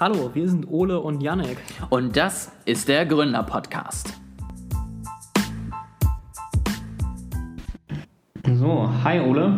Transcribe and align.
Hallo, 0.00 0.28
wir 0.34 0.48
sind 0.48 0.66
Ole 0.68 0.98
und 0.98 1.22
Janek. 1.22 1.56
Und 1.88 2.16
das 2.16 2.50
ist 2.64 2.88
der 2.88 3.06
Gründer-Podcast. 3.06 4.12
So, 8.54 8.90
hi 9.04 9.20
Ole. 9.20 9.56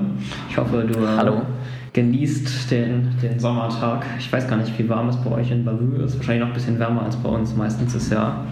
Ich 0.50 0.58
hoffe, 0.58 0.84
du 0.84 1.00
äh, 1.00 1.06
Hallo. 1.06 1.40
genießt 1.94 2.70
den, 2.70 3.14
den 3.22 3.40
Sommertag. 3.40 4.04
Ich 4.18 4.30
weiß 4.30 4.46
gar 4.46 4.58
nicht, 4.58 4.78
wie 4.78 4.86
warm 4.90 5.08
es 5.08 5.16
bei 5.16 5.30
euch 5.30 5.50
in 5.50 5.64
Bavü 5.64 6.04
ist. 6.04 6.18
Wahrscheinlich 6.18 6.42
noch 6.42 6.48
ein 6.48 6.54
bisschen 6.54 6.78
wärmer 6.78 7.04
als 7.04 7.16
bei 7.16 7.30
uns. 7.30 7.56
Meistens 7.56 7.94
ist 7.94 8.02
es 8.02 8.10
ja 8.10 8.44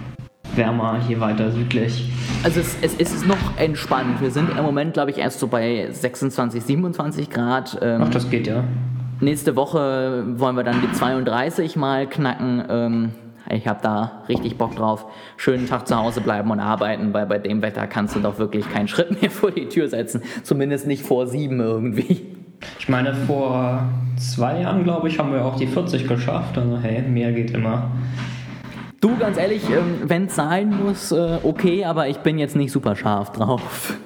wärmer 0.56 0.98
hier 1.06 1.20
weiter 1.20 1.50
südlich. 1.50 2.10
Also 2.44 2.60
es, 2.60 2.78
es, 2.80 2.94
es 2.98 3.12
ist 3.12 3.26
noch 3.26 3.58
entspannt. 3.58 4.22
Wir 4.22 4.30
sind 4.30 4.48
im 4.48 4.64
Moment, 4.64 4.94
glaube 4.94 5.10
ich, 5.10 5.18
erst 5.18 5.38
so 5.38 5.48
bei 5.48 5.88
26, 5.90 6.62
27 6.62 7.28
Grad. 7.28 7.78
Ähm, 7.82 8.00
Ach, 8.04 8.08
das 8.08 8.30
geht 8.30 8.46
ja. 8.46 8.64
Nächste 9.20 9.56
Woche 9.56 10.24
wollen 10.38 10.56
wir 10.56 10.64
dann 10.64 10.80
die 10.80 10.92
32 10.92 11.76
mal 11.76 12.08
knacken. 12.08 12.64
Ähm, 12.68 13.12
ich 13.50 13.68
habe 13.68 13.80
da 13.82 14.22
richtig 14.28 14.56
Bock 14.56 14.74
drauf. 14.76 15.06
Schönen 15.36 15.66
Tag 15.66 15.86
zu 15.86 15.96
Hause 15.96 16.20
bleiben 16.20 16.50
und 16.50 16.60
arbeiten, 16.60 17.12
weil 17.12 17.26
bei 17.26 17.38
dem 17.38 17.62
Wetter 17.62 17.86
kannst 17.86 18.16
du 18.16 18.20
doch 18.20 18.38
wirklich 18.38 18.68
keinen 18.70 18.88
Schritt 18.88 19.20
mehr 19.20 19.30
vor 19.30 19.50
die 19.50 19.68
Tür 19.68 19.88
setzen. 19.88 20.22
Zumindest 20.42 20.86
nicht 20.86 21.04
vor 21.04 21.26
sieben 21.26 21.60
irgendwie. 21.60 22.26
Ich 22.78 22.88
meine, 22.88 23.14
vor 23.14 23.82
zwei 24.16 24.62
Jahren, 24.62 24.84
glaube 24.84 25.08
ich, 25.08 25.18
haben 25.18 25.32
wir 25.32 25.44
auch 25.44 25.56
die 25.56 25.66
40 25.66 26.08
geschafft. 26.08 26.56
Also, 26.56 26.78
hey, 26.78 27.02
mehr 27.02 27.32
geht 27.32 27.50
immer. 27.50 27.90
Du, 29.00 29.14
ganz 29.18 29.36
ehrlich, 29.36 29.68
ähm, 29.68 30.08
wenn 30.08 30.26
es 30.26 30.34
sein 30.34 30.74
muss, 30.82 31.12
äh, 31.12 31.38
okay, 31.42 31.84
aber 31.84 32.08
ich 32.08 32.18
bin 32.18 32.38
jetzt 32.38 32.56
nicht 32.56 32.72
super 32.72 32.96
scharf 32.96 33.32
drauf. 33.32 33.98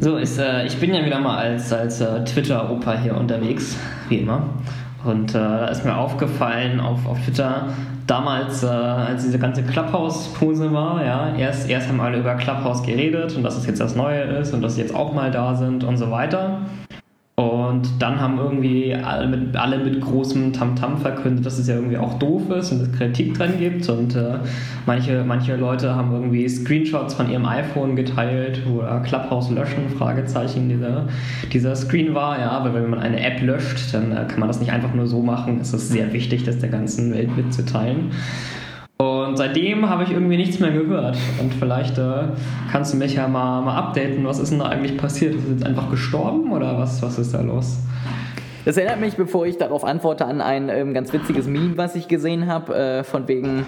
So, 0.00 0.16
ist, 0.16 0.38
äh, 0.38 0.64
ich 0.64 0.78
bin 0.78 0.94
ja 0.94 1.04
wieder 1.04 1.18
mal 1.18 1.38
als, 1.38 1.72
als 1.72 2.00
äh, 2.00 2.24
Twitter-Opa 2.24 2.98
hier 2.98 3.16
unterwegs, 3.16 3.76
wie 4.08 4.18
immer. 4.18 4.44
Und 5.04 5.30
äh, 5.30 5.38
da 5.38 5.66
ist 5.66 5.84
mir 5.84 5.96
aufgefallen 5.96 6.78
auf, 6.78 7.04
auf 7.04 7.18
Twitter, 7.24 7.68
damals, 8.06 8.62
äh, 8.62 8.66
als 8.68 9.24
diese 9.24 9.40
ganze 9.40 9.64
Clubhouse-Pose 9.64 10.72
war, 10.72 11.04
ja, 11.04 11.34
erst, 11.36 11.68
erst 11.68 11.88
haben 11.88 12.00
alle 12.00 12.18
über 12.18 12.36
Clubhouse 12.36 12.84
geredet 12.84 13.36
und 13.36 13.42
dass 13.42 13.56
es 13.56 13.66
jetzt 13.66 13.80
das 13.80 13.96
Neue 13.96 14.20
ist 14.20 14.54
und 14.54 14.62
dass 14.62 14.76
sie 14.76 14.82
jetzt 14.82 14.94
auch 14.94 15.12
mal 15.12 15.32
da 15.32 15.56
sind 15.56 15.82
und 15.82 15.96
so 15.96 16.12
weiter. 16.12 16.60
Und 17.38 17.88
dann 18.00 18.20
haben 18.20 18.36
irgendwie 18.36 18.92
alle 18.92 19.28
mit, 19.28 19.56
alle 19.56 19.78
mit 19.78 20.00
großem 20.00 20.52
Tamtam 20.52 20.98
verkündet, 20.98 21.46
dass 21.46 21.56
es 21.56 21.68
ja 21.68 21.76
irgendwie 21.76 21.96
auch 21.96 22.18
doof 22.18 22.50
ist 22.50 22.72
und 22.72 22.80
es 22.80 22.90
Kritik 22.90 23.34
dran 23.34 23.60
gibt. 23.60 23.88
Und 23.88 24.16
äh, 24.16 24.38
manche, 24.86 25.22
manche 25.24 25.54
Leute 25.54 25.94
haben 25.94 26.10
irgendwie 26.10 26.48
Screenshots 26.48 27.14
von 27.14 27.30
ihrem 27.30 27.46
iPhone 27.46 27.94
geteilt, 27.94 28.62
wo 28.66 28.80
da 28.80 28.98
Clubhouse 28.98 29.50
löschen, 29.50 29.88
Fragezeichen, 29.96 30.68
dieser, 30.68 31.06
dieser 31.52 31.76
Screen 31.76 32.12
war. 32.12 32.40
Ja, 32.40 32.64
weil 32.64 32.74
wenn 32.74 32.90
man 32.90 32.98
eine 32.98 33.24
App 33.24 33.40
löscht, 33.40 33.94
dann 33.94 34.10
äh, 34.10 34.24
kann 34.26 34.40
man 34.40 34.48
das 34.48 34.58
nicht 34.58 34.72
einfach 34.72 34.92
nur 34.92 35.06
so 35.06 35.22
machen. 35.22 35.60
Es 35.60 35.72
ist 35.72 35.90
sehr 35.90 36.12
wichtig, 36.12 36.42
das 36.42 36.58
der 36.58 36.70
ganzen 36.70 37.14
Welt 37.14 37.36
mitzuteilen. 37.36 38.10
Und 39.28 39.36
seitdem 39.36 39.88
habe 39.88 40.04
ich 40.04 40.10
irgendwie 40.10 40.36
nichts 40.36 40.58
mehr 40.58 40.70
gehört. 40.70 41.16
Und 41.40 41.54
vielleicht 41.54 41.98
äh, 41.98 42.28
kannst 42.72 42.94
du 42.94 42.96
mich 42.96 43.14
ja 43.14 43.28
mal, 43.28 43.60
mal 43.60 43.76
updaten. 43.76 44.24
Was 44.24 44.38
ist 44.38 44.50
denn 44.50 44.58
da 44.58 44.66
eigentlich 44.66 44.96
passiert? 44.96 45.34
Ist 45.34 45.44
es 45.44 45.50
jetzt 45.50 45.66
einfach 45.66 45.90
gestorben 45.90 46.50
oder 46.52 46.78
was, 46.78 47.02
was 47.02 47.18
ist 47.18 47.34
da 47.34 47.42
los? 47.42 47.78
Das 48.64 48.76
erinnert 48.76 49.00
mich, 49.00 49.16
bevor 49.16 49.46
ich 49.46 49.56
darauf 49.56 49.84
antworte, 49.84 50.24
an 50.24 50.40
ein 50.40 50.68
ähm, 50.68 50.94
ganz 50.94 51.12
witziges 51.12 51.46
Meme, 51.46 51.76
was 51.76 51.94
ich 51.94 52.08
gesehen 52.08 52.46
habe, 52.46 52.74
äh, 52.74 53.04
von 53.04 53.28
wegen, 53.28 53.66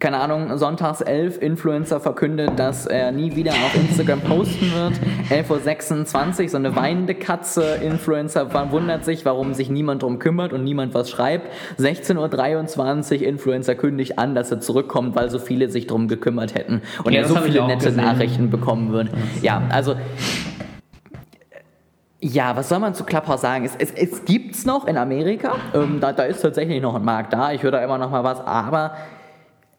keine 0.00 0.18
Ahnung, 0.18 0.56
sonntags 0.56 1.02
11 1.02 1.40
Influencer 1.40 2.00
verkündet, 2.00 2.58
dass 2.58 2.86
er 2.86 3.12
nie 3.12 3.36
wieder 3.36 3.52
auf 3.52 3.74
Instagram 3.74 4.20
posten 4.22 4.72
wird. 4.72 4.94
11.26 5.30 6.42
Uhr, 6.42 6.48
so 6.48 6.56
eine 6.56 6.74
weinende 6.74 7.14
Katze, 7.14 7.74
Influencer 7.82 8.52
wundert 8.72 9.04
sich, 9.04 9.24
warum 9.24 9.52
sich 9.52 9.68
niemand 9.68 10.02
drum 10.02 10.18
kümmert 10.18 10.52
und 10.52 10.64
niemand 10.64 10.94
was 10.94 11.10
schreibt. 11.10 11.52
16.23 11.78 13.20
Uhr, 13.20 13.26
Influencer 13.28 13.74
kündigt 13.74 14.18
an, 14.18 14.34
dass 14.34 14.50
er 14.50 14.60
zurückkommt, 14.60 15.14
weil 15.14 15.28
so 15.30 15.38
viele 15.38 15.68
sich 15.68 15.86
drum 15.86 16.08
gekümmert 16.08 16.54
hätten 16.54 16.80
und 17.04 17.12
Ja, 17.12 17.20
er 17.20 17.28
so 17.28 17.36
viele 17.36 17.66
nette 17.66 17.86
gesehen. 17.86 18.02
Nachrichten 18.02 18.50
bekommen 18.50 18.92
würde. 18.92 19.10
Ja, 19.42 19.62
also 19.70 19.94
ja, 22.22 22.54
was 22.54 22.68
soll 22.68 22.78
man 22.80 22.94
zu 22.94 23.04
Clubhouse 23.04 23.40
sagen? 23.40 23.64
Es, 23.64 23.74
es, 23.76 23.92
es 23.92 24.24
gibt's 24.26 24.66
noch 24.66 24.86
in 24.86 24.98
Amerika. 24.98 25.54
Ähm, 25.74 26.00
da, 26.00 26.12
da 26.12 26.24
ist 26.24 26.42
tatsächlich 26.42 26.82
noch 26.82 26.94
ein 26.94 27.04
Markt 27.04 27.32
da. 27.32 27.52
Ich 27.52 27.62
höre 27.62 27.70
da 27.70 27.82
immer 27.82 27.96
noch 27.96 28.10
mal 28.10 28.22
was. 28.24 28.40
Aber 28.40 28.92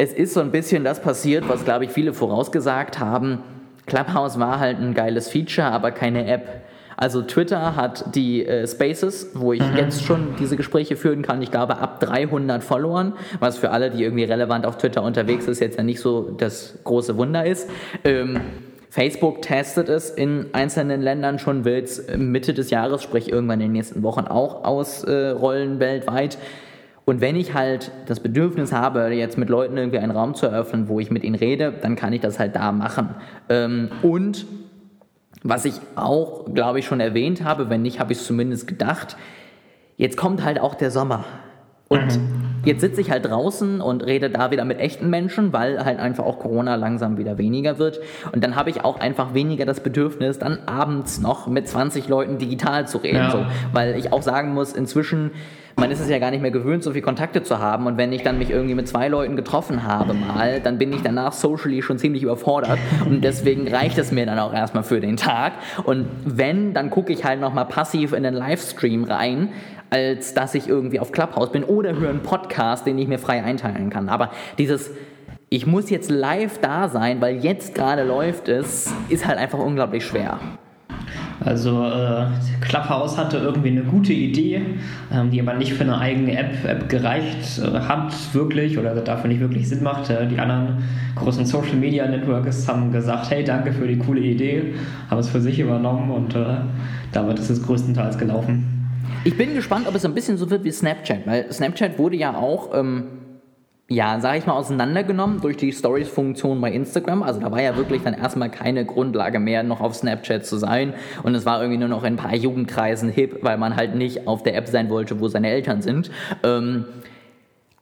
es 0.02 0.14
ist 0.14 0.34
so 0.34 0.40
ein 0.40 0.50
bisschen 0.50 0.84
das 0.84 1.00
passiert, 1.00 1.48
was, 1.48 1.64
glaube 1.64 1.86
ich, 1.86 1.92
viele 1.92 2.14
vorausgesagt 2.14 2.98
haben. 2.98 3.38
Clubhouse 3.86 4.40
war 4.40 4.60
halt 4.60 4.80
ein 4.80 4.96
geiles 4.96 5.30
Feature, 5.30 5.68
aber 5.68 5.92
keine 5.92 6.26
App. 6.26 6.64
Also 6.98 7.22
Twitter 7.22 7.76
hat 7.76 8.16
die 8.16 8.44
äh, 8.44 8.68
Spaces, 8.68 9.30
wo 9.36 9.54
ich 9.54 9.62
jetzt 9.76 10.04
schon 10.04 10.36
diese 10.40 10.58
Gespräche 10.58 10.96
führen 10.96 11.22
kann. 11.22 11.44
Ich 11.44 11.52
glaube 11.52 11.78
ab 11.78 12.00
300 12.00 12.64
Followern, 12.64 13.14
was 13.40 13.60
für 13.60 13.70
alle, 13.70 13.92
die 13.92 14.04
irgendwie 14.04 14.24
relevant 14.24 14.66
auf 14.66 14.80
Twitter 14.80 15.04
unterwegs 15.04 15.48
ist, 15.48 15.60
jetzt 15.60 15.78
ja 15.78 15.84
nicht 15.84 16.00
so 16.00 16.32
das 16.32 16.80
große 16.84 17.18
Wunder 17.18 17.46
ist. 17.46 17.70
Ähm, 18.04 18.42
Facebook 18.90 19.44
testet 19.44 19.88
es 19.88 20.10
in 20.10 20.48
einzelnen 20.54 21.02
Ländern 21.02 21.38
schon, 21.38 21.64
will 21.64 21.84
es 21.84 22.08
Mitte 22.18 22.56
des 22.56 22.72
Jahres, 22.72 23.04
sprich 23.04 23.32
irgendwann 23.32 23.62
in 23.62 23.68
den 23.68 23.74
nächsten 23.74 24.02
Wochen 24.02 24.22
auch 24.22 24.64
ausrollen 24.64 25.80
weltweit. 25.80 26.40
Und 27.06 27.20
wenn 27.20 27.36
ich 27.36 27.54
halt 27.54 27.92
das 28.06 28.20
Bedürfnis 28.20 28.72
habe, 28.72 29.08
jetzt 29.10 29.38
mit 29.38 29.50
Leuten 29.50 29.76
irgendwie 29.76 30.00
einen 30.00 30.12
Raum 30.12 30.36
zu 30.36 30.46
eröffnen, 30.46 30.88
wo 30.88 31.00
ich 31.00 31.10
mit 31.10 31.24
ihnen 31.24 31.36
rede, 31.36 31.74
dann 31.82 31.96
kann 31.96 32.14
ich 32.14 32.22
das 32.22 32.40
halt 32.40 32.56
da 32.56 32.72
machen. 32.72 33.16
Ähm, 33.50 33.90
und 34.02 34.46
was 35.44 35.66
ich 35.66 35.76
auch, 35.96 36.54
glaube 36.54 36.80
ich, 36.80 36.86
schon 36.86 37.00
erwähnt 37.00 37.44
habe, 37.44 37.70
wenn 37.70 37.82
nicht, 37.82 38.00
habe 38.00 38.14
ich 38.14 38.20
es 38.20 38.26
zumindest 38.26 38.68
gedacht, 38.68 39.18
jetzt 39.98 40.16
kommt 40.16 40.44
halt 40.44 40.60
auch 40.60 40.76
der 40.76 40.92
Sommer. 40.92 41.26
Und 41.92 42.22
jetzt 42.64 42.80
sitze 42.80 43.02
ich 43.02 43.12
halt 43.12 43.26
draußen 43.26 43.82
und 43.82 44.06
rede 44.06 44.30
da 44.30 44.50
wieder 44.50 44.64
mit 44.64 44.80
echten 44.80 45.10
Menschen, 45.10 45.52
weil 45.52 45.84
halt 45.84 46.00
einfach 46.00 46.24
auch 46.24 46.40
Corona 46.40 46.76
langsam 46.76 47.18
wieder 47.18 47.38
weniger 47.38 47.80
wird. 47.80 48.00
Und 48.32 48.46
dann 48.46 48.56
habe 48.56 48.70
ich 48.70 48.86
auch 48.86 49.02
einfach 49.02 49.34
weniger 49.34 49.66
das 49.66 49.82
Bedürfnis, 49.82 50.40
dann 50.40 50.60
abends 50.68 51.20
noch 51.20 51.48
mit 51.48 51.68
20 51.68 52.08
Leuten 52.08 52.38
digital 52.38 52.88
zu 52.88 53.00
reden. 53.00 53.18
Ja. 53.18 53.32
So. 53.32 53.46
Weil 53.74 53.98
ich 53.98 54.14
auch 54.14 54.22
sagen 54.22 54.54
muss, 54.54 54.72
inzwischen, 54.72 55.32
man 55.76 55.92
ist 55.92 56.00
es 56.00 56.10
ja 56.10 56.20
gar 56.20 56.32
nicht 56.32 56.42
mehr 56.42 56.52
gewöhnt, 56.52 56.84
so 56.84 56.92
viel 56.92 57.02
Kontakte 57.02 57.44
zu 57.44 57.60
haben. 57.60 57.86
Und 57.88 57.98
wenn 57.98 58.12
ich 58.14 58.24
dann 58.24 58.38
mich 58.38 58.50
irgendwie 58.50 58.76
mit 58.76 58.88
zwei 58.88 59.08
Leuten 59.08 59.36
getroffen 59.36 59.84
habe 59.84 60.14
mal, 60.14 60.60
dann 60.60 60.78
bin 60.78 60.94
ich 60.94 61.02
danach 61.02 61.34
socially 61.34 61.82
schon 61.82 61.98
ziemlich 61.98 62.24
überfordert. 62.24 62.80
Und 63.06 63.24
deswegen 63.24 63.68
reicht 63.68 63.98
es 63.98 64.12
mir 64.12 64.26
dann 64.26 64.40
auch 64.40 64.54
erstmal 64.54 64.84
für 64.84 65.00
den 65.00 65.18
Tag. 65.18 65.54
Und 65.84 66.08
wenn, 66.26 66.74
dann 66.74 66.90
gucke 66.90 67.12
ich 67.14 67.24
halt 67.24 67.40
nochmal 67.40 67.66
passiv 67.66 68.14
in 68.14 68.24
den 68.24 68.34
Livestream 68.34 69.04
rein, 69.04 69.50
als 69.90 70.34
dass 70.34 70.56
ich 70.56 70.68
irgendwie 70.68 71.00
auf 71.00 71.12
Clubhouse 71.12 71.52
bin 71.52 71.64
oder 71.64 71.96
höre 71.96 72.10
einen 72.10 72.24
Podcast, 72.24 72.88
den 72.88 72.98
ich 72.98 73.08
mir 73.08 73.20
frei 73.20 73.44
einteilen 73.44 73.90
kann. 73.90 74.08
Aber 74.10 74.32
dieses, 74.58 74.92
ich 75.50 75.68
muss 75.68 75.90
jetzt 75.90 76.10
live 76.10 76.60
da 76.60 76.88
sein, 76.88 77.20
weil 77.20 77.38
jetzt 77.38 77.76
gerade 77.76 78.04
läuft 78.04 78.48
es, 78.48 78.94
ist 79.10 79.28
halt 79.28 79.38
einfach 79.38 79.60
unglaublich 79.60 80.06
schwer. 80.06 80.40
Also 81.44 81.86
äh, 81.86 82.26
Clubhouse 82.62 83.18
hatte 83.18 83.38
irgendwie 83.38 83.70
eine 83.70 83.82
gute 83.82 84.14
Idee, 84.14 84.62
ähm, 85.12 85.32
die 85.32 85.42
aber 85.42 85.56
nicht 85.56 85.74
für 85.74 85.84
eine 85.84 85.98
eigene 85.98 86.38
App, 86.38 86.64
App 86.66 86.88
gereicht 86.88 87.60
äh, 87.60 87.80
hat, 87.80 88.14
wirklich, 88.34 88.78
oder 88.78 88.94
dafür 88.96 89.28
nicht 89.28 89.40
wirklich 89.40 89.68
Sinn 89.68 89.82
macht. 89.82 90.10
Äh, 90.12 90.28
die 90.28 90.38
anderen 90.38 90.84
großen 91.16 91.46
Social 91.46 91.76
Media 91.76 92.08
Networks 92.08 92.68
haben 92.68 92.92
gesagt, 92.92 93.32
hey, 93.32 93.44
danke 93.44 93.74
für 93.74 93.88
die 93.88 93.98
coole 93.98 94.22
Idee, 94.22 94.76
haben 95.10 95.18
es 95.18 95.30
für 95.30 95.42
sich 95.42 95.60
übernommen 95.60 96.12
und 96.12 96.36
äh, 96.36 96.58
damit 97.12 97.40
ist 97.40 97.50
es 97.50 97.64
größtenteils 97.64 98.20
gelaufen. 98.20 98.88
Ich 99.24 99.36
bin 99.36 99.56
gespannt, 99.56 99.88
ob 99.88 99.96
es 99.96 100.06
ein 100.06 100.14
bisschen 100.14 100.38
so 100.38 100.50
wird 100.50 100.64
wie 100.64 100.72
Snapchat, 100.72 101.26
weil 101.26 101.52
Snapchat 101.52 101.98
wurde 101.98 102.18
ja 102.18 102.36
auch, 102.36 102.70
ähm, 102.74 103.04
ja, 103.92 104.22
sage 104.22 104.38
ich 104.38 104.46
mal, 104.46 104.54
auseinandergenommen 104.54 105.42
durch 105.42 105.58
die 105.58 105.74
Stories-Funktion 105.74 106.62
bei 106.62 106.72
Instagram. 106.72 107.24
Also 107.24 107.42
da 107.42 107.52
war 107.52 107.62
ja 107.62 107.76
wirklich 107.76 108.02
dann 108.04 108.14
erstmal 108.14 108.50
keine 108.50 108.86
Grundlage 108.86 109.38
mehr, 109.38 109.64
noch 109.64 109.82
auf 109.82 109.96
Snapchat 109.96 110.46
zu 110.46 110.56
sein. 110.56 110.94
Und 111.24 111.36
es 111.36 111.46
war 111.46 111.60
irgendwie 111.62 111.78
nur 111.78 111.90
noch 111.90 112.06
in 112.06 112.14
ein 112.14 112.16
paar 112.16 112.34
Jugendkreisen 112.34 113.10
hip, 113.10 113.40
weil 113.42 113.58
man 113.58 113.76
halt 113.76 113.96
nicht 113.96 114.28
auf 114.28 114.44
der 114.44 114.56
App 114.56 114.70
sein 114.70 114.90
wollte, 114.90 115.20
wo 115.20 115.28
seine 115.28 115.50
Eltern 115.50 115.82
sind. 115.82 116.10
Ähm, 116.42 116.86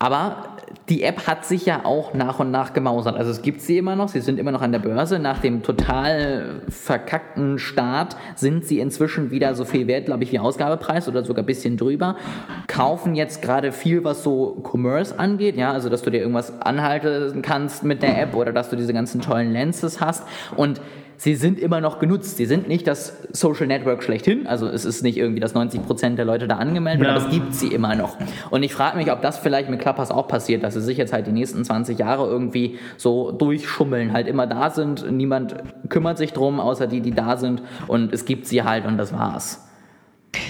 aber 0.01 0.55
die 0.87 1.03
App 1.03 1.27
hat 1.27 1.45
sich 1.45 1.65
ja 1.65 1.83
auch 1.83 2.13
nach 2.13 2.39
und 2.39 2.51
nach 2.51 2.71
gemausert. 2.71 3.17
Also 3.17 3.31
es 3.31 3.41
gibt 3.41 3.59
sie 3.59 3.77
immer 3.77 3.97
noch, 3.97 4.07
sie 4.07 4.21
sind 4.21 4.39
immer 4.39 4.51
noch 4.51 4.61
an 4.61 4.71
der 4.71 4.79
Börse. 4.79 5.19
Nach 5.19 5.39
dem 5.39 5.61
total 5.61 6.61
verkackten 6.69 7.59
Start 7.59 8.15
sind 8.35 8.65
sie 8.65 8.79
inzwischen 8.79 9.29
wieder 9.29 9.55
so 9.55 9.65
viel 9.65 9.87
wert, 9.87 10.05
glaube 10.05 10.23
ich, 10.23 10.31
wie 10.31 10.39
Ausgabepreis 10.39 11.09
oder 11.09 11.25
sogar 11.25 11.43
ein 11.43 11.47
bisschen 11.47 11.75
drüber. 11.75 12.15
Kaufen 12.67 13.13
jetzt 13.13 13.41
gerade 13.41 13.73
viel, 13.73 14.05
was 14.05 14.23
so 14.23 14.63
Commerce 14.63 15.19
angeht, 15.19 15.57
ja, 15.57 15.73
also 15.73 15.89
dass 15.89 16.01
du 16.01 16.11
dir 16.11 16.19
irgendwas 16.19 16.61
anhalten 16.61 17.41
kannst 17.41 17.83
mit 17.83 18.01
der 18.01 18.21
App 18.21 18.35
oder 18.35 18.53
dass 18.53 18.69
du 18.69 18.77
diese 18.77 18.93
ganzen 18.93 19.19
tollen 19.19 19.51
Lenses 19.51 19.99
hast. 19.99 20.23
Und 20.55 20.79
sie 21.19 21.35
sind 21.35 21.59
immer 21.59 21.81
noch 21.81 21.99
genutzt. 21.99 22.37
Sie 22.37 22.45
sind 22.45 22.67
nicht 22.69 22.87
das 22.87 23.13
Social 23.33 23.67
Network 23.67 24.01
schlechthin. 24.03 24.47
Also 24.47 24.67
es 24.67 24.85
ist 24.85 25.03
nicht 25.03 25.17
irgendwie, 25.17 25.41
dass 25.41 25.53
90% 25.53 26.15
der 26.15 26.23
Leute 26.25 26.47
da 26.47 26.55
angemeldet 26.55 27.01
werden, 27.05 27.15
Ja. 27.15 27.21
aber 27.21 27.27
es 27.29 27.33
gibt 27.37 27.53
sie 27.53 27.67
immer 27.67 27.93
noch. 27.95 28.17
Und 28.49 28.63
ich 28.63 28.73
frage 28.73 28.97
mich, 28.97 29.11
ob 29.11 29.21
das 29.21 29.37
vielleicht 29.37 29.69
mit 29.69 29.79
Clubhouse 29.81 30.11
auch 30.11 30.27
passiert, 30.29 30.63
dass 30.63 30.73
sie 30.75 30.81
sich 30.81 30.97
jetzt 30.97 31.11
halt 31.13 31.27
die 31.27 31.31
nächsten 31.33 31.63
20 31.63 31.99
Jahre 31.99 32.25
irgendwie 32.27 32.79
so 32.97 33.31
durchschummeln, 33.31 34.13
halt 34.13 34.27
immer 34.27 34.47
da 34.47 34.69
sind. 34.69 35.11
Niemand 35.11 35.55
kümmert 35.89 36.17
sich 36.17 36.31
drum, 36.33 36.59
außer 36.61 36.87
die, 36.87 37.01
die 37.01 37.11
da 37.11 37.35
sind. 37.37 37.61
Und 37.87 38.13
es 38.13 38.23
gibt 38.25 38.47
sie 38.47 38.63
halt 38.63 38.85
und 38.85 38.97
das 38.97 39.11
war's. 39.13 39.68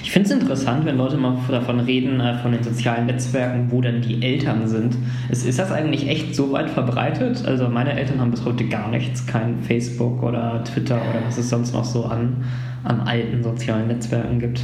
Ich 0.04 0.12
finde 0.12 0.28
es 0.28 0.42
interessant, 0.42 0.86
wenn 0.86 0.98
Leute 0.98 1.18
mal 1.18 1.38
davon 1.50 1.80
reden, 1.80 2.20
äh, 2.20 2.38
von 2.40 2.52
den 2.52 2.64
sozialen 2.64 3.06
Netzwerken, 3.06 3.72
wo 3.72 3.80
dann 3.80 4.02
die 4.02 4.22
Eltern 4.24 4.68
sind. 4.68 4.96
Ist, 5.30 5.46
ist 5.46 5.60
das 5.60 5.72
eigentlich 5.72 6.08
echt 6.08 6.36
so 6.36 6.52
weit 6.52 6.70
verbreitet? 6.70 7.46
Also 7.46 7.70
meine 7.70 7.94
Eltern 7.94 8.20
haben 8.20 8.32
bis 8.32 8.44
heute 8.44 8.66
gar 8.66 8.90
nichts, 8.90 9.26
kein 9.26 9.62
Facebook 9.62 10.24
oder 10.24 10.64
Twitter 10.64 10.96
oder 10.96 11.26
was 11.26 11.38
es 11.38 11.50
sonst 11.50 11.74
noch 11.74 11.86
so 11.86 12.06
an, 12.06 12.44
an 12.84 13.02
alten 13.02 13.44
sozialen 13.44 13.88
Netzwerken 13.88 14.40
gibt. 14.40 14.62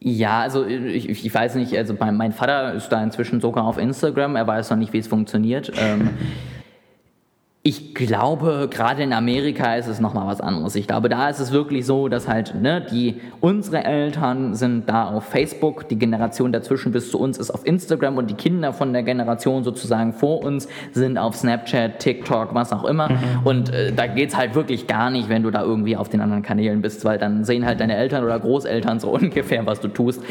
Ja, 0.00 0.42
also 0.42 0.64
ich, 0.64 1.08
ich 1.08 1.34
weiß 1.34 1.56
nicht, 1.56 1.76
also 1.76 1.94
mein, 1.98 2.16
mein, 2.16 2.32
Vater 2.32 2.72
ist 2.74 2.88
da 2.88 3.02
inzwischen 3.02 3.40
sogar 3.40 3.64
auf 3.64 3.78
Instagram, 3.78 4.36
er 4.36 4.46
weiß 4.46 4.70
noch 4.70 4.76
nicht, 4.78 4.92
wie 4.92 4.98
es 4.98 5.08
funktioniert. 5.08 5.72
Ähm, 5.76 6.10
ich 7.68 7.92
glaube, 7.94 8.66
gerade 8.70 9.02
in 9.02 9.12
Amerika 9.12 9.74
ist 9.74 9.88
es 9.88 10.00
nochmal 10.00 10.26
was 10.26 10.40
anderes. 10.40 10.74
Ich 10.74 10.86
glaube, 10.86 11.10
da 11.10 11.28
ist 11.28 11.38
es 11.38 11.52
wirklich 11.52 11.84
so, 11.84 12.08
dass 12.08 12.26
halt, 12.26 12.54
ne, 12.54 12.80
die, 12.90 13.20
unsere 13.40 13.84
Eltern 13.84 14.54
sind 14.54 14.88
da 14.88 15.10
auf 15.10 15.24
Facebook, 15.24 15.86
die 15.86 15.98
Generation 15.98 16.50
dazwischen 16.50 16.92
bis 16.92 17.10
zu 17.10 17.20
uns 17.20 17.36
ist 17.36 17.50
auf 17.50 17.66
Instagram 17.66 18.16
und 18.16 18.30
die 18.30 18.36
Kinder 18.36 18.72
von 18.72 18.94
der 18.94 19.02
Generation 19.02 19.64
sozusagen 19.64 20.14
vor 20.14 20.42
uns 20.42 20.66
sind 20.92 21.18
auf 21.18 21.36
Snapchat, 21.36 21.98
TikTok, 21.98 22.54
was 22.54 22.72
auch 22.72 22.84
immer. 22.84 23.10
Mhm. 23.10 23.18
Und 23.44 23.74
äh, 23.74 23.92
da 23.92 24.06
es 24.06 24.34
halt 24.34 24.54
wirklich 24.54 24.86
gar 24.86 25.10
nicht, 25.10 25.28
wenn 25.28 25.42
du 25.42 25.50
da 25.50 25.60
irgendwie 25.62 25.94
auf 25.94 26.08
den 26.08 26.22
anderen 26.22 26.42
Kanälen 26.42 26.80
bist, 26.80 27.04
weil 27.04 27.18
dann 27.18 27.44
sehen 27.44 27.66
halt 27.66 27.80
deine 27.80 27.98
Eltern 27.98 28.24
oder 28.24 28.40
Großeltern 28.40 28.98
so 28.98 29.10
ungefähr, 29.12 29.66
was 29.66 29.80
du 29.80 29.88
tust. 29.88 30.22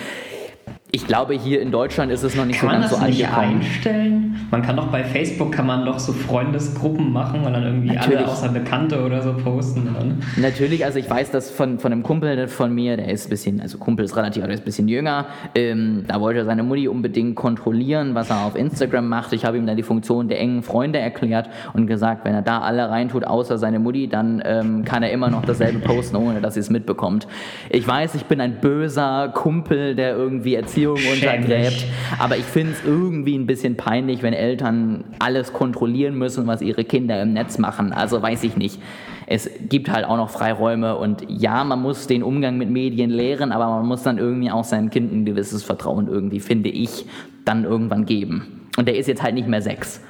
Ich 0.98 1.06
glaube, 1.06 1.36
hier 1.36 1.62
in 1.62 1.70
Deutschland 1.70 2.12
ist 2.12 2.24
es 2.24 2.36
noch 2.36 2.46
nicht 2.46 2.60
kann 2.60 2.70
so 2.70 2.76
ganz 2.76 2.90
so 2.90 2.96
angekommen. 2.96 3.30
Kann 3.30 3.44
man 3.44 3.60
das 3.60 3.68
nicht 3.68 3.78
einstellen? 3.78 4.36
Man 4.50 4.64
kann 4.64 4.78
doch 4.78 4.88
bei 4.88 5.04
Facebook 5.04 5.52
kann 5.52 5.68
man 5.68 5.86
doch 5.86 6.00
so 6.00 6.12
Freundesgruppen 6.12 7.14
machen 7.14 7.44
und 7.44 7.54
dann 7.54 7.62
irgendwie 7.62 7.90
Natürlich. 7.90 8.18
alle 8.18 8.28
außer 8.28 8.50
Bekannte 8.50 9.06
oder 9.06 9.22
so 9.22 9.34
posten. 9.34 9.88
Dann. 9.94 10.24
Natürlich, 10.38 10.84
also 10.86 10.98
ich 10.98 11.08
weiß 11.08 11.30
das 11.30 11.52
von, 11.52 11.78
von 11.78 11.92
einem 11.92 12.02
Kumpel 12.02 12.48
von 12.48 12.74
mir, 12.74 12.98
der 12.98 13.10
ist 13.10 13.28
ein 13.28 13.30
bisschen, 13.30 13.62
also 13.62 13.78
Kumpel 13.78 14.06
ist 14.06 14.18
relativ, 14.18 14.42
aber 14.42 14.48
der 14.48 14.56
ist 14.56 14.62
ein 14.62 14.66
bisschen 14.66 14.88
jünger. 14.88 15.28
Ähm, 15.54 16.06
da 16.08 16.20
wollte 16.20 16.44
seine 16.46 16.64
Mutti 16.64 16.88
unbedingt 16.88 17.36
kontrollieren, 17.36 18.16
was 18.16 18.32
er 18.32 18.44
auf 18.46 18.56
Instagram 18.56 19.08
macht. 19.08 19.34
Ich 19.34 19.46
habe 19.46 19.56
ihm 19.56 19.68
dann 19.68 19.78
die 19.78 19.84
Funktion 19.84 20.28
der 20.28 20.40
engen 20.40 20.64
Freunde 20.64 20.98
erklärt 20.98 21.48
und 21.74 21.86
gesagt, 21.86 22.26
wenn 22.26 22.34
er 22.34 22.42
da 22.42 22.62
alle 22.62 22.90
reintut, 22.90 23.24
außer 23.24 23.60
seine 23.60 23.78
Mutti, 23.78 24.08
dann 24.08 24.42
ähm, 24.44 24.84
kann 24.84 25.04
er 25.04 25.12
immer 25.12 25.30
noch 25.30 25.46
dasselbe 25.46 25.78
posten, 25.78 26.16
ohne 26.16 26.42
dass 26.42 26.56
sie 26.56 26.62
es 26.62 26.72
mitbekommt. 26.72 27.28
Ich 27.70 27.88
weiß, 27.88 28.16
ich 28.16 28.26
bin 28.26 28.42
ein 28.42 28.56
böser 28.62 29.32
Kumpel, 29.36 29.94
der 29.94 30.16
irgendwie 30.16 30.56
erzählt, 30.56 30.87
Beziehung 30.94 31.14
untergräbt. 31.14 31.86
Aber 32.20 32.38
ich 32.38 32.46
finde 32.46 32.74
es 32.74 32.84
irgendwie 32.86 33.36
ein 33.38 33.46
bisschen 33.46 33.78
peinlich, 33.78 34.24
wenn 34.24 34.34
Eltern 34.34 35.04
alles 35.20 35.54
kontrollieren 35.54 36.18
müssen, 36.18 36.48
was 36.48 36.62
ihre 36.62 36.84
Kinder 36.84 37.22
im 37.22 37.34
Netz 37.34 37.58
machen. 37.58 37.94
Also 37.94 38.22
weiß 38.22 38.44
ich 38.44 38.58
nicht. 38.58 38.80
Es 39.26 39.50
gibt 39.68 39.92
halt 39.92 40.06
auch 40.06 40.16
noch 40.16 40.30
Freiräume 40.30 40.96
und 40.96 41.26
ja, 41.28 41.64
man 41.66 41.82
muss 41.82 42.08
den 42.08 42.24
Umgang 42.24 42.58
mit 42.58 42.70
Medien 42.70 43.10
lehren, 43.10 43.52
aber 43.52 43.68
man 43.68 43.86
muss 43.86 44.04
dann 44.04 44.18
irgendwie 44.18 44.50
auch 44.50 44.64
seinem 44.64 44.90
Kind 44.90 45.12
ein 45.12 45.26
gewisses 45.26 45.64
Vertrauen 45.64 46.08
irgendwie, 46.08 46.40
finde 46.40 46.70
ich, 46.70 47.06
dann 47.44 47.66
irgendwann 47.66 48.06
geben. 48.06 48.70
Und 48.78 48.88
der 48.88 48.96
ist 48.96 49.08
jetzt 49.08 49.22
halt 49.22 49.36
nicht 49.36 49.48
mehr 49.48 49.62
sechs. 49.62 50.02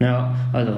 Ja, 0.00 0.32
also, 0.52 0.74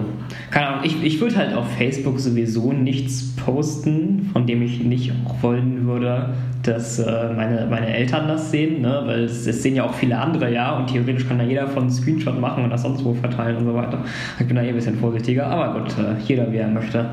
keine 0.51 0.69
Ahnung, 0.69 0.85
ich, 0.85 1.03
ich 1.03 1.21
würde 1.21 1.37
halt 1.37 1.55
auf 1.55 1.71
Facebook 1.77 2.19
sowieso 2.19 2.73
nichts 2.73 3.37
posten, 3.37 4.31
von 4.33 4.47
dem 4.47 4.63
ich 4.63 4.83
nicht 4.83 5.13
auch 5.27 5.43
wollen 5.43 5.87
würde, 5.87 6.31
dass 6.63 6.99
äh, 6.99 7.33
meine, 7.35 7.67
meine 7.69 7.89
Eltern 7.89 8.29
das 8.29 8.51
sehen, 8.51 8.81
ne? 8.81 9.03
weil 9.05 9.25
es, 9.25 9.47
es, 9.47 9.63
sehen 9.63 9.77
ja 9.77 9.85
auch 9.85 9.93
viele 9.93 10.19
andere, 10.19 10.51
ja, 10.51 10.75
und 10.79 10.87
theoretisch 10.87 11.29
kann 11.29 11.39
da 11.39 11.45
jeder 11.45 11.69
von 11.69 11.91
Screenshot 11.91 12.41
machen 12.41 12.65
und 12.65 12.71
das 12.71 12.81
sonst 12.83 13.05
wo 13.05 13.13
verteilen 13.13 13.59
und 13.59 13.67
so 13.67 13.75
weiter. 13.75 14.03
Ich 14.39 14.47
bin 14.47 14.57
da 14.57 14.63
eh 14.63 14.71
ein 14.71 14.75
bisschen 14.75 14.97
vorsichtiger, 14.97 15.47
aber 15.47 15.81
gut, 15.81 15.91
äh, 15.99 16.19
jeder 16.27 16.51
wie 16.51 16.57
er 16.57 16.69
möchte. 16.69 17.11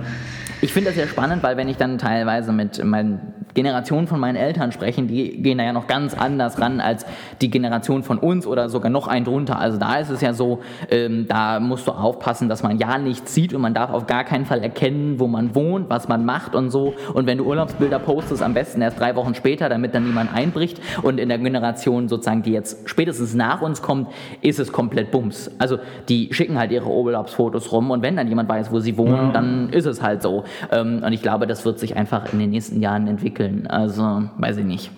Ich 0.59 0.73
finde 0.73 0.89
das 0.89 0.95
sehr 0.95 1.07
spannend, 1.07 1.43
weil 1.43 1.55
wenn 1.55 1.67
ich 1.67 1.77
dann 1.77 1.99
teilweise 1.99 2.51
mit 2.51 2.83
meinen 2.83 3.33
Generationen 3.53 4.07
von 4.07 4.19
meinen 4.19 4.35
Eltern 4.35 4.71
spreche, 4.71 5.03
die 5.03 5.41
gehen 5.41 5.57
da 5.57 5.63
ja 5.63 5.73
noch 5.73 5.87
ganz 5.87 6.15
anders 6.15 6.59
ran 6.59 6.79
als 6.79 7.05
die 7.41 7.49
Generation 7.49 8.03
von 8.03 8.17
uns 8.17 8.45
oder 8.45 8.69
sogar 8.69 8.91
noch 8.91 9.07
ein 9.07 9.23
drunter. 9.23 9.59
Also 9.59 9.77
da 9.77 9.97
ist 9.97 10.09
es 10.09 10.21
ja 10.21 10.33
so, 10.33 10.59
ähm, 10.89 11.25
da 11.27 11.59
musst 11.59 11.87
du 11.87 11.91
aufpassen, 11.91 12.49
dass 12.49 12.63
man 12.63 12.77
ja 12.77 12.97
nichts 12.97 13.33
sieht 13.33 13.53
und 13.53 13.61
man 13.61 13.73
darf 13.73 13.91
auf 13.91 14.05
gar 14.07 14.23
keinen 14.23 14.45
Fall 14.45 14.61
erkennen, 14.63 15.19
wo 15.19 15.27
man 15.27 15.55
wohnt, 15.55 15.89
was 15.89 16.07
man 16.07 16.25
macht 16.25 16.55
und 16.55 16.69
so. 16.69 16.93
Und 17.13 17.27
wenn 17.27 17.37
du 17.37 17.45
Urlaubsbilder 17.45 17.99
postest, 17.99 18.41
am 18.41 18.53
besten 18.53 18.81
erst 18.81 18.99
drei 18.99 19.15
Wochen 19.15 19.35
später, 19.35 19.69
damit 19.69 19.93
dann 19.93 20.05
niemand 20.05 20.33
einbricht. 20.33 20.79
Und 21.03 21.19
in 21.19 21.29
der 21.29 21.37
Generation 21.37 22.07
sozusagen, 22.07 22.43
die 22.43 22.51
jetzt 22.51 22.89
spätestens 22.89 23.33
nach 23.33 23.61
uns 23.61 23.81
kommt, 23.81 24.09
ist 24.41 24.59
es 24.59 24.71
komplett 24.71 25.11
Bums. 25.11 25.51
Also 25.57 25.77
die 26.09 26.31
schicken 26.31 26.59
halt 26.59 26.71
ihre 26.71 26.89
Urlaubsfotos 26.89 27.71
rum 27.71 27.91
und 27.91 28.01
wenn 28.01 28.15
dann 28.15 28.27
jemand 28.27 28.49
weiß, 28.49 28.71
wo 28.71 28.79
sie 28.79 28.97
wohnen, 28.97 29.27
ja. 29.27 29.31
dann 29.31 29.69
ist 29.69 29.85
es 29.85 30.01
halt 30.01 30.21
so. 30.21 30.43
Ähm, 30.71 31.01
und 31.03 31.13
ich 31.13 31.21
glaube, 31.21 31.47
das 31.47 31.65
wird 31.65 31.79
sich 31.79 31.95
einfach 31.95 32.31
in 32.33 32.39
den 32.39 32.49
nächsten 32.49 32.81
Jahren 32.81 33.07
entwickeln. 33.07 33.67
Also, 33.67 34.23
weiß 34.37 34.57
ich 34.57 34.65
nicht. 34.65 34.91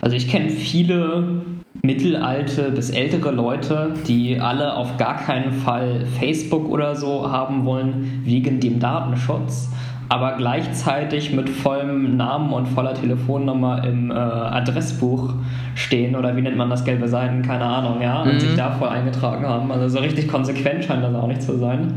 Also 0.00 0.16
ich 0.16 0.28
kenne 0.28 0.50
viele 0.50 1.42
mittelalte 1.82 2.70
bis 2.70 2.90
ältere 2.90 3.30
Leute, 3.30 3.94
die 4.06 4.40
alle 4.40 4.74
auf 4.74 4.96
gar 4.96 5.16
keinen 5.16 5.52
Fall 5.52 6.04
Facebook 6.18 6.68
oder 6.68 6.94
so 6.96 7.30
haben 7.30 7.64
wollen 7.64 8.22
wegen 8.24 8.60
dem 8.60 8.80
Datenschutz, 8.80 9.70
aber 10.08 10.36
gleichzeitig 10.36 11.32
mit 11.32 11.48
vollem 11.48 12.16
Namen 12.16 12.52
und 12.52 12.66
voller 12.66 12.94
Telefonnummer 12.94 13.84
im 13.84 14.10
äh, 14.10 14.14
Adressbuch 14.14 15.34
stehen 15.74 16.16
oder 16.16 16.36
wie 16.36 16.42
nennt 16.42 16.56
man 16.56 16.68
das 16.68 16.84
gelbe 16.84 17.08
Seiten, 17.08 17.42
keine 17.42 17.64
Ahnung, 17.64 18.02
ja, 18.02 18.22
und 18.22 18.34
mhm. 18.34 18.40
sich 18.40 18.56
da 18.56 18.72
voll 18.72 18.88
eingetragen 18.88 19.46
haben. 19.46 19.70
Also 19.70 19.88
so 19.88 20.00
richtig 20.00 20.28
konsequent 20.28 20.84
scheint 20.84 21.04
das 21.04 21.14
auch 21.14 21.28
nicht 21.28 21.42
zu 21.42 21.56
sein. 21.58 21.94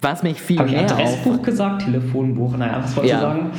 Was 0.00 0.22
mich 0.22 0.40
viel 0.40 0.58
Hab 0.58 0.70
mehr 0.70 0.84
ich 0.84 0.92
Adressbuch 0.92 1.34
auf 1.34 1.42
gesagt, 1.42 1.82
Telefonbuch, 1.82 2.56
naja, 2.56 2.80
was 2.82 2.96
wollte 2.96 3.10
ja. 3.10 3.20
sagen? 3.20 3.50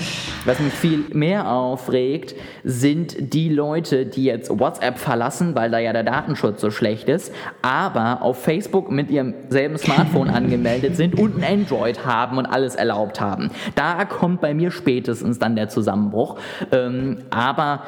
Was 0.46 0.60
mich 0.60 0.74
viel 0.74 1.04
mehr 1.12 1.52
aufregt, 1.52 2.36
sind 2.64 3.34
die 3.34 3.50
Leute, 3.50 4.06
die 4.06 4.24
jetzt 4.24 4.50
WhatsApp 4.50 5.00
verlassen, 5.00 5.56
weil 5.56 5.70
da 5.70 5.80
ja 5.80 5.92
der 5.92 6.04
Datenschutz 6.04 6.62
so 6.62 6.72
schlecht 6.72 7.10
ist, 7.10 7.34
aber 7.62 8.22
auf 8.22 8.42
Facebook 8.42 8.90
mit 8.90 9.10
ihrem 9.12 9.34
selben 9.50 9.78
Smartphone 9.78 10.30
angemeldet 10.30 10.96
sind 10.96 11.20
und 11.20 11.44
ein 11.44 11.62
Android 11.62 12.06
haben 12.06 12.38
und 12.38 12.46
alles 12.46 12.76
erlaubt 12.76 13.20
haben. 13.20 13.52
Da 13.76 14.06
kommt 14.06 14.40
bei 14.40 14.54
mir 14.54 14.72
spätestens 14.72 15.40
dann 15.40 15.56
der 15.56 15.68
Zusammenbruch. 15.68 16.38
Ähm, 16.72 17.24
aber 17.32 17.84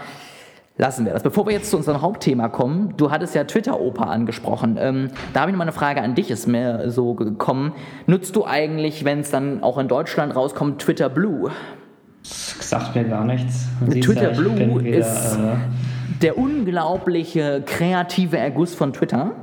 lassen 0.81 1.05
wir 1.05 1.13
das. 1.13 1.21
Bevor 1.21 1.45
wir 1.45 1.53
jetzt 1.53 1.69
zu 1.69 1.77
unserem 1.77 2.01
Hauptthema 2.01 2.49
kommen, 2.49 2.95
du 2.97 3.11
hattest 3.11 3.35
ja 3.35 3.43
Twitter-Oper 3.43 4.07
angesprochen. 4.07 4.77
Ähm, 4.79 5.09
da 5.31 5.41
habe 5.41 5.51
ich 5.51 5.53
noch 5.53 5.59
mal 5.59 5.65
eine 5.65 5.71
Frage 5.71 6.01
an 6.01 6.15
dich, 6.15 6.31
ist 6.31 6.47
mir 6.47 6.89
so 6.89 7.13
gekommen. 7.13 7.73
Nutzt 8.07 8.35
du 8.35 8.45
eigentlich, 8.45 9.05
wenn 9.05 9.19
es 9.19 9.29
dann 9.29 9.61
auch 9.61 9.77
in 9.77 9.87
Deutschland 9.87 10.35
rauskommt, 10.35 10.81
Twitter 10.81 11.07
Blue? 11.07 11.51
Das 12.23 12.67
sagt 12.67 12.95
mir 12.95 13.03
gar 13.03 13.23
nichts. 13.25 13.67
Twitter 13.89 14.31
Blue 14.31 14.83
wieder, 14.83 14.97
ist 14.97 15.35
äh, 15.35 16.19
der 16.23 16.39
unglaubliche 16.39 17.61
kreative 17.63 18.39
Erguss 18.39 18.73
von 18.73 18.91
Twitter. 18.91 19.33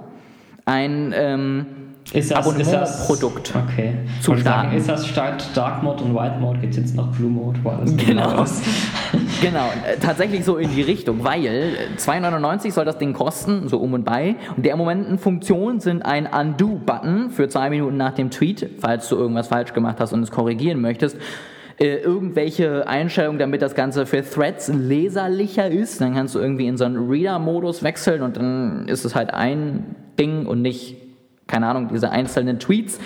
Ein 0.65 1.15
ähm, 1.17 1.67
ist 2.13 2.31
das, 2.31 2.39
Abonnementprodukt 2.39 3.53
okay. 3.55 3.95
zu 4.23 4.37
starten. 4.37 4.75
ist 4.75 4.89
das 4.89 5.07
statt 5.07 5.47
Dark 5.55 5.83
Mode 5.83 6.05
und 6.05 6.15
White 6.15 6.39
Mode 6.41 6.59
gibt 6.61 6.73
es 6.73 6.81
jetzt 6.81 6.97
noch 6.97 7.09
Blue 7.09 7.29
Mode? 7.29 7.59
Das 7.63 7.97
genau. 7.97 8.45
genau, 9.43 9.67
äh, 9.87 9.99
tatsächlich 10.01 10.45
so 10.45 10.57
in 10.57 10.75
die 10.75 10.83
Richtung, 10.83 11.23
weil 11.23 11.77
2,99 11.99 12.73
soll 12.73 12.87
das 12.87 12.97
Ding 12.99 13.13
kosten, 13.13 13.69
so 13.69 13.79
um 13.79 13.93
und 13.93 14.05
bei. 14.05 14.37
Und 14.57 14.65
der 14.65 14.77
Momenten 14.77 15.19
Funktionen 15.19 15.81
sind 15.81 16.03
ein 16.03 16.27
Undo-Button 16.27 17.31
für 17.31 17.49
zwei 17.49 17.69
Minuten 17.69 17.99
nach 17.99 18.15
dem 18.15 18.31
Tweet, 18.31 18.71
falls 18.79 19.09
du 19.09 19.17
irgendwas 19.17 19.49
falsch 19.49 19.75
gemacht 19.75 19.97
hast 19.99 20.13
und 20.15 20.23
es 20.23 20.31
korrigieren 20.31 20.81
möchtest 20.81 21.17
äh, 21.79 21.99
irgendwelche 21.99 22.89
Einstellungen, 22.89 23.39
damit 23.39 23.63
das 23.63 23.75
Ganze 23.75 24.07
für 24.07 24.29
Threads 24.29 24.69
leserlicher 24.69 25.71
ist. 25.71 26.01
Dann 26.01 26.15
kannst 26.15 26.35
du 26.35 26.41
irgendwie 26.41 26.67
in 26.67 26.77
so 26.77 26.85
einen 26.85 27.09
Reader-Modus 27.09 27.83
wechseln 27.83 28.23
und 28.23 28.37
dann 28.37 28.89
ist 28.89 29.05
es 29.05 29.15
halt 29.15 29.33
ein 29.33 29.95
Ding 30.19 30.47
und 30.47 30.63
nicht 30.63 31.08
keine 31.49 31.67
Ahnung, 31.67 31.89
diese 31.93 32.11
einzelnen 32.11 32.61
Tweets. 32.61 33.01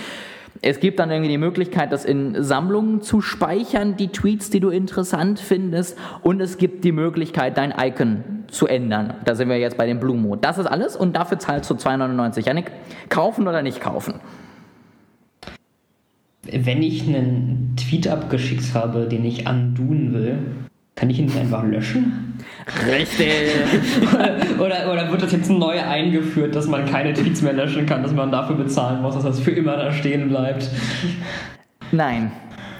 Es 0.61 0.79
gibt 0.79 1.01
dann 1.01 1.11
irgendwie 1.11 1.31
die 1.31 1.39
Möglichkeit, 1.39 1.91
das 1.93 2.05
in 2.05 2.43
Sammlungen 2.43 3.01
zu 3.01 3.21
speichern, 3.21 3.97
die 3.97 4.09
Tweets, 4.09 4.51
die 4.51 4.61
du 4.61 4.69
interessant 4.69 5.41
findest. 5.41 5.99
Und 6.21 6.41
es 6.41 6.59
gibt 6.59 6.85
die 6.85 6.93
Möglichkeit, 6.93 7.57
dein 7.57 7.73
Icon 7.77 8.45
zu 8.49 8.67
ändern. 8.67 9.15
Da 9.25 9.35
sind 9.35 9.49
wir 9.49 9.59
jetzt 9.59 9.79
bei 9.79 9.87
dem 9.87 9.99
Blue 9.99 10.17
Mode. 10.17 10.41
Das 10.43 10.59
ist 10.59 10.67
alles 10.67 10.95
und 10.95 11.17
dafür 11.17 11.39
zahlst 11.39 11.71
du 11.71 11.75
2,99. 11.75 12.47
Janik, 12.47 12.71
kaufen 13.09 13.49
oder 13.49 13.63
nicht 13.63 13.81
kaufen? 13.81 14.15
Wenn 16.43 16.83
ich 16.83 17.09
einen 17.09 17.77
Tweet 17.77 18.09
abgeschickt 18.09 18.75
habe, 18.75 19.07
den 19.07 19.25
ich 19.25 19.49
unduen 19.49 20.13
will, 20.13 20.39
kann 20.95 21.11
ich 21.11 21.19
ihn 21.19 21.27
nicht 21.27 21.39
einfach 21.39 21.65
löschen? 21.65 22.39
Richtig. 22.87 23.33
oder, 24.59 24.93
oder, 24.93 25.11
wird 25.11 25.23
das 25.23 25.33
jetzt 25.33 25.51
neu 25.51 25.81
eingeführt, 25.81 26.55
dass 26.55 26.69
man 26.69 26.87
keine 26.87 27.13
Tweets 27.15 27.43
mehr 27.43 27.55
löschen 27.55 27.87
kann, 27.87 28.03
dass 28.03 28.13
man 28.13 28.31
dafür 28.31 28.57
bezahlen 28.57 29.03
muss, 29.03 29.15
dass 29.15 29.25
das 29.25 29.41
für 29.41 29.53
immer 29.53 29.77
da 29.77 29.93
stehen 29.93 30.29
bleibt? 30.29 30.69
Nein. 31.91 32.33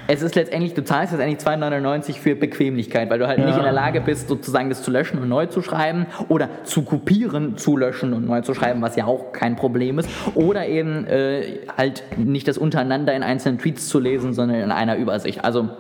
Es 0.09 0.21
ist 0.21 0.35
letztendlich, 0.35 0.75
du 0.75 0.83
zahlst 0.85 1.13
letztendlich 1.13 1.41
2,99 1.41 2.19
für 2.19 2.35
Bequemlichkeit, 2.35 3.09
weil 3.09 3.19
du 3.19 3.29
halt 3.29 3.39
ja. 3.39 3.47
nicht 3.47 3.57
in 3.57 3.63
der 3.63 3.73
Lage 3.73 4.01
bist, 4.01 4.29
sozusagen 4.29 4.69
das 4.69 4.83
zu 4.83 4.91
löschen 4.91 5.19
und 5.21 5.29
neu 5.29 5.47
zu 5.47 5.63
schreiben 5.63 6.07
oder 6.29 6.49
zu 6.65 6.83
kopieren, 6.83 7.57
zu 7.57 7.77
löschen 7.77 8.13
und 8.13 8.27
neu 8.27 8.41
zu 8.41 8.53
schreiben, 8.53 8.83
was 8.83 8.97
ja 8.97 9.07
auch 9.07 9.33
kein 9.33 9.55
Problem 9.57 9.99
ist. 9.99 10.09
Oder 10.35 10.67
eben 10.67 11.07
äh, 11.07 11.61
halt 11.79 12.03
nicht 12.19 12.49
das 12.49 12.59
untereinander 12.59 13.15
in 13.15 13.23
einzelnen 13.23 13.59
Tweets 13.59 13.89
zu 13.89 14.01
lesen, 14.01 14.35
sondern 14.35 14.61
in 14.61 14.71
einer 14.73 14.97
Übersicht. 14.97 15.45
Also 15.45 15.71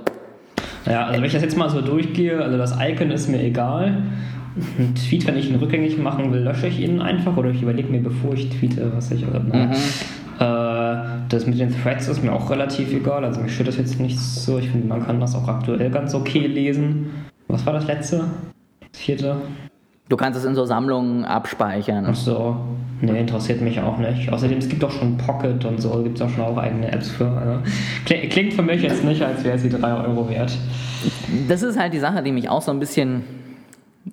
Ja, 0.87 1.07
also 1.07 1.19
wenn 1.19 1.25
ich 1.25 1.33
das 1.33 1.43
jetzt 1.43 1.57
mal 1.57 1.71
so 1.71 1.81
durchgehe, 1.81 2.41
also 2.41 2.59
das 2.59 2.77
Icon 2.81 3.11
ist 3.11 3.29
mir 3.29 3.43
egal. 3.43 4.03
Ein 4.79 4.95
Tweet, 4.95 5.27
wenn 5.27 5.37
ich 5.37 5.49
ihn 5.49 5.57
rückgängig 5.57 5.97
machen 5.99 6.33
will, 6.33 6.41
lösche 6.41 6.67
ich 6.67 6.81
ihn 6.81 7.01
einfach 7.01 7.37
oder 7.37 7.51
ich 7.51 7.62
überlege 7.62 7.89
mir, 7.89 8.03
bevor 8.03 8.35
ich 8.35 8.51
tweete, 8.51 8.93
was 8.95 9.11
ich. 9.11 9.25
Mhm. 9.25 9.73
Äh, 10.39 10.95
das 11.29 11.47
mit 11.47 11.59
den 11.59 11.75
Threads 11.75 12.09
ist 12.09 12.23
mir 12.23 12.33
auch 12.33 12.51
relativ 12.51 12.93
egal. 12.93 13.25
Also 13.25 13.41
mich 13.41 13.55
stört 13.55 13.69
das 13.69 13.79
jetzt 13.79 13.99
nicht 13.99 14.19
so. 14.19 14.59
Ich 14.59 14.69
finde, 14.69 14.89
man 14.89 15.07
kann 15.07 15.21
das 15.21 15.35
auch 15.35 15.49
aktuell 15.49 15.91
ganz 15.91 16.15
okay 16.15 16.47
lesen. 16.47 17.11
Was 17.49 17.65
war 17.65 17.73
das 17.73 17.87
letzte? 17.87 18.25
Das 18.91 19.01
vierte? 19.01 19.37
Du 20.09 20.17
kannst 20.17 20.39
es 20.39 20.45
in 20.45 20.55
so 20.55 20.67
Sammlungen 20.67 21.25
abspeichern. 21.25 22.07
Ach 22.09 22.15
so. 22.15 22.57
Nee, 23.03 23.19
interessiert 23.19 23.61
mich 23.61 23.81
auch 23.81 23.99
nicht. 23.99 24.33
Außerdem, 24.33 24.59
es 24.59 24.69
gibt 24.69 24.85
auch 24.85 24.91
schon 24.91 25.19
Pocket 25.19 25.65
und 25.65 25.81
so, 25.81 26.03
gibt 26.03 26.17
es 26.17 26.23
auch 26.23 26.31
schon 26.31 26.45
auch 26.45 26.57
eigene 26.57 26.91
Apps 26.93 27.11
für. 27.11 27.27
Also, 27.27 27.59
klingt 28.05 28.55
für 28.55 28.63
mich 28.63 28.83
jetzt 28.83 29.05
nicht, 29.05 29.21
als 29.23 29.43
wäre 29.43 29.59
sie 29.59 29.69
3 29.69 30.05
Euro 30.05 30.31
wert. 30.31 30.57
Das 31.49 31.63
ist 31.63 31.79
halt 31.79 31.93
die 31.93 31.99
Sache, 31.99 32.23
die 32.23 32.31
mich 32.31 32.49
auch 32.49 32.63
so 32.63 32.71
ein 32.71 32.79
bisschen 32.79 33.25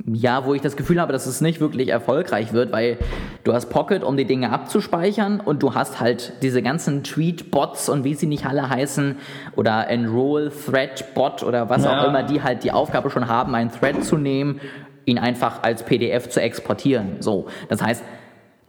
ja, 0.05 0.45
wo 0.45 0.53
ich 0.53 0.61
das 0.61 0.75
Gefühl 0.75 1.01
habe, 1.01 1.13
dass 1.13 1.25
es 1.25 1.41
nicht 1.41 1.59
wirklich 1.59 1.89
erfolgreich 1.89 2.53
wird, 2.53 2.71
weil 2.71 2.97
du 3.43 3.53
hast 3.53 3.67
Pocket, 3.69 4.03
um 4.03 4.17
die 4.17 4.25
Dinge 4.25 4.51
abzuspeichern 4.51 5.39
und 5.39 5.63
du 5.63 5.73
hast 5.73 5.99
halt 5.99 6.33
diese 6.43 6.61
ganzen 6.61 7.03
Tweet-Bots 7.03 7.89
und 7.89 8.03
wie 8.03 8.13
sie 8.13 8.27
nicht 8.27 8.45
alle 8.45 8.69
heißen 8.69 9.17
oder 9.55 9.89
Enroll, 9.89 10.51
Thread-Bot 10.51 11.43
oder 11.43 11.69
was 11.69 11.85
ja. 11.85 12.01
auch 12.01 12.07
immer, 12.07 12.23
die 12.23 12.43
halt 12.43 12.63
die 12.63 12.71
Aufgabe 12.71 13.09
schon 13.09 13.27
haben, 13.27 13.55
einen 13.55 13.71
Thread 13.71 14.03
zu 14.03 14.17
nehmen, 14.17 14.59
ihn 15.05 15.17
einfach 15.17 15.63
als 15.63 15.83
PDF 15.83 16.29
zu 16.29 16.39
exportieren. 16.39 17.17
So, 17.19 17.47
das 17.67 17.81
heißt, 17.81 18.03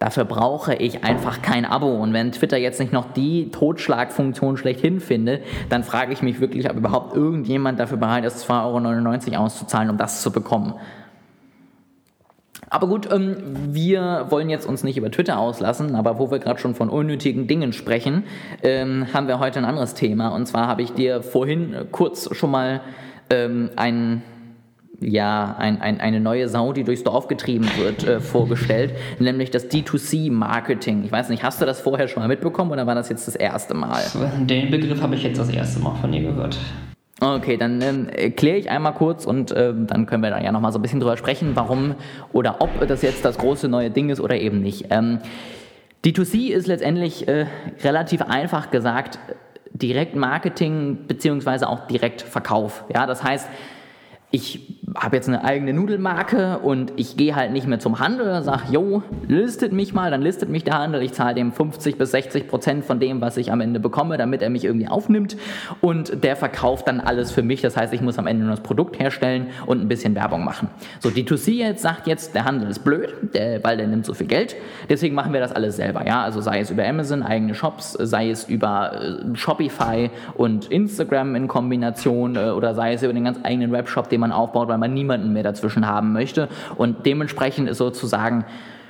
Dafür 0.00 0.25
brauche 0.25 0.75
ich 0.75 1.04
einfach 1.04 1.42
kein 1.42 1.66
Abo. 1.66 1.90
Und 1.90 2.14
wenn 2.14 2.33
Twitter 2.33 2.57
jetzt 2.57 2.80
nicht 2.80 2.90
noch 2.90 3.12
die 3.12 3.50
Totschlagfunktion 3.50 4.57
schlechthin 4.57 4.99
findet, 4.99 5.45
dann 5.69 5.85
frage 5.85 6.14
ich 6.14 6.23
mich 6.23 6.40
wirklich, 6.40 6.71
ob 6.71 6.76
überhaupt 6.78 7.14
irgendjemand 7.14 7.78
dafür 7.78 7.99
bereit 7.99 8.25
ist, 8.25 8.49
2,99 8.49 9.33
Euro 9.33 9.45
auszuzahlen, 9.45 9.90
um 9.90 9.99
das 9.99 10.23
zu 10.23 10.33
bekommen. 10.33 10.73
Aber 12.71 12.87
gut, 12.87 13.12
ähm, 13.12 13.37
wir 13.75 14.28
wollen 14.30 14.49
jetzt 14.49 14.64
uns 14.66 14.85
nicht 14.85 14.97
über 14.97 15.11
Twitter 15.11 15.38
auslassen, 15.38 15.95
aber 15.95 16.19
wo 16.19 16.30
wir 16.30 16.38
gerade 16.38 16.59
schon 16.59 16.75
von 16.75 16.88
unnötigen 16.88 17.47
Dingen 17.47 17.75
sprechen, 17.75 18.25
ähm, 18.62 19.09
haben 19.12 19.28
wir 19.28 19.38
heute 19.38 19.59
ein 19.59 19.66
anderes 19.66 19.92
Thema. 19.92 20.28
Und 20.28 20.47
zwar 20.47 20.66
habe 20.66 20.80
ich 20.80 20.95
dir 20.95 21.23
vorhin 21.23 21.75
kurz 21.92 22.35
schon 22.35 22.52
mal 22.52 22.80
ähm, 23.28 23.69
ein 23.76 24.23
ja, 25.00 25.57
ein, 25.59 25.80
ein, 25.80 26.00
eine 26.00 26.21
neue 26.21 26.49
Sau, 26.49 26.73
die 26.73 26.85
durchs 26.85 27.02
Dorf 27.02 27.28
getrieben 27.28 27.69
wird, 27.78 28.07
äh, 28.07 28.21
vorgestellt, 28.21 28.95
nämlich 29.19 29.50
das 29.50 29.71
D2C-Marketing. 29.71 31.04
Ich 31.04 31.12
weiß 31.12 31.28
nicht, 31.30 31.42
hast 31.42 31.61
du 31.61 31.66
das 31.66 31.80
vorher 31.80 32.09
schon 32.09 32.23
mal 32.23 32.28
mitbekommen 32.28 32.71
oder 32.71 32.87
war 32.87 32.95
das 32.95 33.09
jetzt 33.09 33.26
das 33.26 33.37
erste 33.37 33.75
Mal? 33.75 34.02
Den 34.40 34.71
Begriff 34.71 35.00
habe 35.00 35.14
ich 35.14 35.23
jetzt 35.23 35.38
das 35.38 35.49
erste 35.49 35.80
Mal 35.80 35.95
von 35.97 36.12
dir 36.12 36.23
gehört. 36.23 36.59
Okay, 37.23 37.59
dann 37.59 37.83
ähm, 37.83 38.09
erkläre 38.09 38.57
ich 38.57 38.71
einmal 38.71 38.95
kurz 38.95 39.26
und 39.26 39.52
ähm, 39.54 39.87
dann 39.87 40.07
können 40.07 40.23
wir 40.23 40.30
da 40.30 40.40
ja 40.40 40.52
nochmal 40.52 40.73
so 40.73 40.78
ein 40.78 40.83
bisschen 40.83 41.00
drüber 41.00 41.19
sprechen, 41.19 41.50
warum 41.54 41.95
oder 42.33 42.62
ob 42.62 42.71
das 42.88 43.02
jetzt 43.02 43.26
das 43.26 43.37
große 43.37 43.69
neue 43.69 43.90
Ding 43.90 44.09
ist 44.09 44.21
oder 44.21 44.40
eben 44.40 44.62
nicht. 44.62 44.87
Ähm, 44.88 45.19
D2C 46.02 46.50
ist 46.50 46.66
letztendlich 46.66 47.28
äh, 47.28 47.47
relativ 47.85 48.23
einfach 48.23 48.71
gesagt 48.71 49.19
Direktmarketing 49.75 51.07
beziehungsweise 51.07 51.69
auch 51.69 51.87
Direktverkauf. 51.87 52.85
Ja, 52.92 53.07
das 53.07 53.23
heißt, 53.23 53.49
ich 54.30 54.79
habe 54.97 55.16
jetzt 55.16 55.28
eine 55.28 55.44
eigene 55.44 55.73
Nudelmarke 55.73 56.59
und 56.59 56.92
ich 56.97 57.16
gehe 57.16 57.37
halt 57.37 57.52
nicht 57.52 57.66
mehr 57.66 57.78
zum 57.78 58.00
Handel, 58.00 58.42
sage, 58.42 58.62
yo, 58.70 59.02
listet 59.28 59.73
mich 59.73 59.94
mal, 59.94 60.11
dann 60.11 60.23
listet 60.23 60.49
mich 60.49 60.64
der 60.64 60.78
Handel, 60.78 61.02
ich 61.02 61.12
zahle 61.12 61.35
dem 61.35 61.52
50 61.52 61.97
bis 61.97 62.11
60 62.11 62.49
Prozent 62.49 62.85
von 62.85 62.99
dem, 62.99 63.20
was 63.20 63.37
ich 63.37 63.52
am 63.52 63.61
Ende 63.61 63.78
bekomme, 63.78 64.16
damit 64.16 64.42
er 64.42 64.50
mich 64.50 64.64
irgendwie 64.64 64.88
aufnimmt. 64.88 65.37
Und 65.80 66.25
der 66.25 66.35
verkauft 66.35 66.88
dann 66.88 67.00
alles 67.00 67.30
für 67.30 67.42
mich, 67.42 67.61
das 67.61 67.76
heißt, 67.76 67.92
ich 67.92 68.00
muss 68.00 68.18
am 68.18 68.26
Ende 68.26 68.44
nur 68.44 68.54
das 68.54 68.62
Produkt 68.62 68.99
herstellen 68.99 69.49
und 69.66 69.80
ein 69.80 69.88
bisschen 69.88 70.14
Werbung 70.14 70.44
machen. 70.44 70.68
So, 70.99 71.09
D2C 71.09 71.52
jetzt 71.52 71.82
sagt 71.82 72.06
jetzt, 72.06 72.35
der 72.35 72.44
Handel 72.44 72.68
ist 72.68 72.80
blöd, 72.80 73.14
der, 73.35 73.62
weil 73.62 73.76
der 73.76 73.87
nimmt 73.87 74.06
so 74.06 74.14
viel 74.14 74.26
Geld, 74.26 74.56
deswegen 74.88 75.14
machen 75.14 75.32
wir 75.32 75.40
das 75.40 75.52
alles 75.52 75.76
selber, 75.76 76.06
ja, 76.06 76.23
also 76.23 76.40
sei 76.40 76.61
es 76.61 76.70
über 76.70 76.87
Amazon, 76.87 77.23
eigene 77.23 77.54
Shops, 77.54 77.92
sei 77.92 78.30
es 78.30 78.44
über 78.49 78.92
äh, 78.92 79.37
Shopify 79.37 80.11
und 80.35 80.66
Instagram 80.66 81.37
in 81.37 81.49
Kombination 81.49 82.37
äh, 82.37 82.50
oder 82.50 82.75
sei 82.75 82.94
es 82.94 83.02
über 83.02 83.12
den 83.12 83.25
ganz 83.25 83.38
eigenen 83.42 83.73
Webshop, 83.73 84.09
den 84.09 84.20
man 84.20 84.32
aufbaut, 84.32 84.68
weil 84.68 84.79
man 84.80 84.92
niemanden 84.92 85.32
mehr 85.32 85.44
dazwischen 85.44 85.87
haben 85.87 86.12
möchte. 86.12 86.49
Und 86.76 87.06
dementsprechend 87.06 87.68
ist 87.68 87.78
sozusagen 87.78 88.44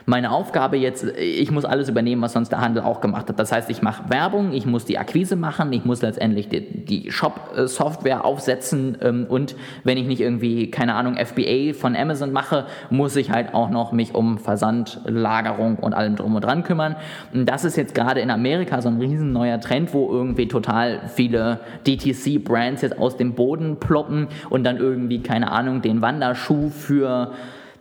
meine 0.07 0.31
Aufgabe 0.31 0.77
jetzt, 0.77 1.05
ich 1.17 1.51
muss 1.51 1.65
alles 1.65 1.89
übernehmen, 1.89 2.23
was 2.23 2.33
sonst 2.33 2.51
der 2.51 2.61
Handel 2.61 2.83
auch 2.83 3.01
gemacht 3.01 3.29
hat. 3.29 3.39
Das 3.39 3.53
heißt, 3.53 3.71
ich 3.71 3.83
mache 3.83 4.09
Werbung, 4.09 4.53
ich 4.53 4.67
muss 4.67 4.85
die 4.85 4.99
Akquise 4.99 5.37
machen, 5.37 5.73
ich 5.73 5.85
muss 5.85 6.03
letztendlich 6.03 6.49
die, 6.49 6.85
die 6.85 7.11
Shop-Software 7.11 8.25
aufsetzen 8.25 8.99
ähm, 9.01 9.27
und 9.29 9.57
wenn 9.85 9.99
ich 9.99 10.07
nicht 10.07 10.21
irgendwie, 10.21 10.71
keine 10.71 10.95
Ahnung, 10.95 11.17
FBA 11.17 11.73
von 11.75 11.97
Amazon 11.97 12.33
mache, 12.33 12.67
muss 12.91 13.17
ich 13.17 13.31
halt 13.31 13.55
auch 13.55 13.71
noch 13.71 13.93
mich 13.93 14.15
um 14.15 14.39
Versand, 14.39 15.01
Lagerung 15.05 15.77
und 15.77 15.95
allem 15.95 16.17
drum 16.17 16.35
und 16.35 16.45
dran 16.45 16.65
kümmern. 16.65 16.97
Und 17.33 17.47
das 17.47 17.65
ist 17.65 17.77
jetzt 17.77 17.95
gerade 17.95 18.21
in 18.21 18.31
Amerika 18.31 18.81
so 18.83 18.89
ein 18.89 18.99
riesen 18.99 19.33
neuer 19.33 19.61
Trend, 19.61 19.95
wo 19.95 20.11
irgendwie 20.11 20.49
total 20.49 21.09
viele 21.09 21.61
DTC-Brands 21.87 22.83
jetzt 22.83 22.99
aus 22.99 23.17
dem 23.17 23.35
Boden 23.35 23.79
ploppen 23.79 24.29
und 24.49 24.65
dann 24.65 24.77
irgendwie, 24.77 25.23
keine 25.23 25.51
Ahnung, 25.51 25.83
den 25.83 26.03
Wanderschuh 26.03 26.71
für 26.71 27.33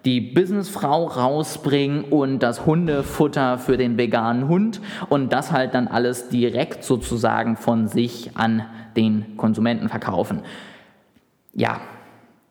die 0.05 0.21
Businessfrau 0.21 1.05
rausbringen 1.05 2.05
und 2.05 2.39
das 2.39 2.65
Hundefutter 2.65 3.57
für 3.57 3.77
den 3.77 3.97
veganen 3.97 4.47
Hund 4.47 4.81
und 5.09 5.33
das 5.33 5.51
halt 5.51 5.73
dann 5.73 5.87
alles 5.87 6.29
direkt 6.29 6.83
sozusagen 6.83 7.57
von 7.57 7.87
sich 7.87 8.31
an 8.35 8.63
den 8.95 9.35
Konsumenten 9.37 9.89
verkaufen. 9.89 10.41
Ja, 11.53 11.81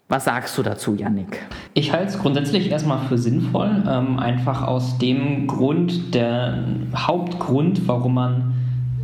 was 0.08 0.24
sagst 0.24 0.56
du 0.56 0.62
dazu, 0.62 0.94
Yannick? 0.94 1.46
Ich 1.74 1.92
halte 1.92 2.06
es 2.06 2.18
grundsätzlich 2.18 2.70
erstmal 2.70 2.98
für 3.08 3.18
sinnvoll, 3.18 3.82
ähm, 3.86 4.18
einfach 4.18 4.66
aus 4.66 4.98
dem 4.98 5.46
Grund, 5.46 6.14
der 6.14 6.64
Hauptgrund, 6.96 7.86
warum 7.86 8.14
man 8.14 8.54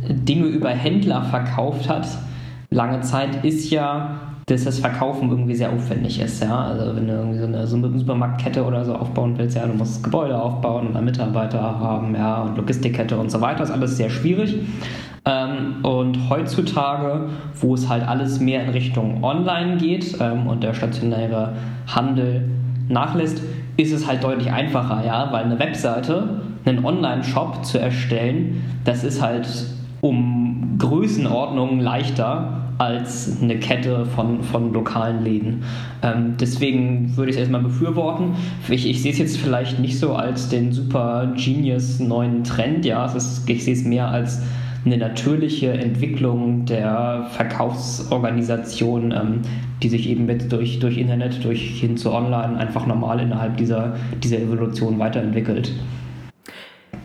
Dinge 0.07 0.47
über 0.47 0.69
Händler 0.69 1.23
verkauft 1.23 1.89
hat, 1.89 2.07
lange 2.71 3.01
Zeit, 3.01 3.43
ist 3.45 3.69
ja, 3.69 4.19
dass 4.47 4.63
das 4.63 4.79
Verkaufen 4.79 5.29
irgendwie 5.31 5.55
sehr 5.55 5.71
aufwendig 5.71 6.21
ist. 6.21 6.43
Ja? 6.43 6.65
Also 6.65 6.95
wenn 6.95 7.07
du 7.07 7.13
irgendwie 7.13 7.39
so 7.39 7.45
eine, 7.45 7.65
so 7.65 7.77
eine 7.77 7.97
Supermarktkette 7.97 8.63
oder 8.63 8.85
so 8.85 8.93
aufbauen 8.93 9.35
willst, 9.37 9.55
ja, 9.55 9.65
du 9.65 9.73
musst 9.73 10.03
Gebäude 10.03 10.39
aufbauen 10.39 10.87
und 10.87 10.93
dann 10.93 11.05
Mitarbeiter 11.05 11.59
haben, 11.61 12.13
ja, 12.13 12.43
und 12.43 12.55
Logistikkette 12.55 13.17
und 13.17 13.31
so 13.31 13.41
weiter, 13.41 13.63
ist 13.63 13.71
alles 13.71 13.97
sehr 13.97 14.09
schwierig. 14.09 14.59
Ähm, 15.25 15.83
und 15.83 16.29
heutzutage, 16.29 17.29
wo 17.59 17.73
es 17.73 17.89
halt 17.89 18.07
alles 18.07 18.39
mehr 18.39 18.63
in 18.63 18.69
Richtung 18.69 19.23
Online 19.23 19.77
geht 19.77 20.17
ähm, 20.21 20.45
und 20.45 20.61
der 20.61 20.75
stationäre 20.75 21.53
Handel 21.87 22.47
nachlässt, 22.87 23.41
ist 23.77 23.91
es 23.91 24.07
halt 24.07 24.23
deutlich 24.23 24.51
einfacher, 24.51 25.03
ja, 25.03 25.31
weil 25.31 25.45
eine 25.45 25.57
Webseite, 25.57 26.41
einen 26.65 26.85
Online-Shop 26.85 27.65
zu 27.65 27.79
erstellen, 27.79 28.63
das 28.83 29.03
ist 29.03 29.21
halt 29.21 29.47
um 30.01 30.44
Größenordnungen 30.77 31.79
leichter 31.79 32.61
als 32.77 33.41
eine 33.41 33.57
Kette 33.57 34.05
von, 34.05 34.43
von 34.43 34.73
lokalen 34.73 35.23
Läden. 35.23 35.63
Ähm, 36.01 36.35
deswegen 36.39 37.15
würde 37.15 37.29
ich 37.29 37.37
es 37.37 37.39
erstmal 37.39 37.61
befürworten. 37.61 38.35
Ich, 38.67 38.87
ich 38.89 39.01
sehe 39.01 39.11
es 39.11 39.17
jetzt 39.17 39.37
vielleicht 39.37 39.79
nicht 39.79 39.97
so 39.97 40.13
als 40.13 40.49
den 40.49 40.73
super 40.73 41.33
genius 41.37 41.99
neuen 41.99 42.43
Trend, 42.43 42.85
ja, 42.85 43.05
ist, 43.05 43.49
ich 43.49 43.63
sehe 43.63 43.73
es 43.73 43.85
mehr 43.85 44.09
als 44.09 44.41
eine 44.85 44.97
natürliche 44.97 45.71
Entwicklung 45.71 46.65
der 46.65 47.27
Verkaufsorganisation, 47.31 49.11
ähm, 49.11 49.41
die 49.81 49.89
sich 49.89 50.07
eben 50.09 50.27
jetzt 50.29 50.51
durch, 50.51 50.79
durch 50.79 50.97
Internet, 50.97 51.43
durch 51.43 51.79
hin 51.79 51.97
zu 51.97 52.11
Online 52.11 52.57
einfach 52.57 52.85
normal 52.85 53.19
innerhalb 53.19 53.57
dieser, 53.57 53.95
dieser 54.23 54.37
Evolution 54.37 54.99
weiterentwickelt. 54.99 55.71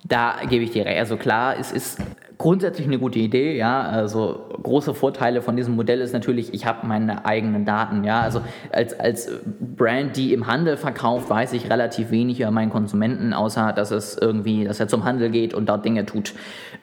Da 0.05 0.35
gebe 0.49 0.65
ich 0.65 0.73
dir 0.73 0.85
recht. 0.85 0.99
Also 0.99 1.17
klar, 1.17 1.55
es 1.59 1.73
ist 1.73 1.99
grundsätzlich 2.41 2.87
eine 2.87 2.99
gute 2.99 3.19
Idee, 3.19 3.57
ja. 3.57 3.83
Also 3.83 4.47
große 4.63 4.95
Vorteile 4.95 5.43
von 5.43 5.57
diesem 5.57 5.77
Modell 5.77 6.01
ist 6.01 6.15
natürlich, 6.15 6.55
ich 6.55 6.65
habe 6.65 6.87
meine 6.87 7.27
eigenen 7.27 7.67
Daten, 7.67 8.03
ja. 8.03 8.23
Also 8.23 8.41
als, 8.73 8.99
als 8.99 9.31
Brand, 9.77 10.17
die 10.17 10.33
im 10.33 10.47
Handel 10.47 10.79
verkauft, 10.79 11.29
weiß 11.29 11.53
ich 11.53 11.69
relativ 11.69 12.11
wenig 12.11 12.41
über 12.41 12.51
meinen 12.51 12.71
Konsumenten, 12.71 13.35
außer 13.35 13.75
dass 13.75 13.91
es 13.91 14.17
irgendwie, 14.17 14.65
dass 14.65 14.81
er 14.81 14.89
zum 14.89 15.05
Handel 15.05 15.29
geht 15.29 15.53
und 15.53 15.69
dort 15.69 15.85
Dinge 15.85 16.07
tut. 16.07 16.33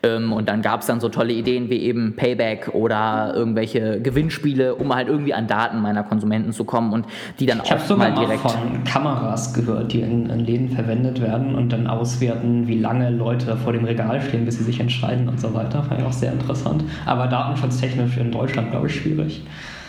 Ähm, 0.03 0.31
und 0.31 0.47
dann 0.47 0.61
gab 0.61 0.81
es 0.81 0.85
dann 0.85 0.99
so 0.99 1.09
tolle 1.09 1.33
Ideen 1.33 1.71
wie 1.71 1.79
eben 1.79 2.15
Payback 2.15 2.69
oder 2.73 3.33
irgendwelche 3.35 3.99
Gewinnspiele, 3.99 4.75
um 4.75 4.93
halt 4.93 5.07
irgendwie 5.07 5.33
an 5.33 5.47
Daten 5.47 5.81
meiner 5.81 6.03
Konsumenten 6.03 6.51
zu 6.51 6.65
kommen 6.65 6.93
und 6.93 7.07
die 7.39 7.47
dann 7.47 7.61
ich 7.65 7.73
auch 7.73 7.97
mal 7.97 8.13
direkt. 8.13 8.41
Von 8.41 8.83
Kameras 8.83 9.55
gehört, 9.55 9.91
die 9.91 10.01
in, 10.01 10.29
in 10.29 10.39
Läden 10.41 10.69
verwendet 10.69 11.19
werden 11.19 11.55
und 11.55 11.73
dann 11.73 11.87
auswerten, 11.87 12.67
wie 12.67 12.77
lange 12.77 13.09
Leute 13.09 13.57
vor 13.57 13.73
dem 13.73 13.85
Regal 13.85 14.21
stehen, 14.21 14.45
bis 14.45 14.59
sie 14.59 14.63
sich 14.63 14.79
entscheiden 14.79 15.27
und 15.27 15.39
so 15.39 15.46
so 15.47 15.53
weiter. 15.53 15.83
Fand 15.83 16.01
ich 16.01 16.05
auch 16.05 16.13
sehr 16.13 16.31
interessant. 16.31 16.83
Aber 17.05 17.27
datenschutztechnisch 17.27 18.17
in 18.17 18.31
Deutschland, 18.31 18.71
glaube 18.71 18.87
ich, 18.87 18.95
schwierig. 18.95 19.43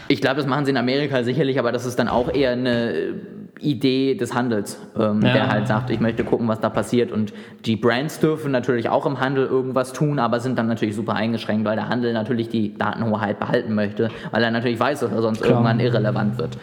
Ich 0.09 0.21
glaube, 0.21 0.37
das 0.37 0.47
machen 0.47 0.65
sie 0.65 0.71
in 0.71 0.77
Amerika 0.79 1.23
sicherlich, 1.23 1.59
aber 1.59 1.71
das 1.71 1.85
ist 1.85 1.99
dann 1.99 2.09
auch 2.09 2.33
eher 2.33 2.53
eine 2.53 3.15
Idee 3.61 4.15
des 4.15 4.35
Handels, 4.35 4.81
ähm, 4.99 5.21
ja. 5.23 5.33
der 5.33 5.49
halt 5.49 5.67
sagt, 5.67 5.91
ich 5.91 6.01
möchte 6.01 6.25
gucken, 6.25 6.49
was 6.49 6.61
da 6.61 6.71
passiert. 6.71 7.13
Und 7.13 7.33
die 7.65 7.77
Brands 7.77 8.21
dürfen 8.21 8.51
natürlich 8.51 8.89
auch 8.89 9.05
im 9.05 9.21
Handel 9.21 9.47
irgendwas 9.47 9.93
tun, 9.93 10.19
aber 10.19 10.41
sind 10.41 10.59
dann 10.59 10.67
natürlich 10.67 10.95
super 10.95 11.15
eingeschränkt, 11.15 11.67
weil 11.67 11.77
der 11.77 11.89
Handel 11.89 12.13
natürlich 12.13 12.49
die 12.49 12.75
Datenhoheit 12.75 13.39
behalten 13.39 13.75
möchte, 13.75 14.11
weil 14.31 14.43
er 14.43 14.51
natürlich 14.51 14.81
weiß, 14.81 15.01
dass 15.01 15.13
er 15.13 15.23
sonst 15.23 15.43
Klar. 15.43 15.53
irgendwann 15.53 15.81
irrelevant 15.81 16.39
wird. 16.39 16.57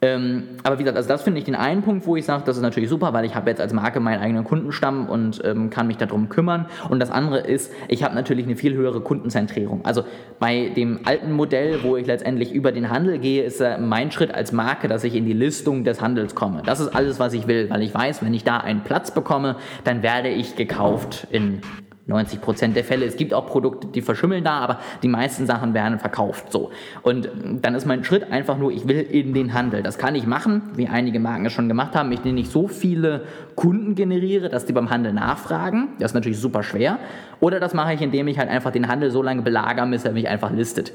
Ähm, 0.00 0.44
aber 0.62 0.78
wie 0.78 0.84
gesagt, 0.84 0.96
also 0.96 1.08
das 1.08 1.22
finde 1.22 1.40
ich 1.40 1.44
den 1.44 1.56
einen 1.56 1.82
Punkt, 1.82 2.06
wo 2.06 2.14
ich 2.14 2.24
sage, 2.24 2.44
das 2.46 2.56
ist 2.56 2.62
natürlich 2.62 2.88
super, 2.88 3.12
weil 3.12 3.24
ich 3.24 3.34
habe 3.34 3.50
jetzt 3.50 3.60
als 3.60 3.72
Marke 3.72 3.98
meinen 3.98 4.20
eigenen 4.20 4.44
Kundenstamm 4.44 5.08
und 5.08 5.42
ähm, 5.44 5.70
kann 5.70 5.88
mich 5.88 5.96
darum 5.96 6.28
kümmern. 6.28 6.66
Und 6.88 7.00
das 7.00 7.10
andere 7.10 7.40
ist, 7.40 7.72
ich 7.88 8.04
habe 8.04 8.14
natürlich 8.14 8.46
eine 8.46 8.54
viel 8.54 8.74
höhere 8.74 9.00
Kundenzentrierung. 9.00 9.84
Also 9.84 10.04
bei 10.38 10.68
dem 10.68 11.00
alten 11.04 11.32
Modell, 11.32 11.82
wo 11.82 11.96
ich 11.96 12.06
letztendlich 12.06 12.52
über 12.52 12.70
den 12.70 12.90
Handel 12.90 13.18
gehe, 13.18 13.42
ist 13.42 13.60
äh, 13.60 13.76
mein 13.78 14.12
Schritt 14.12 14.32
als 14.32 14.52
Marke, 14.52 14.86
dass 14.86 15.02
ich 15.02 15.16
in 15.16 15.24
die 15.24 15.32
Listung 15.32 15.82
des 15.82 16.00
Handels 16.00 16.36
komme. 16.36 16.62
Das 16.64 16.78
ist 16.78 16.94
alles, 16.94 17.18
was 17.18 17.32
ich 17.32 17.48
will, 17.48 17.68
weil 17.68 17.82
ich 17.82 17.92
weiß, 17.92 18.22
wenn 18.22 18.34
ich 18.34 18.44
da 18.44 18.58
einen 18.58 18.82
Platz 18.82 19.10
bekomme, 19.10 19.56
dann 19.82 20.02
werde 20.04 20.28
ich 20.28 20.54
gekauft 20.54 21.26
in 21.30 21.60
90 22.08 22.40
Prozent 22.40 22.74
der 22.74 22.84
Fälle. 22.84 23.04
Es 23.04 23.16
gibt 23.16 23.34
auch 23.34 23.46
Produkte, 23.46 23.86
die 23.86 24.00
verschimmeln 24.00 24.42
da, 24.42 24.58
aber 24.58 24.80
die 25.02 25.08
meisten 25.08 25.46
Sachen 25.46 25.74
werden 25.74 25.98
verkauft. 25.98 26.50
So. 26.50 26.70
Und 27.02 27.28
dann 27.60 27.74
ist 27.74 27.86
mein 27.86 28.02
Schritt 28.02 28.32
einfach 28.32 28.56
nur, 28.56 28.72
ich 28.72 28.88
will 28.88 29.00
in 29.00 29.34
den 29.34 29.52
Handel. 29.52 29.82
Das 29.82 29.98
kann 29.98 30.14
ich 30.14 30.26
machen, 30.26 30.62
wie 30.74 30.88
einige 30.88 31.20
Marken 31.20 31.44
es 31.44 31.52
schon 31.52 31.68
gemacht 31.68 31.94
haben, 31.94 32.10
indem 32.10 32.38
ich 32.38 32.48
so 32.48 32.66
viele 32.66 33.24
Kunden 33.54 33.94
generiere, 33.94 34.48
dass 34.48 34.64
die 34.64 34.72
beim 34.72 34.88
Handel 34.88 35.12
nachfragen. 35.12 35.88
Das 35.98 36.12
ist 36.12 36.14
natürlich 36.14 36.40
super 36.40 36.62
schwer. 36.62 36.98
Oder 37.40 37.60
das 37.60 37.74
mache 37.74 37.92
ich, 37.92 38.00
indem 38.00 38.26
ich 38.28 38.38
halt 38.38 38.48
einfach 38.48 38.72
den 38.72 38.88
Handel 38.88 39.10
so 39.10 39.22
lange 39.22 39.42
belagere, 39.42 39.86
bis 39.88 40.04
er 40.04 40.12
mich 40.12 40.28
einfach 40.28 40.50
listet. 40.50 40.92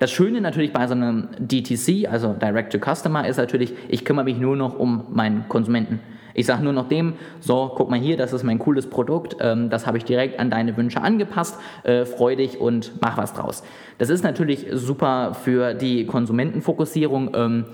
Das 0.00 0.10
Schöne 0.10 0.40
natürlich 0.40 0.72
bei 0.72 0.86
so 0.88 0.94
einem 0.94 1.28
DTC, 1.38 2.10
also 2.10 2.34
Direct 2.34 2.72
to 2.72 2.78
Customer, 2.78 3.26
ist 3.26 3.36
natürlich, 3.36 3.72
ich 3.88 4.04
kümmere 4.04 4.24
mich 4.24 4.38
nur 4.38 4.56
noch 4.56 4.78
um 4.78 5.04
meinen 5.10 5.48
Konsumenten. 5.48 6.00
Ich 6.36 6.44
sage 6.44 6.62
nur 6.62 6.74
noch 6.74 6.86
dem, 6.88 7.14
so, 7.40 7.72
guck 7.74 7.88
mal 7.88 7.98
hier, 7.98 8.18
das 8.18 8.34
ist 8.34 8.42
mein 8.44 8.58
cooles 8.58 8.90
Produkt, 8.90 9.38
ähm, 9.40 9.70
das 9.70 9.86
habe 9.86 9.96
ich 9.96 10.04
direkt 10.04 10.38
an 10.38 10.50
deine 10.50 10.76
Wünsche 10.76 11.00
angepasst, 11.00 11.58
äh, 11.82 12.04
freu 12.04 12.36
dich 12.36 12.60
und 12.60 12.92
mach 13.00 13.16
was 13.16 13.32
draus. 13.32 13.64
Das 13.96 14.10
ist 14.10 14.22
natürlich 14.22 14.66
super 14.72 15.32
für 15.32 15.72
die 15.72 16.04
Konsumentenfokussierung. 16.04 17.30
Ähm, 17.34 17.64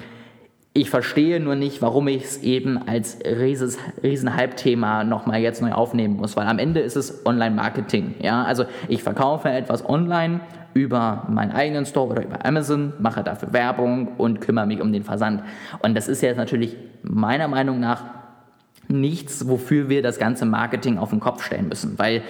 ich 0.75 0.91
verstehe 0.91 1.41
nur 1.41 1.57
nicht, 1.57 1.83
warum 1.83 2.07
ich 2.07 2.23
es 2.23 2.43
eben 2.45 2.79
als 2.87 3.19
rieses, 3.25 3.79
riesen 4.01 4.37
Hype-Thema 4.37 5.03
nochmal 5.03 5.41
jetzt 5.41 5.61
neu 5.61 5.73
aufnehmen 5.73 6.17
muss, 6.17 6.37
weil 6.37 6.47
am 6.47 6.61
Ende 6.61 6.81
ist 6.81 6.95
es 6.95 7.27
Online-Marketing. 7.27 8.15
Ja? 8.23 8.45
Also 8.45 8.65
ich 8.87 9.03
verkaufe 9.03 9.49
etwas 9.49 9.87
online 9.87 10.41
über 10.73 11.27
meinen 11.29 11.51
eigenen 11.51 11.85
Store 11.85 12.13
oder 12.13 12.25
über 12.25 12.47
Amazon, 12.47 12.93
mache 13.01 13.25
dafür 13.25 13.53
Werbung 13.53 14.17
und 14.19 14.41
kümmere 14.41 14.67
mich 14.67 14.81
um 14.81 14.93
den 14.93 15.03
Versand. 15.03 15.43
Und 15.83 15.97
das 15.97 16.07
ist 16.07 16.23
jetzt 16.23 16.37
natürlich 16.37 16.77
meiner 17.03 17.49
Meinung 17.49 17.81
nach 17.81 18.22
nichts, 18.89 19.49
wofür 19.49 19.89
wir 19.89 20.03
das 20.03 20.19
ganze 20.19 20.45
Marketing 20.45 20.99
auf 20.99 21.11
den 21.11 21.21
Kopf 21.21 21.43
stellen 21.43 21.69
müssen, 21.69 21.99
weil 21.99 22.23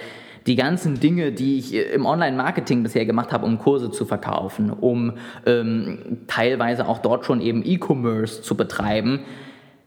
die 0.47 0.55
ganzen 0.55 0.99
Dinge, 0.99 1.31
die 1.31 1.57
ich 1.57 1.73
im 1.73 2.05
Online-Marketing 2.05 2.83
bisher 2.83 3.05
gemacht 3.05 3.31
habe, 3.31 3.45
um 3.45 3.59
Kurse 3.59 3.91
zu 3.91 4.05
verkaufen, 4.05 4.71
um 4.71 5.13
ähm, 5.45 6.19
teilweise 6.27 6.87
auch 6.87 6.99
dort 6.99 7.25
schon 7.25 7.39
eben 7.39 7.63
E-Commerce 7.65 8.41
zu 8.41 8.55
betreiben, 8.55 9.21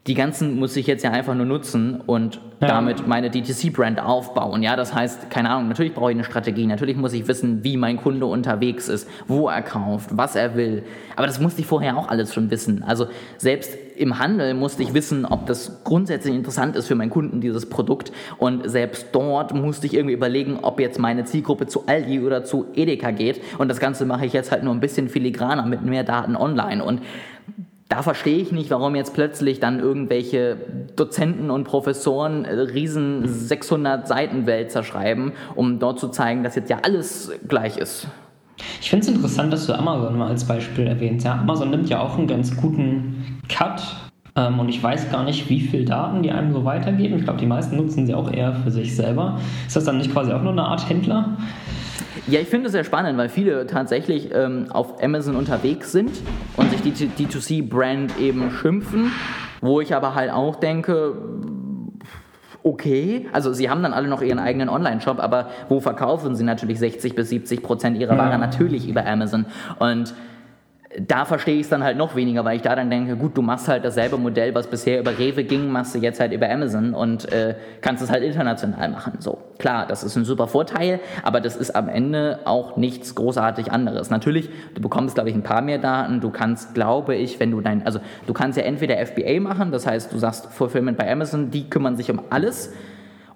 die 0.06 0.14
ganzen 0.14 0.58
muss 0.58 0.76
ich 0.76 0.86
jetzt 0.86 1.02
ja 1.02 1.10
einfach 1.10 1.34
nur 1.34 1.46
nutzen 1.46 2.00
und 2.06 2.40
ja. 2.60 2.68
damit 2.68 3.06
meine 3.06 3.30
DTC-Brand 3.30 4.00
aufbauen. 4.00 4.62
Ja, 4.62 4.76
das 4.76 4.94
heißt, 4.94 5.30
keine 5.30 5.50
Ahnung, 5.50 5.68
natürlich 5.68 5.94
brauche 5.94 6.10
ich 6.10 6.16
eine 6.16 6.24
Strategie, 6.24 6.66
natürlich 6.66 6.96
muss 6.96 7.12
ich 7.12 7.26
wissen, 7.26 7.64
wie 7.64 7.76
mein 7.76 7.96
Kunde 7.96 8.26
unterwegs 8.26 8.88
ist, 8.88 9.08
wo 9.26 9.48
er 9.48 9.62
kauft, 9.62 10.16
was 10.16 10.36
er 10.36 10.54
will. 10.56 10.84
Aber 11.16 11.26
das 11.26 11.40
musste 11.40 11.60
ich 11.60 11.66
vorher 11.66 11.96
auch 11.96 12.08
alles 12.08 12.32
schon 12.32 12.50
wissen. 12.50 12.84
Also 12.84 13.06
selbst 13.36 13.76
im 13.96 14.18
Handel 14.18 14.54
musste 14.54 14.82
ich 14.82 14.94
wissen, 14.94 15.24
ob 15.24 15.46
das 15.46 15.82
grundsätzlich 15.82 16.34
interessant 16.34 16.76
ist 16.76 16.86
für 16.86 16.94
meinen 16.94 17.10
Kunden, 17.10 17.40
dieses 17.40 17.68
Produkt. 17.68 18.12
Und 18.38 18.68
selbst 18.68 19.08
dort 19.12 19.54
musste 19.54 19.86
ich 19.86 19.94
irgendwie 19.94 20.14
überlegen, 20.14 20.58
ob 20.62 20.80
jetzt 20.80 20.98
meine 20.98 21.24
Zielgruppe 21.24 21.66
zu 21.66 21.86
Aldi 21.86 22.20
oder 22.20 22.44
zu 22.44 22.66
Edeka 22.74 23.10
geht. 23.10 23.40
Und 23.58 23.68
das 23.68 23.80
Ganze 23.80 24.04
mache 24.04 24.26
ich 24.26 24.32
jetzt 24.32 24.52
halt 24.52 24.62
nur 24.62 24.74
ein 24.74 24.80
bisschen 24.80 25.08
filigraner 25.08 25.66
mit 25.66 25.82
mehr 25.82 26.04
Daten 26.04 26.36
online. 26.36 26.84
Und 26.84 27.00
da 27.88 28.02
verstehe 28.02 28.38
ich 28.38 28.50
nicht, 28.50 28.70
warum 28.70 28.96
jetzt 28.96 29.14
plötzlich 29.14 29.60
dann 29.60 29.78
irgendwelche 29.78 30.56
Dozenten 30.96 31.50
und 31.50 31.64
Professoren 31.64 32.44
äh, 32.44 32.52
riesen 32.54 33.26
600 33.28 34.08
Seiten 34.08 34.46
Wälzer 34.46 34.82
schreiben, 34.82 35.32
um 35.54 35.78
dort 35.78 36.00
zu 36.00 36.08
zeigen, 36.08 36.42
dass 36.42 36.56
jetzt 36.56 36.70
ja 36.70 36.78
alles 36.82 37.30
gleich 37.46 37.76
ist. 37.76 38.08
Ich 38.80 38.90
finde 38.90 39.06
es 39.06 39.12
interessant, 39.12 39.52
dass 39.52 39.66
du 39.66 39.74
Amazon 39.74 40.18
mal 40.18 40.28
als 40.28 40.44
Beispiel 40.44 40.86
erwähnst. 40.86 41.26
Ja, 41.26 41.34
Amazon 41.34 41.70
nimmt 41.70 41.88
ja 41.88 42.00
auch 42.00 42.16
einen 42.18 42.26
ganz 42.26 42.56
guten 42.56 43.40
Cut 43.48 43.82
ähm, 44.34 44.58
und 44.58 44.68
ich 44.68 44.82
weiß 44.82 45.10
gar 45.10 45.24
nicht, 45.24 45.48
wie 45.48 45.60
viel 45.60 45.84
Daten 45.84 46.22
die 46.22 46.32
einem 46.32 46.52
so 46.52 46.64
weitergeben. 46.64 47.16
Ich 47.18 47.24
glaube, 47.24 47.38
die 47.38 47.46
meisten 47.46 47.76
nutzen 47.76 48.06
sie 48.06 48.14
auch 48.14 48.32
eher 48.32 48.54
für 48.54 48.70
sich 48.70 48.96
selber. 48.96 49.38
Ist 49.66 49.76
das 49.76 49.84
dann 49.84 49.98
nicht 49.98 50.12
quasi 50.12 50.32
auch 50.32 50.42
nur 50.42 50.52
eine 50.52 50.64
Art 50.64 50.88
Händler? 50.88 51.36
Ja, 52.28 52.40
ich 52.40 52.48
finde 52.48 52.66
es 52.66 52.72
sehr 52.72 52.82
spannend, 52.82 53.16
weil 53.18 53.28
viele 53.28 53.66
tatsächlich 53.66 54.30
ähm, 54.34 54.66
auf 54.70 55.02
Amazon 55.02 55.36
unterwegs 55.36 55.92
sind 55.92 56.10
und 56.56 56.70
sich 56.70 56.82
die 56.82 56.92
D2C-Brand 56.92 58.18
eben 58.18 58.50
schimpfen, 58.50 59.12
wo 59.60 59.80
ich 59.80 59.94
aber 59.94 60.16
halt 60.16 60.32
auch 60.32 60.56
denke, 60.56 61.14
okay, 62.64 63.28
also 63.32 63.52
sie 63.52 63.70
haben 63.70 63.80
dann 63.84 63.92
alle 63.92 64.08
noch 64.08 64.22
ihren 64.22 64.40
eigenen 64.40 64.68
Online-Shop, 64.68 65.20
aber 65.20 65.50
wo 65.68 65.78
verkaufen 65.78 66.34
sie 66.34 66.42
natürlich 66.42 66.80
60 66.80 67.14
bis 67.14 67.28
70 67.28 67.62
Prozent 67.62 67.96
ihrer 67.96 68.18
Ware? 68.18 68.36
Natürlich 68.38 68.88
über 68.88 69.06
Amazon. 69.06 69.46
Und 69.78 70.12
da 71.00 71.24
verstehe 71.24 71.56
ich 71.56 71.62
es 71.62 71.68
dann 71.68 71.84
halt 71.84 71.96
noch 71.96 72.16
weniger, 72.16 72.44
weil 72.44 72.56
ich 72.56 72.62
da 72.62 72.74
dann 72.74 72.88
denke, 72.88 73.16
gut, 73.16 73.36
du 73.36 73.42
machst 73.42 73.68
halt 73.68 73.84
dasselbe 73.84 74.16
Modell, 74.16 74.54
was 74.54 74.66
bisher 74.66 75.00
über 75.00 75.18
Rewe 75.18 75.44
ging, 75.44 75.68
machst 75.68 75.94
du 75.94 75.98
jetzt 75.98 76.20
halt 76.20 76.32
über 76.32 76.48
Amazon 76.48 76.94
und 76.94 77.30
äh, 77.32 77.54
kannst 77.80 78.02
es 78.02 78.10
halt 78.10 78.22
international 78.22 78.88
machen. 78.90 79.14
So, 79.18 79.38
klar, 79.58 79.86
das 79.86 80.02
ist 80.02 80.16
ein 80.16 80.24
super 80.24 80.46
Vorteil, 80.46 81.00
aber 81.22 81.40
das 81.40 81.56
ist 81.56 81.76
am 81.76 81.88
Ende 81.88 82.40
auch 82.44 82.76
nichts 82.76 83.14
großartig 83.14 83.70
anderes. 83.70 84.10
Natürlich, 84.10 84.48
du 84.74 84.80
bekommst, 84.80 85.14
glaube 85.14 85.28
ich, 85.28 85.34
ein 85.34 85.42
paar 85.42 85.60
mehr 85.60 85.78
Daten. 85.78 86.20
Du 86.20 86.30
kannst, 86.30 86.74
glaube 86.74 87.14
ich, 87.14 87.38
wenn 87.40 87.50
du 87.50 87.60
dein, 87.60 87.84
also 87.84 88.00
du 88.26 88.32
kannst 88.32 88.56
ja 88.56 88.64
entweder 88.64 88.96
FBA 89.04 89.40
machen, 89.40 89.72
das 89.72 89.86
heißt, 89.86 90.12
du 90.12 90.18
sagst 90.18 90.46
Fulfillment 90.46 90.96
bei 90.96 91.10
Amazon, 91.10 91.50
die 91.50 91.68
kümmern 91.68 91.96
sich 91.96 92.10
um 92.10 92.22
alles 92.30 92.72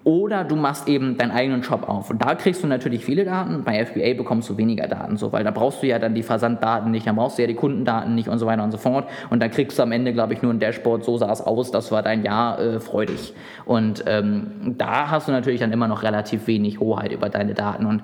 oder 0.03 0.43
du 0.43 0.55
machst 0.55 0.87
eben 0.87 1.17
deinen 1.17 1.31
eigenen 1.31 1.63
Shop 1.63 1.87
auf. 1.87 2.09
Und 2.09 2.23
da 2.23 2.35
kriegst 2.35 2.63
du 2.63 2.67
natürlich 2.67 3.05
viele 3.05 3.23
Daten. 3.23 3.63
Bei 3.63 3.85
FBA 3.85 4.13
bekommst 4.15 4.49
du 4.49 4.57
weniger 4.57 4.87
Daten, 4.87 5.17
so, 5.17 5.31
weil 5.31 5.43
da 5.43 5.51
brauchst 5.51 5.83
du 5.83 5.87
ja 5.87 5.99
dann 5.99 6.15
die 6.15 6.23
Versanddaten 6.23 6.91
nicht, 6.91 7.05
dann 7.05 7.15
brauchst 7.15 7.37
du 7.37 7.43
ja 7.43 7.47
die 7.47 7.55
Kundendaten 7.55 8.15
nicht 8.15 8.27
und 8.27 8.39
so 8.39 8.45
weiter 8.45 8.63
und 8.63 8.71
so 8.71 8.77
fort. 8.77 9.07
Und 9.29 9.41
dann 9.41 9.51
kriegst 9.51 9.77
du 9.77 9.83
am 9.83 9.91
Ende, 9.91 10.13
glaube 10.13 10.33
ich, 10.33 10.41
nur 10.41 10.53
ein 10.53 10.59
Dashboard, 10.59 11.03
so 11.03 11.17
sah 11.17 11.31
es 11.31 11.41
aus, 11.41 11.71
das 11.71 11.91
war 11.91 12.01
dein 12.01 12.23
Jahr 12.23 12.59
äh, 12.59 12.79
freudig. 12.79 13.33
Und 13.65 14.03
ähm, 14.07 14.75
da 14.77 15.11
hast 15.11 15.27
du 15.27 15.31
natürlich 15.31 15.59
dann 15.59 15.71
immer 15.71 15.87
noch 15.87 16.03
relativ 16.03 16.47
wenig 16.47 16.79
Hoheit 16.79 17.11
über 17.11 17.29
deine 17.29 17.53
Daten. 17.53 17.85
Und 17.85 18.01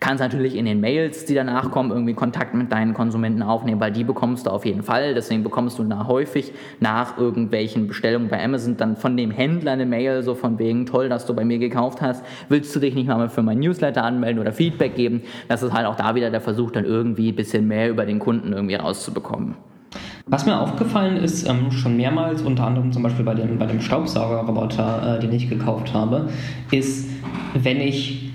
Kannst 0.00 0.20
natürlich 0.20 0.54
in 0.54 0.64
den 0.64 0.80
Mails, 0.80 1.24
die 1.24 1.34
danach 1.34 1.70
kommen, 1.70 1.90
irgendwie 1.90 2.14
Kontakt 2.14 2.54
mit 2.54 2.70
deinen 2.70 2.94
Konsumenten 2.94 3.42
aufnehmen, 3.42 3.80
weil 3.80 3.90
die 3.90 4.04
bekommst 4.04 4.46
du 4.46 4.50
auf 4.50 4.64
jeden 4.64 4.82
Fall. 4.82 5.14
Deswegen 5.14 5.42
bekommst 5.42 5.78
du 5.78 5.84
da 5.84 6.06
häufig 6.06 6.52
nach 6.78 7.18
irgendwelchen 7.18 7.88
Bestellungen 7.88 8.28
bei 8.28 8.42
Amazon 8.42 8.76
dann 8.76 8.96
von 8.96 9.16
dem 9.16 9.30
Händler 9.30 9.72
eine 9.72 9.86
Mail, 9.86 10.22
so 10.22 10.34
von 10.34 10.58
wegen, 10.58 10.86
toll, 10.86 11.08
dass 11.08 11.26
du 11.26 11.34
bei 11.34 11.44
mir 11.44 11.58
gekauft 11.58 12.00
hast. 12.00 12.24
Willst 12.48 12.74
du 12.76 12.80
dich 12.80 12.94
nicht 12.94 13.08
mal 13.08 13.28
für 13.28 13.42
mein 13.42 13.58
Newsletter 13.58 14.04
anmelden 14.04 14.40
oder 14.40 14.52
Feedback 14.52 14.94
geben? 14.94 15.22
Das 15.48 15.62
ist 15.62 15.72
halt 15.72 15.86
auch 15.86 15.96
da 15.96 16.14
wieder 16.14 16.30
der 16.30 16.40
Versuch, 16.40 16.70
dann 16.70 16.84
irgendwie 16.84 17.30
ein 17.32 17.36
bisschen 17.36 17.66
mehr 17.66 17.90
über 17.90 18.06
den 18.06 18.20
Kunden 18.20 18.52
irgendwie 18.52 18.76
rauszubekommen. 18.76 19.56
Was 20.26 20.44
mir 20.44 20.60
aufgefallen 20.60 21.16
ist, 21.16 21.48
ähm, 21.48 21.70
schon 21.70 21.96
mehrmals, 21.96 22.42
unter 22.42 22.66
anderem 22.66 22.92
zum 22.92 23.02
Beispiel 23.02 23.24
bei 23.24 23.34
dem, 23.34 23.58
bei 23.58 23.64
dem 23.64 23.80
Staubsaugerroboter, 23.80 25.16
äh, 25.16 25.20
den 25.20 25.32
ich 25.32 25.48
gekauft 25.48 25.94
habe, 25.94 26.28
ist, 26.70 27.08
wenn 27.54 27.80
ich 27.80 28.27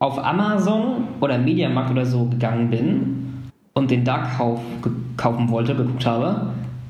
auf 0.00 0.18
Amazon 0.18 1.08
oder 1.20 1.38
Mediamarkt 1.38 1.90
oder 1.90 2.06
so 2.06 2.24
gegangen 2.24 2.70
bin 2.70 3.50
und 3.74 3.90
den 3.90 4.02
da 4.02 4.18
kauf, 4.36 4.60
kaufen 5.16 5.50
wollte, 5.50 5.74
geguckt 5.76 6.06
habe, 6.06 6.46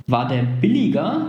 war 0.06 0.28
der 0.28 0.42
billiger 0.60 1.26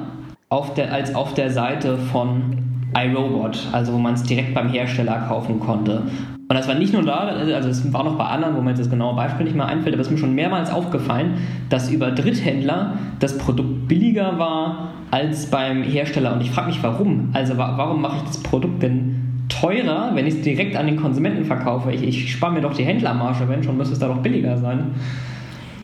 auf 0.50 0.74
der, 0.76 0.94
als 0.94 1.16
auf 1.16 1.34
der 1.34 1.50
Seite 1.50 1.98
von 1.98 2.58
iRobot, 2.96 3.68
also 3.72 3.94
wo 3.94 3.98
man 3.98 4.14
es 4.14 4.24
direkt 4.24 4.54
beim 4.54 4.70
Hersteller 4.70 5.26
kaufen 5.28 5.60
konnte. 5.60 6.04
Und 6.50 6.58
das 6.58 6.68
war 6.68 6.76
nicht 6.76 6.94
nur 6.94 7.04
da, 7.04 7.20
also 7.20 7.70
es 7.70 7.94
war 7.94 8.04
noch 8.04 8.18
bei 8.18 8.26
anderen, 8.26 8.56
wo 8.58 8.62
mir 8.62 8.72
jetzt 8.72 8.82
das 8.82 8.90
genaue 8.90 9.16
Beispiel 9.16 9.46
nicht 9.46 9.56
mehr 9.56 9.68
einfällt, 9.68 9.96
aber 9.96 10.02
es 10.02 10.08
ist 10.08 10.12
mir 10.12 10.20
schon 10.20 10.36
mehrmals 10.36 10.70
aufgefallen, 10.70 11.36
dass 11.70 11.90
über 11.90 12.12
Dritthändler 12.12 12.94
das 13.20 13.38
Produkt 13.38 13.88
billiger 13.88 14.38
war 14.38 14.90
als 15.10 15.50
beim 15.50 15.82
Hersteller. 15.82 16.34
Und 16.34 16.42
ich 16.42 16.52
frage 16.52 16.68
mich, 16.68 16.84
warum? 16.84 17.30
Also 17.34 17.58
warum 17.58 18.02
mache 18.02 18.18
ich 18.18 18.24
das 18.24 18.44
Produkt 18.44 18.84
denn 18.84 19.11
teurer, 19.52 20.12
wenn 20.14 20.26
ich 20.26 20.36
es 20.36 20.42
direkt 20.42 20.76
an 20.76 20.88
den 20.88 20.98
Konsumenten 20.98 21.46
verkaufe. 21.46 21.92
Ich, 21.92 22.04
ich 22.04 22.32
spare 22.32 22.54
mir 22.54 22.62
doch 22.62 22.74
die 22.74 22.84
Händlermarge, 22.84 23.48
wenn 23.48 23.64
schon, 23.64 23.78
müsste 23.78 23.94
es 23.94 24.00
da 24.00 24.08
doch 24.08 24.20
billiger 24.20 24.58
sein. 24.58 24.96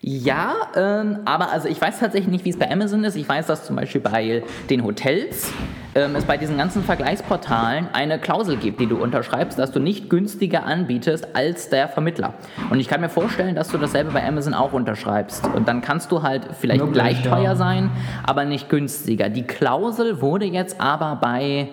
Ja, 0.02 0.54
ähm, 0.76 1.18
aber 1.26 1.52
also 1.52 1.68
ich 1.68 1.82
weiß 1.82 2.00
tatsächlich 2.00 2.32
nicht, 2.32 2.46
wie 2.46 2.50
es 2.50 2.58
bei 2.58 2.72
Amazon 2.72 3.04
ist. 3.04 3.18
Ich 3.18 3.28
weiß, 3.28 3.48
dass 3.48 3.66
zum 3.66 3.76
Beispiel 3.76 4.00
bei 4.00 4.42
den 4.70 4.86
Hotels 4.86 5.52
ähm, 5.96 6.16
es 6.16 6.24
bei 6.24 6.38
diesen 6.38 6.58
ganzen 6.58 6.82
Vergleichsportalen 6.82 7.90
eine 7.92 8.18
Klausel 8.18 8.56
gibt, 8.56 8.80
die 8.80 8.86
du 8.86 8.96
unterschreibst, 8.96 9.60
dass 9.60 9.72
du 9.72 9.82
nicht 9.82 10.10
günstiger 10.10 10.66
anbietest 10.66 11.36
als 11.36 11.70
der 11.70 11.90
Vermittler. 11.90 12.36
Und 12.70 12.80
ich 12.80 12.88
kann 12.88 13.02
mir 13.02 13.10
vorstellen, 13.10 13.56
dass 13.56 13.68
du 13.68 13.78
dasselbe 13.78 14.12
bei 14.12 14.26
Amazon 14.26 14.54
auch 14.54 14.72
unterschreibst. 14.72 15.46
Und 15.54 15.68
dann 15.68 15.82
kannst 15.82 16.10
du 16.10 16.24
halt 16.24 16.44
vielleicht 16.58 16.86
Möglich, 16.86 16.94
gleich 16.94 17.26
ja. 17.26 17.36
teuer 17.36 17.56
sein, 17.58 17.90
aber 18.24 18.46
nicht 18.46 18.70
günstiger. 18.70 19.28
Die 19.28 19.44
Klausel 19.44 20.22
wurde 20.22 20.46
jetzt 20.46 20.80
aber 20.80 21.18
bei 21.20 21.68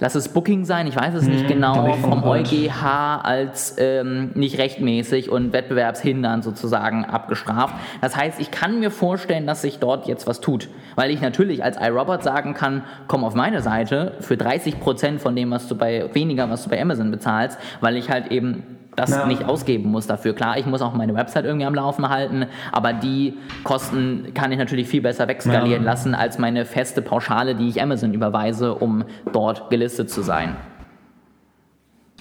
Lass 0.00 0.16
es 0.16 0.28
Booking 0.28 0.64
sein, 0.64 0.86
ich 0.86 0.96
weiß 0.96 1.14
es 1.14 1.28
nicht 1.28 1.42
Hm, 1.42 1.48
genau, 1.48 1.92
vom. 1.94 2.24
EuGH 2.24 3.20
als 3.22 3.76
ähm, 3.78 4.30
nicht 4.34 4.58
rechtmäßig 4.58 5.30
und 5.30 5.52
wettbewerbshindernd 5.52 6.42
sozusagen 6.42 7.04
abgestraft. 7.04 7.74
Das 8.00 8.16
heißt, 8.16 8.40
ich 8.40 8.50
kann 8.50 8.80
mir 8.80 8.90
vorstellen, 8.90 9.46
dass 9.46 9.62
sich 9.62 9.78
dort 9.78 10.06
jetzt 10.06 10.26
was 10.26 10.40
tut. 10.40 10.68
Weil 10.96 11.10
ich 11.10 11.20
natürlich 11.20 11.62
als 11.62 11.76
iRobot 11.76 12.22
sagen 12.22 12.54
kann, 12.54 12.82
komm 13.06 13.24
auf 13.24 13.34
meine 13.34 13.62
Seite 13.62 14.14
für 14.20 14.34
30% 14.34 15.18
von 15.18 15.36
dem, 15.36 15.50
was 15.50 15.68
du 15.68 15.76
bei, 15.76 16.12
weniger, 16.12 16.50
was 16.50 16.64
du 16.64 16.70
bei 16.70 16.80
Amazon 16.80 17.10
bezahlst, 17.10 17.58
weil 17.80 17.96
ich 17.96 18.10
halt 18.10 18.32
eben 18.32 18.64
das 18.96 19.10
Ja. 19.10 19.26
nicht 19.26 19.44
ausgeben 19.44 19.90
muss 19.90 20.06
dafür. 20.06 20.34
Klar, 20.34 20.58
ich 20.58 20.66
muss 20.66 20.82
auch 20.82 20.94
meine 20.94 21.14
Website 21.14 21.44
irgendwie 21.44 21.66
am 21.66 21.74
Laufen 21.74 22.08
halten, 22.08 22.46
aber 22.72 22.92
die 22.92 23.34
Kosten 23.64 24.32
kann 24.34 24.52
ich 24.52 24.58
natürlich 24.58 24.88
viel 24.88 25.02
besser 25.02 25.26
wegskalieren 25.28 25.82
Ja. 25.84 25.90
lassen 25.90 26.14
als 26.14 26.38
meine 26.38 26.64
feste 26.64 27.02
Pauschale, 27.02 27.54
die 27.54 27.68
ich 27.68 27.82
Amazon 27.82 28.14
überweise, 28.14 28.74
um 28.74 29.04
dort 29.32 29.70
gelistet 29.70 30.10
zu 30.10 30.22
sein. 30.22 30.56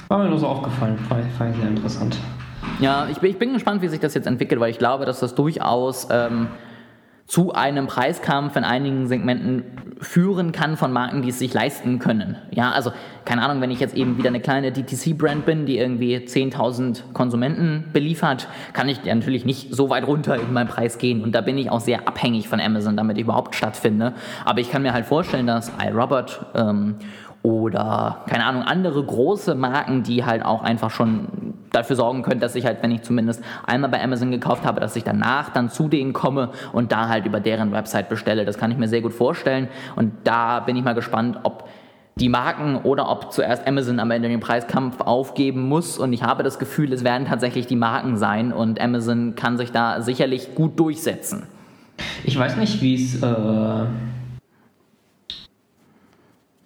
War 0.07 0.19
mir 0.19 0.29
nur 0.29 0.37
so 0.39 0.47
aufgefallen, 0.47 0.97
fand 0.97 1.25
ich 1.55 1.59
sehr 1.59 1.69
interessant. 1.69 2.17
Ja, 2.79 3.07
ich 3.11 3.19
bin, 3.19 3.29
ich 3.31 3.37
bin 3.39 3.53
gespannt, 3.53 3.81
wie 3.81 3.87
sich 3.87 3.99
das 3.99 4.13
jetzt 4.13 4.27
entwickelt, 4.27 4.59
weil 4.59 4.69
ich 4.71 4.79
glaube, 4.79 5.05
dass 5.05 5.19
das 5.19 5.35
durchaus 5.35 6.07
ähm, 6.11 6.47
zu 7.25 7.53
einem 7.53 7.87
Preiskampf 7.87 8.55
in 8.55 8.63
einigen 8.63 9.07
Segmenten 9.07 9.63
führen 10.01 10.51
kann 10.51 10.75
von 10.75 10.91
Marken, 10.91 11.21
die 11.21 11.29
es 11.29 11.39
sich 11.39 11.53
leisten 11.53 11.99
können. 11.99 12.37
Ja, 12.51 12.71
also 12.71 12.91
keine 13.25 13.41
Ahnung, 13.41 13.61
wenn 13.61 13.71
ich 13.71 13.79
jetzt 13.79 13.95
eben 13.95 14.17
wieder 14.17 14.27
eine 14.27 14.41
kleine 14.41 14.71
DTC-Brand 14.71 15.45
bin, 15.45 15.65
die 15.65 15.77
irgendwie 15.77 16.17
10.000 16.17 17.13
Konsumenten 17.13 17.85
beliefert, 17.93 18.47
kann 18.73 18.89
ich 18.89 19.03
natürlich 19.05 19.45
nicht 19.45 19.73
so 19.73 19.89
weit 19.89 20.05
runter 20.05 20.35
in 20.35 20.51
meinen 20.51 20.67
Preis 20.67 20.97
gehen. 20.97 21.23
Und 21.23 21.33
da 21.33 21.41
bin 21.41 21.57
ich 21.57 21.69
auch 21.71 21.79
sehr 21.79 22.07
abhängig 22.07 22.49
von 22.49 22.59
Amazon, 22.59 22.97
damit 22.97 23.17
ich 23.17 23.23
überhaupt 23.23 23.55
stattfinde. 23.55 24.13
Aber 24.43 24.59
ich 24.59 24.69
kann 24.69 24.81
mir 24.81 24.93
halt 24.93 25.05
vorstellen, 25.05 25.47
dass 25.47 25.71
iRobot 25.81 26.45
ähm, 26.55 26.95
oder, 27.43 28.23
keine 28.27 28.45
Ahnung, 28.45 28.63
andere 28.63 29.03
große 29.03 29.53
Marken, 29.53 30.01
die 30.01 30.23
halt 30.23 30.45
auch 30.45 30.63
einfach 30.63 30.89
schon 30.89 31.27
dafür 31.73 31.97
sorgen 31.97 32.21
können, 32.21 32.39
dass 32.39 32.55
ich 32.55 32.65
halt, 32.65 32.81
wenn 32.81 32.91
ich 32.91 33.01
zumindest 33.01 33.43
einmal 33.65 33.89
bei 33.89 34.01
Amazon 34.01 34.31
gekauft 34.31 34.65
habe, 34.65 34.79
dass 34.79 34.95
ich 34.95 35.03
danach 35.03 35.49
dann 35.49 35.69
zu 35.69 35.89
denen 35.89 36.13
komme 36.13 36.51
und 36.71 36.93
da 36.93 37.09
halt 37.09 37.25
über 37.25 37.41
deren 37.41 37.73
Website 37.73 38.07
bestelle. 38.07 38.45
Das 38.45 38.57
kann 38.57 38.71
ich 38.71 38.77
mir 38.77 38.87
sehr 38.87 39.01
gut 39.01 39.13
vorstellen 39.13 39.67
und 39.97 40.13
da 40.23 40.61
bin 40.61 40.77
ich 40.77 40.83
mal 40.85 40.93
gespannt, 40.93 41.39
ob 41.43 41.67
die 42.15 42.29
Marken 42.29 42.77
oder 42.77 43.09
ob 43.09 43.33
zuerst 43.33 43.67
Amazon 43.67 43.99
am 43.99 44.11
Ende 44.11 44.29
den 44.29 44.39
Preiskampf 44.39 45.01
aufgeben 45.01 45.67
muss 45.67 45.97
und 45.97 46.13
ich 46.13 46.23
habe 46.23 46.43
das 46.43 46.59
Gefühl, 46.59 46.93
es 46.93 47.03
werden 47.03 47.27
tatsächlich 47.27 47.67
die 47.67 47.75
Marken 47.75 48.15
sein 48.15 48.53
und 48.53 48.79
Amazon 48.79 49.35
kann 49.35 49.57
sich 49.57 49.71
da 49.71 50.01
sicherlich 50.01 50.55
gut 50.55 50.79
durchsetzen. 50.79 51.43
Ich 52.23 52.37
weiß 52.37 52.55
nicht, 52.57 52.81
wie 52.81 52.95
es. 52.95 53.21
Äh, 53.21 53.85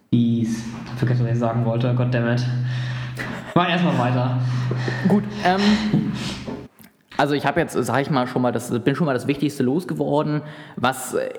wie 0.09 0.43
es. 0.43 0.49
Ich 0.57 0.99
vergesse, 0.99 1.23
was 1.23 1.31
ich 1.31 1.39
sagen 1.39 1.65
wollte. 1.65 1.93
Goddammit. 1.93 2.45
Mach 3.55 3.69
erstmal 3.69 3.97
weiter. 3.97 4.39
Gut, 5.07 5.23
ähm, 5.43 5.61
also 7.17 7.33
ich 7.33 7.45
habe 7.45 7.59
jetzt, 7.59 7.73
sage 7.73 8.01
ich 8.03 8.09
mal, 8.11 8.27
schon 8.27 8.43
mal 8.43 8.51
das, 8.51 8.69
bin 8.83 8.95
schon 8.95 9.07
mal 9.07 9.13
das 9.13 9.27
Wichtigste 9.27 9.63
losgeworden, 9.63 10.43
was 10.75 11.15
äh, 11.15 11.29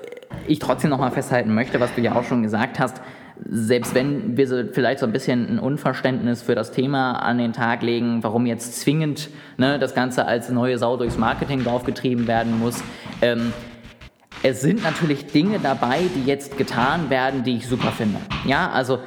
ich 0.47 0.59
trotzdem 0.59 0.89
noch 0.89 0.99
mal 0.99 1.11
festhalten 1.11 1.53
möchte, 1.53 1.79
was 1.79 1.95
du 1.95 2.01
ja 2.01 2.15
auch 2.15 2.25
schon 2.25 2.43
gesagt 2.43 2.79
hast. 2.79 3.01
Selbst 3.45 3.95
wenn 3.95 4.35
wir 4.35 4.47
so 4.49 4.63
vielleicht 4.69 4.99
so 4.99 5.05
ein 5.05 5.13
bisschen 5.13 5.47
ein 5.47 5.59
Unverständnis 5.59 6.41
für 6.41 6.55
das 6.55 6.71
Thema 6.71 7.13
an 7.13 7.37
den 7.37 7.53
Tag 7.53 7.81
legen, 7.83 8.21
warum 8.21 8.45
jetzt 8.45 8.81
zwingend 8.81 9.29
ne, 9.57 9.79
das 9.79 9.95
Ganze 9.95 10.25
als 10.25 10.49
neue 10.49 10.77
Sau 10.77 10.97
durchs 10.97 11.17
Marketing 11.17 11.63
draufgetrieben 11.63 12.27
werden 12.27 12.59
muss, 12.59 12.83
ähm, 13.21 13.53
es 14.43 14.61
sind 14.61 14.83
natürlich 14.83 15.27
Dinge 15.27 15.59
dabei, 15.59 16.01
die 16.15 16.25
jetzt 16.25 16.57
getan 16.57 17.09
werden, 17.09 17.43
die 17.43 17.57
ich 17.57 17.67
super 17.67 17.91
finde. 17.91 18.19
Ja, 18.45 18.69
also 18.69 18.99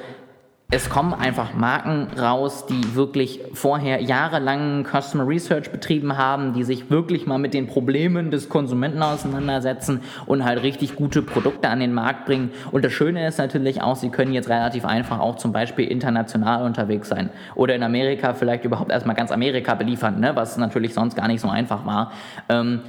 es 0.74 0.88
kommen 0.88 1.12
einfach 1.12 1.52
Marken 1.52 2.08
raus, 2.18 2.64
die 2.64 2.94
wirklich 2.94 3.40
vorher 3.52 4.00
jahrelang 4.00 4.86
Customer 4.86 5.28
Research 5.28 5.70
betrieben 5.70 6.16
haben, 6.16 6.54
die 6.54 6.64
sich 6.64 6.88
wirklich 6.88 7.26
mal 7.26 7.36
mit 7.36 7.52
den 7.52 7.66
Problemen 7.66 8.30
des 8.30 8.48
Konsumenten 8.48 9.02
auseinandersetzen 9.02 10.00
und 10.24 10.46
halt 10.46 10.62
richtig 10.62 10.96
gute 10.96 11.20
Produkte 11.20 11.68
an 11.68 11.80
den 11.80 11.92
Markt 11.92 12.24
bringen. 12.24 12.52
Und 12.70 12.86
das 12.86 12.92
Schöne 12.94 13.26
ist 13.26 13.36
natürlich 13.36 13.82
auch, 13.82 13.96
sie 13.96 14.08
können 14.08 14.32
jetzt 14.32 14.48
relativ 14.48 14.86
einfach 14.86 15.20
auch 15.20 15.36
zum 15.36 15.52
Beispiel 15.52 15.86
international 15.86 16.64
unterwegs 16.64 17.10
sein 17.10 17.28
oder 17.54 17.74
in 17.74 17.82
Amerika 17.82 18.32
vielleicht 18.32 18.64
überhaupt 18.64 18.92
erstmal 18.92 19.14
ganz 19.14 19.30
Amerika 19.30 19.74
beliefern, 19.74 20.20
ne? 20.20 20.34
was 20.36 20.56
natürlich 20.56 20.94
sonst 20.94 21.16
gar 21.16 21.28
nicht 21.28 21.42
so 21.42 21.50
einfach 21.50 21.84
war. 21.84 22.12
Ähm, 22.48 22.80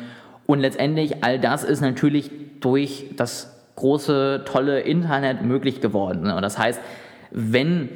und 0.45 0.59
letztendlich 0.59 1.23
all 1.23 1.39
das 1.39 1.63
ist 1.63 1.81
natürlich 1.81 2.31
durch 2.59 3.05
das 3.15 3.53
große, 3.75 4.43
tolle 4.45 4.81
Internet 4.81 5.41
möglich 5.41 5.81
geworden. 5.81 6.29
Und 6.31 6.41
das 6.41 6.57
heißt, 6.57 6.79
wenn 7.31 7.89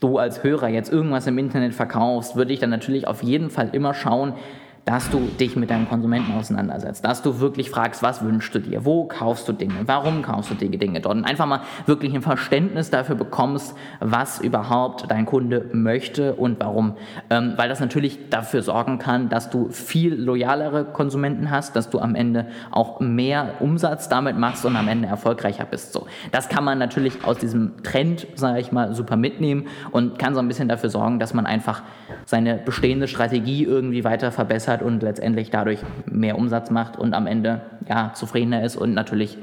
du 0.00 0.18
als 0.18 0.42
Hörer 0.42 0.68
jetzt 0.68 0.92
irgendwas 0.92 1.26
im 1.26 1.38
Internet 1.38 1.74
verkaufst, 1.74 2.34
würde 2.34 2.52
ich 2.52 2.58
dann 2.58 2.70
natürlich 2.70 3.06
auf 3.06 3.22
jeden 3.22 3.50
Fall 3.50 3.70
immer 3.72 3.94
schauen, 3.94 4.34
dass 4.84 5.10
du 5.10 5.20
dich 5.38 5.54
mit 5.54 5.70
deinem 5.70 5.88
Konsumenten 5.88 6.32
auseinandersetzt, 6.32 7.04
dass 7.04 7.22
du 7.22 7.38
wirklich 7.38 7.70
fragst, 7.70 8.02
was 8.02 8.24
wünschst 8.24 8.54
du 8.54 8.58
dir, 8.58 8.84
wo 8.84 9.04
kaufst 9.04 9.48
du 9.48 9.52
Dinge, 9.52 9.74
warum 9.86 10.22
kaufst 10.22 10.50
du 10.50 10.54
die 10.54 10.76
Dinge 10.76 11.00
dort? 11.00 11.16
Und 11.16 11.24
einfach 11.24 11.46
mal 11.46 11.60
wirklich 11.86 12.14
ein 12.14 12.22
Verständnis 12.22 12.90
dafür 12.90 13.14
bekommst, 13.14 13.76
was 14.00 14.40
überhaupt 14.40 15.10
dein 15.10 15.24
Kunde 15.24 15.70
möchte 15.72 16.34
und 16.34 16.58
warum, 16.58 16.96
ähm, 17.30 17.54
weil 17.56 17.68
das 17.68 17.78
natürlich 17.78 18.30
dafür 18.30 18.62
sorgen 18.62 18.98
kann, 18.98 19.28
dass 19.28 19.50
du 19.50 19.70
viel 19.70 20.14
loyalere 20.14 20.84
Konsumenten 20.84 21.50
hast, 21.50 21.76
dass 21.76 21.88
du 21.88 22.00
am 22.00 22.16
Ende 22.16 22.46
auch 22.72 22.98
mehr 22.98 23.54
Umsatz 23.60 24.08
damit 24.08 24.36
machst 24.36 24.64
und 24.66 24.76
am 24.76 24.88
Ende 24.88 25.06
erfolgreicher 25.06 25.64
bist. 25.64 25.92
So, 25.92 26.06
das 26.32 26.48
kann 26.48 26.64
man 26.64 26.78
natürlich 26.78 27.24
aus 27.24 27.38
diesem 27.38 27.82
Trend, 27.84 28.26
sage 28.34 28.58
ich 28.58 28.72
mal, 28.72 28.94
super 28.94 29.16
mitnehmen 29.16 29.66
und 29.92 30.18
kann 30.18 30.34
so 30.34 30.40
ein 30.40 30.48
bisschen 30.48 30.68
dafür 30.68 30.90
sorgen, 30.90 31.20
dass 31.20 31.34
man 31.34 31.46
einfach 31.46 31.82
seine 32.24 32.56
bestehende 32.56 33.06
Strategie 33.06 33.64
irgendwie 33.64 34.02
weiter 34.02 34.32
verbessert 34.32 34.71
und 34.80 35.02
letztendlich 35.02 35.50
dadurch 35.50 35.80
mehr 36.06 36.38
Umsatz 36.38 36.70
macht 36.70 36.98
und 36.98 37.12
am 37.12 37.26
Ende 37.26 37.60
ja 37.86 38.12
zufriedener 38.14 38.64
ist 38.64 38.76
und 38.76 38.94
natürlich 38.94 39.36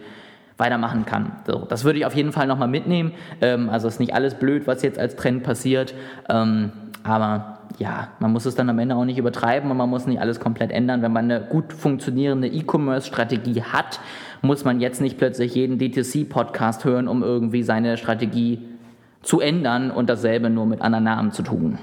weitermachen 0.57 1.05
kann. 1.05 1.33
So, 1.45 1.65
das 1.69 1.83
würde 1.83 1.99
ich 1.99 2.05
auf 2.05 2.15
jeden 2.15 2.31
Fall 2.31 2.47
nochmal 2.47 2.67
mitnehmen. 2.67 3.11
Ähm, 3.41 3.69
also 3.69 3.87
ist 3.87 3.99
nicht 3.99 4.13
alles 4.13 4.35
blöd, 4.35 4.65
was 4.65 4.81
jetzt 4.81 4.97
als 4.97 5.15
Trend 5.15 5.43
passiert, 5.43 5.93
ähm, 6.29 6.71
aber 7.03 7.59
ja, 7.77 8.09
man 8.19 8.33
muss 8.33 8.45
es 8.45 8.55
dann 8.55 8.69
am 8.69 8.79
Ende 8.79 8.95
auch 8.95 9.05
nicht 9.05 9.17
übertreiben 9.17 9.71
und 9.71 9.77
man 9.77 9.89
muss 9.89 10.05
nicht 10.05 10.19
alles 10.19 10.39
komplett 10.39 10.71
ändern. 10.71 11.01
Wenn 11.01 11.13
man 11.13 11.25
eine 11.25 11.41
gut 11.41 11.71
funktionierende 11.71 12.47
E-Commerce-Strategie 12.47 13.61
hat, 13.63 13.99
muss 14.41 14.65
man 14.65 14.81
jetzt 14.81 15.01
nicht 15.01 15.17
plötzlich 15.17 15.55
jeden 15.55 15.77
DTC-Podcast 15.77 16.83
hören, 16.83 17.07
um 17.07 17.23
irgendwie 17.23 17.63
seine 17.63 17.97
Strategie 17.97 18.59
zu 19.21 19.39
ändern 19.39 19.91
und 19.91 20.09
dasselbe 20.09 20.49
nur 20.49 20.65
mit 20.65 20.81
anderen 20.81 21.05
Namen 21.05 21.31
zu 21.31 21.43
tun. 21.43 21.77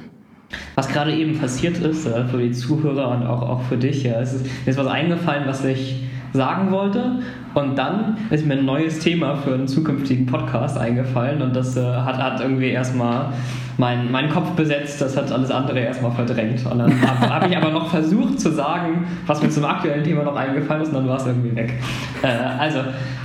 Was 0.75 0.89
gerade 0.89 1.15
eben 1.15 1.39
passiert 1.39 1.79
ist, 1.79 2.07
für 2.07 2.39
die 2.39 2.53
Zuhörer 2.53 3.11
und 3.11 3.27
auch, 3.27 3.43
auch 3.43 3.63
für 3.63 3.77
dich, 3.77 4.05
ja, 4.05 4.21
es 4.21 4.33
ist, 4.35 4.45
mir 4.45 4.71
ist 4.71 4.79
was 4.79 4.87
eingefallen, 4.87 5.45
was 5.47 5.65
ich 5.65 6.07
sagen 6.33 6.71
wollte. 6.71 7.23
Und 7.55 7.77
dann 7.77 8.19
ist 8.31 8.47
mir 8.47 8.55
ein 8.55 8.65
neues 8.65 8.99
Thema 8.99 9.37
für 9.37 9.55
einen 9.55 9.67
zukünftigen 9.67 10.27
Podcast 10.27 10.77
eingefallen 10.77 11.41
und 11.41 11.57
das 11.57 11.77
äh, 11.77 11.81
hat, 11.83 12.19
hat 12.19 12.41
irgendwie 12.41 12.69
erstmal 12.69 13.33
mein, 13.79 14.11
meinen 14.11 14.29
Kopf 14.31 14.51
besetzt, 14.51 15.01
das 15.01 15.17
hat 15.17 15.33
alles 15.33 15.51
andere 15.51 15.81
erstmal 15.81 16.13
verdrängt. 16.13 16.65
Und 16.71 16.79
dann 16.79 17.01
habe 17.01 17.35
hab 17.35 17.51
ich 17.51 17.57
aber 17.57 17.71
noch 17.71 17.89
versucht 17.89 18.41
zu 18.41 18.53
sagen, 18.53 19.07
was 19.27 19.43
mir 19.43 19.49
zum 19.49 19.65
aktuellen 19.65 20.05
Thema 20.05 20.23
noch 20.23 20.37
eingefallen 20.37 20.83
ist 20.83 20.89
und 20.89 20.95
dann 20.95 21.09
war 21.09 21.17
es 21.17 21.27
irgendwie 21.27 21.57
weg. 21.57 21.75
Äh, 22.23 22.27
also, 22.29 22.81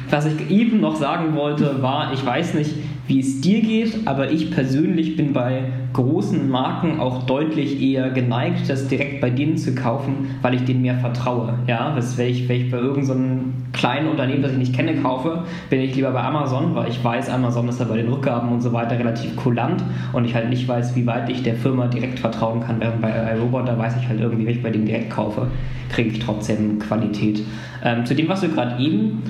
was 0.10 0.26
ich 0.26 0.50
eben 0.50 0.80
noch 0.82 0.96
sagen 0.96 1.36
wollte, 1.36 1.82
war, 1.82 2.14
ich 2.14 2.26
weiß 2.26 2.54
nicht, 2.56 2.76
wie 3.12 3.19
es 3.19 3.41
dir 3.41 3.62
geht, 3.62 4.08
aber 4.08 4.32
ich 4.32 4.52
persönlich 4.52 5.17
bin 5.17 5.34
bei 5.34 5.63
großen 5.91 6.50
Marken 6.50 7.02
auch 7.02 7.24
deutlich 7.24 7.82
eher 7.82 8.10
geneigt, 8.10 8.69
das 8.69 8.88
direkt 8.88 9.19
bei 9.19 9.30
denen 9.30 9.58
zu 9.58 9.76
kaufen, 9.76 10.38
weil 10.41 10.54
ich 10.54 10.63
denen 10.63 10.82
mehr 10.82 10.95
vertraue. 10.95 11.56
Ja, 11.67 11.93
das, 11.93 12.17
wenn, 12.17 12.30
ich, 12.30 12.47
wenn 12.47 12.62
ich 12.62 12.71
bei 12.71 12.78
irgendeinem 12.78 13.54
so 13.74 13.78
kleinen 13.78 14.08
Unternehmen, 14.08 14.41
das 14.41 14.54
ich 14.54 14.58
nicht 14.60 14.74
kenne, 14.74 14.95
kaufe, 14.95 15.43
bin 15.69 15.82
ich 15.82 15.93
lieber 15.93 16.12
bei 16.12 16.21
Amazon, 16.21 16.74
weil 16.74 16.89
ich 16.89 17.04
weiß, 17.04 17.30
Amazon 17.30 17.67
ist 17.67 17.82
da 17.82 17.84
bei 17.84 17.97
den 17.97 18.08
Rückgaben 18.08 18.50
und 18.50 18.62
so 18.62 18.71
weiter 18.71 18.97
relativ 18.97 19.36
kulant 19.36 19.84
und 20.13 20.24
ich 20.24 20.34
halt 20.34 20.50
nicht 20.50 20.65
weiß, 20.65 20.95
wie 20.95 21.06
weit 21.06 21.30
ich 21.30 21.43
der 21.43 21.56
Firma 21.56 21.88
direkt 21.88 22.17
vertrauen 22.17 22.62
kann, 22.62 22.80
während 22.80 23.02
bei 23.02 23.12
iRobot, 23.36 23.67
da 23.67 23.78
weiß 23.78 23.97
ich 24.02 24.08
halt 24.08 24.21
irgendwie, 24.21 24.45
wenn 24.45 24.54
ich 24.54 24.63
bei 24.63 24.69
denen 24.69 24.86
direkt 24.86 25.10
kaufe, 25.10 25.47
kriege 25.89 26.12
ich 26.12 26.19
trotzdem 26.19 26.80
Qualität. 26.80 27.43
Ähm, 27.84 28.06
zu 28.06 28.15
dem, 28.15 28.30
was 28.30 28.39
du 28.39 28.47
gerade 28.47 28.82
eben 28.82 29.21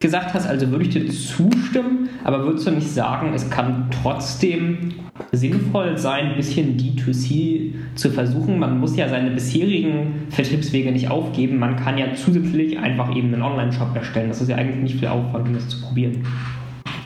gesagt 0.00 0.32
hast, 0.32 0.46
also 0.46 0.70
würde 0.70 0.84
ich 0.84 0.90
dir 0.90 1.08
zustimmen, 1.08 2.08
aber 2.22 2.44
würdest 2.44 2.66
du 2.66 2.70
nicht 2.70 2.88
sagen, 2.88 3.32
es 3.34 3.50
kann 3.50 3.90
trotzdem 4.02 4.92
sinnvoll 5.32 5.98
sein, 5.98 6.30
ein 6.30 6.36
bisschen 6.36 6.76
D2C 6.76 7.72
zu 7.96 8.10
versuchen? 8.10 8.60
Man 8.60 8.78
muss 8.78 8.96
ja 8.96 9.08
seine 9.08 9.30
bisherigen 9.30 10.26
Vertriebswege 10.30 10.92
nicht 10.92 11.10
aufgeben. 11.10 11.58
Man 11.58 11.74
kann 11.74 11.98
ja 11.98 12.14
zusätzlich 12.14 12.78
einfach 12.78 13.14
eben 13.14 13.34
einen 13.34 13.42
Online-Shop 13.42 13.94
erstellen. 13.96 14.28
Das 14.28 14.40
ist 14.40 14.48
ja 14.48 14.56
eigentlich 14.56 14.82
nicht 14.82 15.00
viel 15.00 15.08
Aufwand, 15.08 15.48
um 15.48 15.54
das 15.54 15.68
zu 15.68 15.80
probieren. 15.80 16.24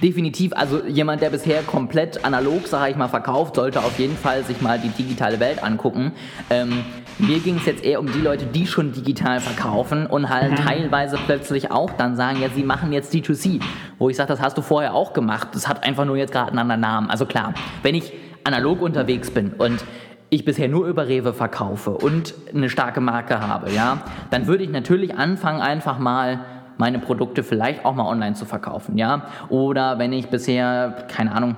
Definitiv, 0.02 0.52
also 0.54 0.84
jemand, 0.84 1.22
der 1.22 1.30
bisher 1.30 1.62
komplett 1.62 2.24
analog, 2.24 2.66
sage 2.66 2.90
ich 2.90 2.96
mal, 2.96 3.08
verkauft, 3.08 3.54
sollte 3.54 3.78
auf 3.78 3.98
jeden 4.00 4.16
Fall 4.16 4.44
sich 4.44 4.60
mal 4.60 4.78
die 4.78 4.88
digitale 4.88 5.38
Welt 5.38 5.62
angucken. 5.62 6.10
Ähm, 6.50 6.84
mir 7.18 7.38
ging 7.40 7.56
es 7.56 7.66
jetzt 7.66 7.84
eher 7.84 8.00
um 8.00 8.10
die 8.10 8.20
Leute, 8.20 8.46
die 8.46 8.66
schon 8.66 8.92
digital 8.92 9.40
verkaufen 9.40 10.06
und 10.06 10.28
halt 10.28 10.52
mhm. 10.52 10.56
teilweise 10.56 11.18
plötzlich 11.26 11.70
auch 11.70 11.90
dann 11.90 12.16
sagen, 12.16 12.40
ja, 12.40 12.48
sie 12.48 12.64
machen 12.64 12.92
jetzt 12.92 13.14
D2C. 13.14 13.60
Wo 13.98 14.08
ich 14.08 14.16
sage, 14.16 14.28
das 14.28 14.40
hast 14.40 14.58
du 14.58 14.62
vorher 14.62 14.94
auch 14.94 15.12
gemacht. 15.12 15.48
Das 15.52 15.68
hat 15.68 15.84
einfach 15.84 16.04
nur 16.04 16.16
jetzt 16.16 16.32
gerade 16.32 16.50
einen 16.50 16.58
anderen 16.58 16.80
Namen. 16.80 17.10
Also 17.10 17.26
klar, 17.26 17.54
wenn 17.82 17.94
ich 17.94 18.12
analog 18.44 18.82
unterwegs 18.82 19.30
bin 19.30 19.52
und 19.52 19.84
ich 20.30 20.44
bisher 20.44 20.68
nur 20.68 20.86
über 20.86 21.08
Rewe 21.08 21.34
verkaufe 21.34 21.90
und 21.90 22.34
eine 22.54 22.70
starke 22.70 23.00
Marke 23.00 23.40
habe, 23.40 23.70
ja, 23.70 23.98
dann 24.30 24.46
würde 24.46 24.64
ich 24.64 24.70
natürlich 24.70 25.14
anfangen, 25.14 25.60
einfach 25.60 25.98
mal 25.98 26.40
meine 26.78 26.98
Produkte 26.98 27.42
vielleicht 27.42 27.84
auch 27.84 27.94
mal 27.94 28.06
online 28.06 28.34
zu 28.34 28.44
verkaufen, 28.44 28.98
ja. 28.98 29.26
Oder 29.48 29.98
wenn 29.98 30.12
ich 30.12 30.28
bisher, 30.28 31.06
keine 31.08 31.32
Ahnung, 31.32 31.56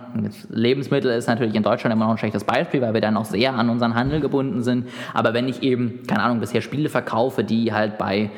Lebensmittel 0.48 1.11
ist 1.12 1.27
natürlich 1.27 1.55
in 1.55 1.62
Deutschland 1.62 1.92
immer 1.94 2.07
noch 2.07 2.12
ein 2.12 2.18
schlechtes 2.18 2.44
Beispiel, 2.44 2.81
weil 2.81 2.94
wir 2.94 3.00
dann 3.00 3.16
auch 3.16 3.24
sehr 3.24 3.55
an 3.55 3.70
unseren 3.70 3.94
Handel 3.94 4.20
gebunden 4.20 4.62
sind. 4.62 4.88
Aber 5.12 5.35
wenn 5.35 5.48
ich 5.48 5.62
eben, 5.62 6.03
keine 6.07 6.22
Ahnung, 6.22 6.40
bisher 6.40 6.61
Spiele 6.61 6.88
verkaufe, 6.88 7.44
die 7.44 7.72
halt 7.72 7.98
bei 7.98 8.31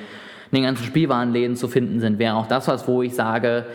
den 0.53 0.63
ganzen 0.63 0.85
Spielwarenläden 0.85 1.57
zu 1.57 1.69
finden 1.69 2.01
sind, 2.01 2.19
wäre 2.19 2.35
auch 2.37 2.47
das 2.47 2.69
was, 2.69 2.87
wo 2.87 3.03
ich 3.03 3.15
sage, 3.15 3.67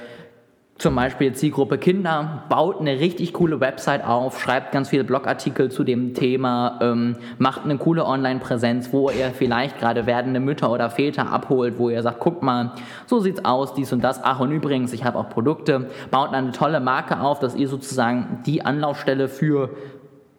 zum 0.82 0.96
Beispiel 0.96 1.34
Zielgruppe 1.34 1.78
Kinder, 1.78 2.44
baut 2.50 2.80
eine 2.80 3.00
richtig 3.00 3.34
coole 3.34 3.60
Website 3.60 4.04
auf, 4.04 4.42
schreibt 4.42 4.72
ganz 4.72 4.90
viele 4.90 5.04
Blogartikel 5.04 5.70
zu 5.70 5.84
dem 5.84 6.16
Thema, 6.16 6.80
ähm, 6.82 7.18
macht 7.38 7.64
eine 7.64 7.78
coole 7.78 8.04
Online-Präsenz, 8.04 8.92
wo 8.92 9.12
ihr 9.12 9.30
vielleicht 9.30 9.80
gerade 9.80 10.08
werdende 10.08 10.40
Mütter 10.40 10.72
oder 10.72 10.90
Väter 10.90 11.32
abholt, 11.32 11.78
wo 11.78 11.90
ihr 11.90 12.02
sagt, 12.02 12.20
guck 12.20 12.42
mal, 12.42 12.72
so 13.06 13.20
sieht's 13.20 13.46
aus, 13.46 13.76
dies 13.76 13.94
und 13.94 14.04
das. 14.04 14.24
Ach 14.24 14.40
und 14.40 14.52
übrigens, 14.52 14.92
ich 14.92 15.06
habe 15.06 15.20
auch 15.20 15.30
Produkte. 15.30 15.88
Baut 16.10 16.34
eine 16.34 16.52
tolle 16.52 16.80
Marke 16.80 17.20
auf, 17.20 17.40
dass 17.40 17.54
ihr 17.54 17.68
sozusagen 17.68 18.40
die 18.48 18.66
Anlaufstelle 18.66 19.30
für 19.30 19.70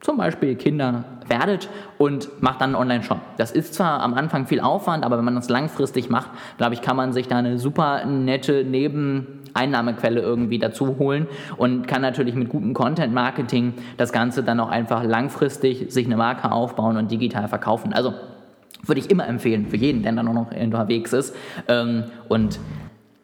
zum 0.01 0.17
Beispiel 0.17 0.57
Kinder 0.57 1.05
werdet 1.29 1.69
und 1.99 2.43
macht 2.43 2.61
dann 2.61 2.71
einen 2.71 2.83
Online-Shop. 2.83 3.19
Das 3.37 3.53
ist 3.53 3.75
zwar 3.75 4.01
am 4.01 4.15
Anfang 4.15 4.47
viel 4.47 4.61
Aufwand, 4.61 5.05
aber 5.05 5.17
wenn 5.19 5.25
man 5.25 5.37
das 5.37 5.49
langfristig 5.49 6.11
macht, 6.11 6.31
glaube 6.59 6.75
ich, 6.75 6.83
kann 6.83 6.97
man 6.97 7.13
sich 7.13 7.29
da 7.29 7.39
eine 7.39 7.59
super 7.59 8.05
nette 8.05 8.65
Nebeneinnahmequelle 9.55 10.21
irgendwie 10.21 10.59
dazu 10.59 10.99
holen 10.99 11.27
und 11.57 11.87
kann 11.87 12.03
natürlich 12.03 12.35
mit 12.35 12.49
gutem 12.49 12.75
Content-Marketing 12.75 13.75
das 13.97 14.13
Ganze 14.13 14.43
dann 14.43 14.61
auch 14.61 14.71
einfach 14.71 15.05
langfristig 15.05 15.87
sich 15.93 16.07
eine 16.07 16.17
Marke 16.17 16.51
aufbauen 16.51 16.97
und 16.97 17.11
digital 17.11 17.49
verkaufen. 17.49 17.93
Also 17.93 18.15
würde 18.85 19.01
ich 19.01 19.11
immer 19.11 19.29
empfehlen 19.29 19.67
für 19.67 19.77
jeden, 19.77 20.03
der 20.03 20.13
dann 20.13 20.27
auch 20.29 20.35
noch 20.35 20.53
unterwegs 20.53 21.13
ist. 21.13 21.37
Ähm, 21.69 22.05
und 22.29 22.59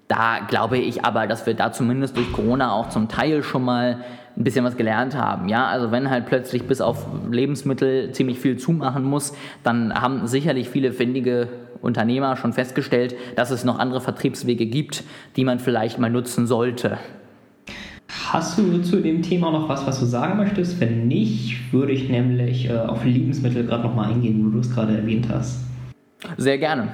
da 0.07 0.39
glaube 0.49 0.79
ich 0.79 1.05
aber, 1.05 1.27
dass 1.27 1.47
wir 1.47 1.55
da 1.55 1.73
zumindest 1.73 2.17
durch 2.17 2.33
Corona 2.33 2.73
auch 2.73 2.89
zum 2.89 3.09
Teil 3.09 3.43
schon 3.43 3.65
mal 3.65 3.99
ein 4.37 4.45
bisschen 4.45 4.65
was 4.65 4.77
gelernt 4.77 5.17
haben. 5.17 5.49
Ja, 5.49 5.67
also 5.67 5.91
wenn 5.91 6.11
halt 6.11 6.27
plötzlich 6.27 6.67
bis 6.67 6.81
auf 6.81 7.07
Lebensmittel 7.29 8.13
ziemlich 8.13 8.39
viel 8.39 8.57
zumachen 8.57 9.03
muss, 9.03 9.35
dann 9.65 9.93
haben 9.93 10.29
sicherlich 10.29 10.71
viele 10.71 10.93
findige 10.93 11.49
Unternehmer 11.81 12.37
schon 12.37 12.53
festgestellt, 12.53 13.15
dass 13.37 13.51
es 13.51 13.65
noch 13.65 13.79
andere 13.79 14.01
Vertriebswege 14.01 14.67
gibt, 14.67 15.05
die 15.37 15.45
man 15.45 15.59
vielleicht 15.59 15.99
mal 15.99 16.11
nutzen 16.11 16.47
sollte. 16.47 16.99
Hast 18.31 18.59
du 18.59 18.79
zu 18.83 19.01
dem 19.01 19.23
Thema 19.23 19.51
noch 19.51 19.69
was, 19.69 19.87
was 19.87 20.01
du 20.01 20.07
sagen 20.07 20.37
möchtest? 20.37 20.81
Wenn 20.81 21.09
nicht, 21.09 21.73
würde 21.73 21.93
ich 21.93 22.09
nämlich 22.09 22.69
äh, 22.69 22.77
auf 22.77 23.05
Lebensmittel 23.05 23.65
gerade 23.65 23.83
nochmal 23.85 24.13
eingehen, 24.13 24.45
wo 24.45 24.51
du 24.51 24.59
es 24.61 24.75
gerade 24.75 24.97
erwähnt 24.97 25.29
hast. 25.31 25.61
Sehr 26.37 26.59
gerne. 26.59 26.89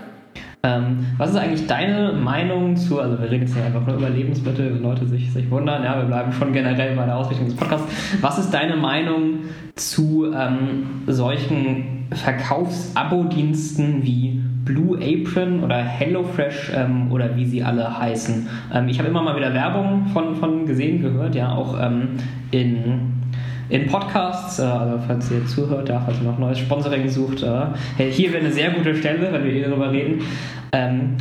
Ähm, 0.62 1.06
was 1.18 1.30
ist 1.30 1.36
eigentlich 1.36 1.66
deine 1.66 2.12
Meinung 2.12 2.76
zu, 2.76 2.98
also 2.98 3.18
wir 3.18 3.30
reden 3.30 3.42
jetzt 3.42 3.54
nicht 3.54 3.66
einfach 3.66 3.86
nur 3.86 3.96
über 3.96 4.08
Lebensmittel, 4.08 4.74
wenn 4.74 4.82
Leute 4.82 5.06
sich, 5.06 5.30
sich 5.30 5.50
wundern, 5.50 5.84
ja, 5.84 5.98
wir 5.98 6.06
bleiben 6.06 6.32
schon 6.32 6.52
generell 6.52 6.96
bei 6.96 7.04
der 7.04 7.16
Ausrichtung 7.16 7.46
des 7.46 7.56
Podcasts. 7.56 7.86
Was 8.22 8.38
ist 8.38 8.50
deine 8.50 8.76
Meinung 8.76 9.40
zu 9.74 10.32
ähm, 10.32 11.02
solchen 11.06 12.06
Verkaufsabo-Diensten 12.12 14.04
wie 14.04 14.40
Blue 14.64 14.98
Apron 14.98 15.62
oder 15.62 15.76
HelloFresh 15.76 16.72
ähm, 16.74 17.12
oder 17.12 17.36
wie 17.36 17.44
sie 17.44 17.62
alle 17.62 17.98
heißen? 17.98 18.48
Ähm, 18.72 18.88
ich 18.88 18.98
habe 18.98 19.08
immer 19.08 19.22
mal 19.22 19.36
wieder 19.36 19.52
Werbung 19.52 20.06
von, 20.12 20.34
von 20.36 20.66
gesehen, 20.66 21.02
gehört, 21.02 21.34
ja, 21.34 21.52
auch 21.52 21.78
ähm, 21.80 22.10
in 22.50 23.14
in 23.70 23.86
Podcasts, 23.86 24.58
äh, 24.58 24.62
also 24.62 24.98
falls 25.06 25.30
ihr 25.30 25.44
zuhört, 25.46 25.88
ja, 25.88 26.00
falls 26.00 26.18
ihr 26.18 26.24
noch 26.24 26.38
neues 26.38 26.58
Sponsoring 26.58 27.08
sucht, 27.08 27.42
äh, 27.42 28.10
hier 28.10 28.32
wäre 28.32 28.44
eine 28.44 28.52
sehr 28.52 28.70
gute 28.70 28.94
Stelle, 28.94 29.32
wenn 29.32 29.44
wir 29.44 29.52
hier 29.52 29.68
darüber 29.68 29.90
reden. 29.90 30.22
Ähm, 30.72 31.16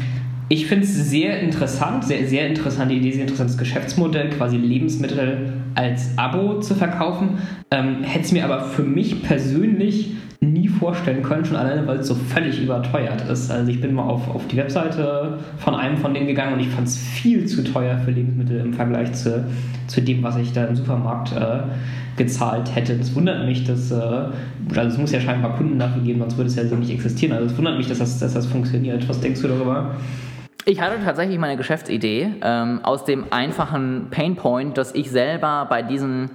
ich 0.49 0.67
finde 0.67 0.83
es 0.83 1.09
sehr 1.09 1.39
interessant, 1.39 2.03
sehr, 2.03 2.27
sehr 2.27 2.47
interessante 2.47 2.93
Idee, 2.93 3.11
sehr 3.11 3.21
interessantes 3.21 3.57
Geschäftsmodell, 3.57 4.29
quasi 4.29 4.57
Lebensmittel 4.57 5.53
als 5.73 6.15
Abo 6.17 6.59
zu 6.59 6.75
verkaufen. 6.75 7.37
Ähm, 7.71 8.03
Hätte 8.03 8.25
es 8.25 8.31
mir 8.33 8.43
aber 8.43 8.61
für 8.61 8.83
mich 8.83 9.23
persönlich 9.23 10.11
nie 10.43 10.67
vorstellen 10.67 11.23
können, 11.23 11.45
schon 11.45 11.55
alleine, 11.55 11.85
weil 11.87 11.99
es 11.99 12.07
so 12.07 12.15
völlig 12.15 12.61
überteuert 12.61 13.21
ist. 13.29 13.49
Also 13.51 13.71
ich 13.71 13.81
bin 13.81 13.93
mal 13.93 14.03
auf, 14.03 14.33
auf 14.33 14.45
die 14.47 14.57
Webseite 14.57 15.39
von 15.57 15.75
einem 15.75 15.97
von 15.97 16.13
denen 16.13 16.27
gegangen 16.27 16.53
und 16.53 16.59
ich 16.59 16.69
fand 16.69 16.87
es 16.87 16.97
viel 16.97 17.45
zu 17.45 17.63
teuer 17.63 17.97
für 17.99 18.11
Lebensmittel 18.11 18.59
im 18.59 18.73
Vergleich 18.73 19.13
zu, 19.13 19.45
zu 19.87 20.01
dem, 20.01 20.21
was 20.23 20.37
ich 20.37 20.51
da 20.53 20.65
im 20.65 20.75
Supermarkt 20.75 21.31
äh, 21.33 21.59
gezahlt 22.17 22.75
hätte. 22.75 22.95
Das 22.95 23.15
wundert 23.15 23.45
mich, 23.45 23.65
dass, 23.65 23.91
äh, 23.91 23.95
also 23.95 24.89
es 24.89 24.97
muss 24.97 25.11
ja 25.11 25.19
scheinbar 25.19 25.55
Kunden 25.55 25.79
dafür 25.79 26.01
geben, 26.01 26.19
sonst 26.19 26.37
würde 26.37 26.49
es 26.49 26.55
ja 26.55 26.65
so 26.65 26.75
nicht 26.75 26.91
existieren. 26.91 27.33
Also 27.33 27.47
es 27.47 27.57
wundert 27.57 27.77
mich, 27.77 27.87
dass 27.87 27.99
das, 27.99 28.19
dass 28.19 28.33
das 28.33 28.45
funktioniert. 28.45 29.07
Was 29.07 29.19
denkst 29.19 29.41
du 29.41 29.47
darüber? 29.47 29.95
Ich 30.65 30.79
hatte 30.79 30.95
tatsächlich 31.03 31.37
meine 31.39 31.57
Geschäftsidee 31.57 32.35
ähm, 32.41 32.79
aus 32.83 33.03
dem 33.03 33.25
einfachen 33.31 34.07
Painpoint, 34.11 34.77
dass 34.77 34.95
ich 34.95 35.11
selber 35.11 35.67
bei 35.69 35.81
diesen 35.81 36.29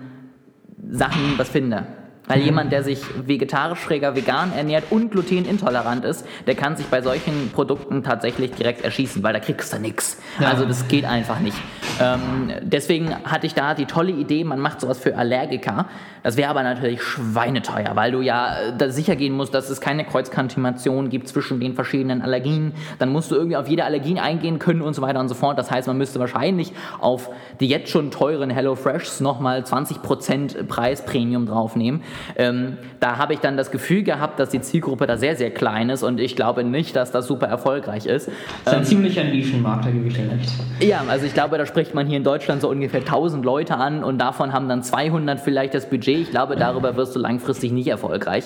Sachen 0.90 1.22
was 1.38 1.48
finde. 1.48 1.86
Weil 2.28 2.38
mhm. 2.40 2.44
jemand, 2.44 2.72
der 2.72 2.84
sich 2.84 3.00
vegetarisch, 3.26 3.80
schräger 3.80 4.14
vegan 4.14 4.52
ernährt 4.52 4.84
und 4.90 5.10
glutenintolerant 5.10 6.04
ist, 6.04 6.26
der 6.46 6.54
kann 6.54 6.76
sich 6.76 6.86
bei 6.86 7.02
solchen 7.02 7.50
Produkten 7.52 8.02
tatsächlich 8.02 8.52
direkt 8.52 8.84
erschießen, 8.84 9.22
weil 9.22 9.32
da 9.32 9.40
kriegst 9.40 9.72
du 9.72 9.78
nichts. 9.78 10.18
Ja. 10.40 10.48
Also 10.48 10.64
das 10.64 10.86
geht 10.88 11.04
einfach 11.04 11.40
nicht. 11.40 11.56
Ähm, 12.00 12.52
deswegen 12.62 13.14
hatte 13.24 13.46
ich 13.46 13.54
da 13.54 13.74
die 13.74 13.86
tolle 13.86 14.12
Idee, 14.12 14.44
man 14.44 14.60
macht 14.60 14.80
sowas 14.80 14.98
für 14.98 15.16
Allergiker. 15.16 15.86
Das 16.22 16.36
wäre 16.36 16.50
aber 16.50 16.62
natürlich 16.62 17.02
schweineteuer, 17.02 17.90
weil 17.94 18.12
du 18.12 18.20
ja 18.20 18.58
äh, 18.58 18.72
da 18.76 18.90
sicher 18.90 19.16
gehen 19.16 19.34
musst, 19.34 19.54
dass 19.54 19.70
es 19.70 19.80
keine 19.80 20.04
Kreuzkantimation 20.04 21.08
gibt 21.08 21.28
zwischen 21.28 21.60
den 21.60 21.74
verschiedenen 21.74 22.22
Allergien. 22.22 22.72
Dann 22.98 23.10
musst 23.10 23.30
du 23.30 23.34
irgendwie 23.34 23.56
auf 23.56 23.68
jede 23.68 23.84
Allergie 23.84 24.18
eingehen 24.18 24.58
können 24.58 24.82
und 24.82 24.94
so 24.94 25.02
weiter 25.02 25.20
und 25.20 25.28
so 25.28 25.34
fort. 25.34 25.58
Das 25.58 25.70
heißt, 25.70 25.88
man 25.88 25.98
müsste 25.98 26.20
wahrscheinlich 26.20 26.72
auf 27.00 27.30
die 27.60 27.68
jetzt 27.68 27.90
schon 27.90 28.10
teuren 28.10 28.50
HelloFreshs 28.50 29.20
nochmal 29.20 29.62
20% 29.62 30.64
Preisprämium 30.64 31.46
draufnehmen. 31.46 32.02
Ähm, 32.36 32.76
da 33.00 33.18
habe 33.18 33.34
ich 33.34 33.40
dann 33.40 33.56
das 33.56 33.70
Gefühl 33.70 34.02
gehabt, 34.02 34.38
dass 34.40 34.50
die 34.50 34.60
Zielgruppe 34.60 35.06
da 35.06 35.16
sehr, 35.16 35.36
sehr 35.36 35.50
klein 35.50 35.90
ist 35.90 36.02
und 36.02 36.20
ich 36.20 36.36
glaube 36.36 36.64
nicht, 36.64 36.96
dass 36.96 37.10
das 37.10 37.26
super 37.26 37.46
erfolgreich 37.46 38.06
ist. 38.06 38.28
Das 38.28 38.28
ist 38.28 38.68
ein 38.68 38.78
ähm, 38.78 38.84
ziemlicher 38.84 39.24
Nischenmarkt, 39.24 39.86
da 39.86 39.90
gebe 39.90 40.08
ich 40.08 40.14
dir 40.14 40.30
recht. 40.30 40.50
Ja, 40.80 41.02
also 41.08 41.26
ich 41.26 41.34
glaube, 41.34 41.58
da 41.58 41.66
spricht 41.66 41.94
man 41.94 42.06
hier 42.06 42.16
in 42.16 42.24
Deutschland 42.24 42.62
so 42.62 42.68
ungefähr 42.68 43.00
1000 43.00 43.44
Leute 43.44 43.76
an 43.76 44.04
und 44.04 44.18
davon 44.18 44.52
haben 44.52 44.68
dann 44.68 44.82
200 44.82 45.40
vielleicht 45.40 45.74
das 45.74 45.88
Budget. 45.88 46.18
Ich 46.20 46.30
glaube, 46.30 46.56
darüber 46.56 46.96
wirst 46.96 47.14
du 47.16 47.20
langfristig 47.20 47.72
nicht 47.72 47.88
erfolgreich. 47.88 48.44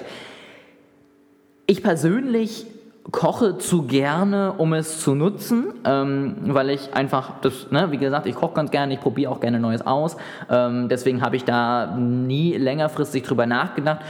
Ich 1.66 1.82
persönlich 1.82 2.66
koche 3.10 3.58
zu 3.58 3.82
gerne, 3.82 4.52
um 4.52 4.72
es 4.74 5.00
zu 5.00 5.14
nutzen, 5.14 5.74
ähm, 5.84 6.36
weil 6.42 6.70
ich 6.70 6.94
einfach 6.94 7.40
das, 7.40 7.70
ne, 7.70 7.90
wie 7.90 7.98
gesagt, 7.98 8.26
ich 8.26 8.34
koche 8.34 8.54
ganz 8.54 8.70
gerne, 8.70 8.94
ich 8.94 9.00
probiere 9.00 9.32
auch 9.32 9.40
gerne 9.40 9.58
Neues 9.58 9.84
aus. 9.84 10.16
Ähm, 10.48 10.88
deswegen 10.88 11.20
habe 11.22 11.36
ich 11.36 11.44
da 11.44 11.96
nie 11.96 12.56
längerfristig 12.56 13.24
drüber 13.24 13.46
nachgedacht. 13.46 14.00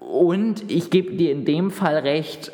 Und 0.00 0.70
ich 0.70 0.90
gebe 0.90 1.14
dir 1.14 1.32
in 1.32 1.44
dem 1.44 1.70
Fall 1.70 1.96
recht, 1.98 2.50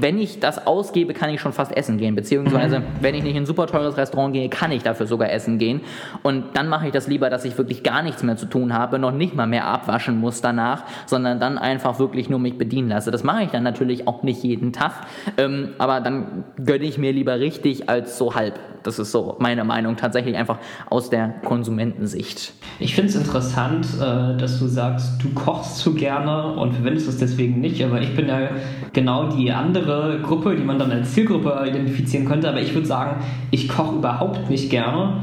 wenn 0.00 0.18
ich 0.18 0.40
das 0.40 0.66
ausgebe, 0.66 1.14
kann 1.14 1.30
ich 1.30 1.40
schon 1.40 1.52
fast 1.52 1.76
essen 1.76 1.98
gehen. 1.98 2.14
Beziehungsweise, 2.14 2.80
mhm. 2.80 2.84
wenn 3.00 3.14
ich 3.14 3.22
nicht 3.22 3.36
in 3.36 3.42
ein 3.42 3.46
super 3.46 3.66
teures 3.66 3.96
Restaurant 3.96 4.32
gehe, 4.32 4.48
kann 4.48 4.72
ich 4.72 4.82
dafür 4.82 5.06
sogar 5.06 5.30
essen 5.30 5.58
gehen. 5.58 5.80
Und 6.22 6.44
dann 6.54 6.68
mache 6.68 6.86
ich 6.86 6.92
das 6.92 7.06
lieber, 7.06 7.30
dass 7.30 7.44
ich 7.44 7.56
wirklich 7.58 7.82
gar 7.82 8.02
nichts 8.02 8.22
mehr 8.22 8.36
zu 8.36 8.46
tun 8.46 8.72
habe, 8.72 8.98
noch 8.98 9.12
nicht 9.12 9.34
mal 9.34 9.46
mehr 9.46 9.66
abwaschen 9.66 10.18
muss 10.18 10.40
danach, 10.40 10.84
sondern 11.06 11.40
dann 11.40 11.58
einfach 11.58 11.98
wirklich 11.98 12.28
nur 12.28 12.38
mich 12.38 12.58
bedienen 12.58 12.88
lasse. 12.88 13.10
Das 13.10 13.24
mache 13.24 13.44
ich 13.44 13.50
dann 13.50 13.62
natürlich 13.62 14.08
auch 14.08 14.22
nicht 14.22 14.42
jeden 14.42 14.72
Tag. 14.72 14.92
Ähm, 15.36 15.70
aber 15.78 16.00
dann 16.00 16.44
gönne 16.64 16.84
ich 16.84 16.98
mir 16.98 17.12
lieber 17.12 17.38
richtig 17.38 17.88
als 17.88 18.18
so 18.18 18.34
halb 18.34 18.58
Das 18.82 18.98
ist 18.98 19.12
so 19.12 19.36
meine 19.38 19.64
Meinung, 19.64 19.96
tatsächlich 19.96 20.36
einfach 20.36 20.58
aus 20.90 21.10
der 21.10 21.28
Konsumentensicht. 21.44 22.52
Ich 22.78 22.94
finde 22.94 23.10
es 23.10 23.16
interessant, 23.16 23.86
äh, 23.96 24.36
dass 24.36 24.58
du 24.58 24.66
sagst, 24.66 25.22
du 25.22 25.30
kochst 25.30 25.78
zu 25.78 25.94
gerne 25.94 26.54
und 26.54 26.74
verwendest 26.74 27.08
es 27.08 27.18
deswegen 27.18 27.60
nicht, 27.60 27.84
aber 27.84 28.00
ich 28.00 28.14
bin 28.14 28.28
ja 28.28 28.50
genau 28.92 29.28
die 29.28 29.52
andere 29.52 29.75
Gruppe, 30.22 30.56
die 30.56 30.64
man 30.64 30.78
dann 30.78 30.90
als 30.90 31.12
Zielgruppe 31.12 31.64
identifizieren 31.66 32.26
könnte, 32.26 32.48
aber 32.48 32.60
ich 32.60 32.74
würde 32.74 32.86
sagen, 32.86 33.22
ich 33.50 33.68
koche 33.68 33.96
überhaupt 33.96 34.48
nicht 34.50 34.70
gerne 34.70 35.14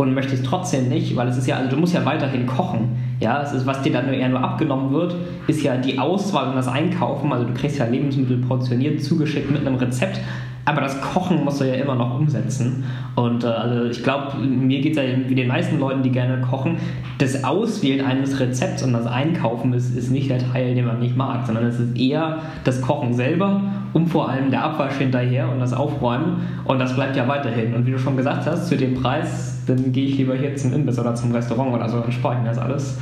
und 0.00 0.14
möchte 0.14 0.34
es 0.34 0.42
trotzdem 0.42 0.88
nicht, 0.88 1.14
weil 1.14 1.28
es 1.28 1.36
ist 1.36 1.46
ja, 1.46 1.56
also 1.56 1.70
du 1.70 1.76
musst 1.76 1.92
ja 1.92 2.04
weiterhin 2.06 2.46
kochen. 2.46 2.96
Ja, 3.20 3.42
es 3.42 3.52
ist, 3.52 3.66
was 3.66 3.82
dir 3.82 3.92
dann 3.92 4.10
eher 4.12 4.30
nur 4.30 4.42
abgenommen 4.42 4.92
wird, 4.92 5.14
ist 5.46 5.62
ja 5.62 5.76
die 5.76 5.98
Auswahl 5.98 6.48
und 6.48 6.56
das 6.56 6.68
Einkaufen. 6.68 7.30
Also 7.32 7.44
du 7.44 7.52
kriegst 7.52 7.78
ja 7.78 7.84
Lebensmittel 7.84 8.38
portioniert 8.38 9.02
zugeschickt 9.02 9.50
mit 9.50 9.60
einem 9.60 9.76
Rezept, 9.76 10.18
aber 10.64 10.80
das 10.80 10.98
Kochen 11.02 11.44
musst 11.44 11.60
du 11.60 11.64
ja 11.64 11.74
immer 11.74 11.96
noch 11.96 12.18
umsetzen. 12.18 12.84
Und 13.14 13.44
äh, 13.44 13.48
also 13.48 13.90
ich 13.90 14.02
glaube, 14.02 14.38
mir 14.38 14.80
geht 14.80 14.96
es 14.96 14.98
ja 14.98 15.28
wie 15.28 15.34
den 15.34 15.48
meisten 15.48 15.78
Leuten, 15.78 16.02
die 16.02 16.10
gerne 16.10 16.40
kochen, 16.40 16.78
das 17.18 17.44
Auswählen 17.44 18.04
eines 18.04 18.40
Rezepts 18.40 18.82
und 18.82 18.94
das 18.94 19.06
Einkaufen 19.06 19.74
ist, 19.74 19.94
ist 19.94 20.10
nicht 20.10 20.30
der 20.30 20.38
Teil, 20.38 20.74
den 20.74 20.86
man 20.86 21.00
nicht 21.00 21.14
mag, 21.14 21.44
sondern 21.44 21.66
es 21.66 21.78
ist 21.78 21.98
eher 21.98 22.38
das 22.64 22.80
Kochen 22.80 23.12
selber 23.12 23.60
und 23.92 24.06
vor 24.08 24.28
allem 24.28 24.50
der 24.50 24.62
Abwasch 24.62 24.94
hinterher 24.94 25.48
und 25.48 25.60
das 25.60 25.72
Aufräumen. 25.72 26.48
Und 26.64 26.78
das 26.78 26.94
bleibt 26.94 27.16
ja 27.16 27.26
weiterhin. 27.28 27.74
Und 27.74 27.86
wie 27.86 27.92
du 27.92 27.98
schon 27.98 28.16
gesagt 28.16 28.46
hast, 28.46 28.68
zu 28.68 28.76
dem 28.76 28.94
Preis 28.94 29.50
dann 29.70 29.92
gehe 29.92 30.06
ich 30.06 30.16
lieber 30.16 30.34
hier 30.34 30.54
zum 30.56 30.72
Imbiss 30.72 30.98
oder 30.98 31.14
zum 31.14 31.32
Restaurant 31.32 31.74
oder 31.74 31.88
so, 31.88 32.00
dann 32.00 32.12
spare 32.12 32.34
ich 32.34 32.40
mir 32.40 32.48
das 32.48 32.58
alles. 32.58 32.98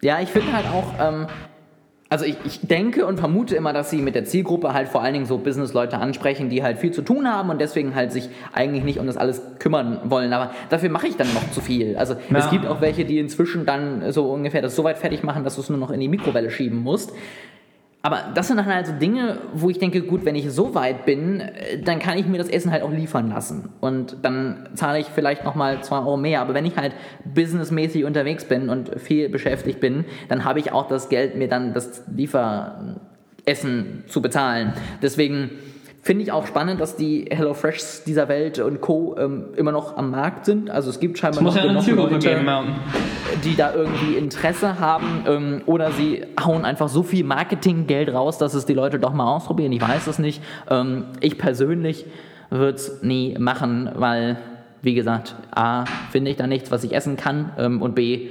Ja, 0.00 0.20
ich 0.20 0.28
finde 0.28 0.52
halt 0.52 0.66
auch, 0.66 0.94
ähm, 1.00 1.26
also 2.08 2.24
ich, 2.24 2.36
ich, 2.44 2.60
denke 2.60 3.04
und 3.04 3.18
vermute 3.18 3.54
immer, 3.56 3.72
dass 3.72 3.90
sie 3.90 4.00
mit 4.00 4.14
der 4.14 4.24
Zielgruppe 4.24 4.72
halt 4.72 4.88
vor 4.88 5.02
allen 5.02 5.12
Dingen 5.12 5.26
so 5.26 5.38
Business-Leute 5.38 5.98
ansprechen, 5.98 6.48
die 6.48 6.62
halt 6.62 6.78
viel 6.78 6.92
zu 6.92 7.02
tun 7.02 7.28
haben 7.28 7.50
und 7.50 7.60
deswegen 7.60 7.94
halt 7.94 8.12
sich 8.12 8.30
eigentlich 8.52 8.84
nicht 8.84 8.98
um 8.98 9.06
das 9.06 9.16
alles 9.16 9.42
kümmern 9.58 10.00
wollen. 10.04 10.32
Aber 10.32 10.52
dafür 10.70 10.88
mache 10.88 11.08
ich 11.08 11.16
dann 11.16 11.32
noch 11.34 11.50
zu 11.50 11.60
viel. 11.60 11.96
Also 11.96 12.14
ja. 12.30 12.38
es 12.38 12.48
gibt 12.48 12.66
auch 12.66 12.80
welche, 12.80 13.04
die 13.04 13.18
inzwischen 13.18 13.66
dann 13.66 14.12
so 14.12 14.30
ungefähr 14.32 14.62
das 14.62 14.74
so 14.74 14.84
weit 14.84 14.98
fertig 14.98 15.22
machen, 15.22 15.44
dass 15.44 15.56
du 15.56 15.60
es 15.60 15.68
nur 15.68 15.78
noch 15.78 15.90
in 15.90 16.00
die 16.00 16.08
Mikrowelle 16.08 16.50
schieben 16.50 16.82
musst. 16.82 17.12
Aber 18.08 18.24
das 18.34 18.48
sind 18.48 18.56
dann 18.56 18.64
halt 18.64 18.86
so 18.86 18.94
Dinge, 18.94 19.36
wo 19.52 19.68
ich 19.68 19.78
denke, 19.78 20.00
gut, 20.00 20.24
wenn 20.24 20.34
ich 20.34 20.50
so 20.50 20.74
weit 20.74 21.04
bin, 21.04 21.40
äh, 21.40 21.78
dann 21.82 21.98
kann 21.98 22.16
ich 22.16 22.24
mir 22.24 22.38
das 22.38 22.48
Essen 22.48 22.72
halt 22.72 22.82
auch 22.82 22.90
liefern 22.90 23.28
lassen. 23.28 23.68
Und 23.80 24.16
dann 24.22 24.70
zahle 24.72 24.98
ich 24.98 25.08
vielleicht 25.08 25.44
nochmal 25.44 25.82
2 25.82 25.98
Euro 25.98 26.16
mehr. 26.16 26.40
Aber 26.40 26.54
wenn 26.54 26.64
ich 26.64 26.78
halt 26.78 26.94
businessmäßig 27.26 28.06
unterwegs 28.06 28.46
bin 28.46 28.70
und 28.70 28.98
viel 28.98 29.28
beschäftigt 29.28 29.80
bin, 29.80 30.06
dann 30.30 30.46
habe 30.46 30.58
ich 30.58 30.72
auch 30.72 30.88
das 30.88 31.10
Geld, 31.10 31.36
mir 31.36 31.48
dann 31.48 31.74
das 31.74 32.02
Lieferessen 32.10 34.04
zu 34.06 34.22
bezahlen. 34.22 34.72
Deswegen 35.02 35.50
Finde 36.00 36.22
ich 36.22 36.32
auch 36.32 36.46
spannend, 36.46 36.80
dass 36.80 36.96
die 36.96 37.26
HelloFreshs 37.28 38.04
dieser 38.04 38.28
Welt 38.28 38.58
und 38.60 38.80
Co. 38.80 39.16
Ähm, 39.18 39.46
immer 39.56 39.72
noch 39.72 39.96
am 39.96 40.10
Markt 40.10 40.44
sind. 40.44 40.70
Also 40.70 40.90
es 40.90 41.00
gibt 41.00 41.18
scheinbar 41.18 41.42
noch 41.42 41.56
ja 41.56 41.62
genug 41.62 41.86
Leute, 41.86 42.18
geben, 42.18 42.46
die 43.44 43.56
da 43.56 43.74
irgendwie 43.74 44.16
Interesse 44.16 44.78
haben 44.78 45.24
ähm, 45.26 45.62
oder 45.66 45.90
sie 45.90 46.24
hauen 46.42 46.64
einfach 46.64 46.88
so 46.88 47.02
viel 47.02 47.24
Marketinggeld 47.24 48.12
raus, 48.12 48.38
dass 48.38 48.54
es 48.54 48.64
die 48.64 48.74
Leute 48.74 48.98
doch 48.98 49.12
mal 49.12 49.26
ausprobieren. 49.26 49.72
Ich 49.72 49.82
weiß 49.82 50.06
es 50.06 50.18
nicht. 50.18 50.40
Ähm, 50.70 51.04
ich 51.20 51.36
persönlich 51.36 52.06
würde 52.50 52.76
es 52.76 53.02
nie 53.02 53.36
machen, 53.38 53.90
weil, 53.94 54.38
wie 54.82 54.94
gesagt, 54.94 55.34
A, 55.50 55.84
finde 56.10 56.30
ich 56.30 56.36
da 56.36 56.46
nichts, 56.46 56.70
was 56.70 56.84
ich 56.84 56.94
essen 56.94 57.16
kann 57.16 57.80
und 57.82 57.94
B, 57.94 58.28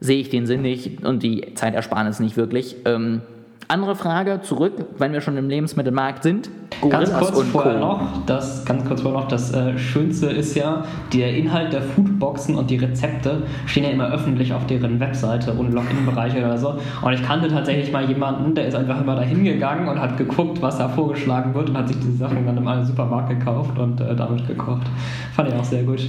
sehe 0.00 0.20
ich 0.20 0.30
den 0.30 0.46
Sinn 0.46 0.62
nicht 0.62 1.04
und 1.04 1.22
die 1.22 1.54
Zeitersparnis 1.54 2.20
nicht 2.20 2.38
wirklich. 2.38 2.76
Ähm, 2.86 3.22
andere 3.68 3.96
Frage 3.96 4.40
zurück, 4.42 4.72
wenn 4.96 5.12
wir 5.12 5.20
schon 5.20 5.36
im 5.36 5.48
Lebensmittelmarkt 5.48 6.22
sind. 6.22 6.48
Gorillas 6.80 7.10
ganz 7.10 7.32
kurz 7.32 7.48
vorher 7.48 7.78
noch, 7.78 8.00
das 8.24 8.64
ganz 8.64 8.84
kurz 8.84 9.02
vorher 9.02 9.20
noch, 9.20 9.28
das 9.28 9.52
äh, 9.52 9.78
Schönste 9.78 10.26
ist 10.26 10.54
ja, 10.54 10.84
der 11.12 11.36
Inhalt 11.36 11.72
der 11.72 11.82
Foodboxen 11.82 12.54
und 12.54 12.70
die 12.70 12.76
Rezepte 12.76 13.42
stehen 13.66 13.84
ja 13.84 13.90
immer 13.90 14.10
öffentlich 14.10 14.52
auf 14.52 14.66
deren 14.66 14.98
Webseite 14.98 15.52
und 15.52 15.72
Login-Bereich 15.72 16.36
oder 16.36 16.56
so. 16.56 16.78
Und 17.02 17.12
ich 17.12 17.22
kannte 17.22 17.48
tatsächlich 17.48 17.92
mal 17.92 18.04
jemanden, 18.08 18.54
der 18.54 18.68
ist 18.68 18.74
einfach 18.74 19.00
immer 19.00 19.16
da 19.16 19.22
hingegangen 19.22 19.88
und 19.88 20.00
hat 20.00 20.16
geguckt, 20.16 20.62
was 20.62 20.78
da 20.78 20.88
vorgeschlagen 20.88 21.54
wird 21.54 21.68
und 21.68 21.76
hat 21.76 21.88
sich 21.88 21.98
diese 21.98 22.16
Sachen 22.16 22.46
dann 22.46 22.56
im 22.56 22.84
Supermarkt 22.84 23.28
gekauft 23.28 23.78
und 23.78 24.00
äh, 24.00 24.16
damit 24.16 24.46
gekocht. 24.46 24.86
Fand 25.34 25.50
ich 25.50 25.54
auch 25.54 25.64
sehr 25.64 25.82
gut. 25.82 26.00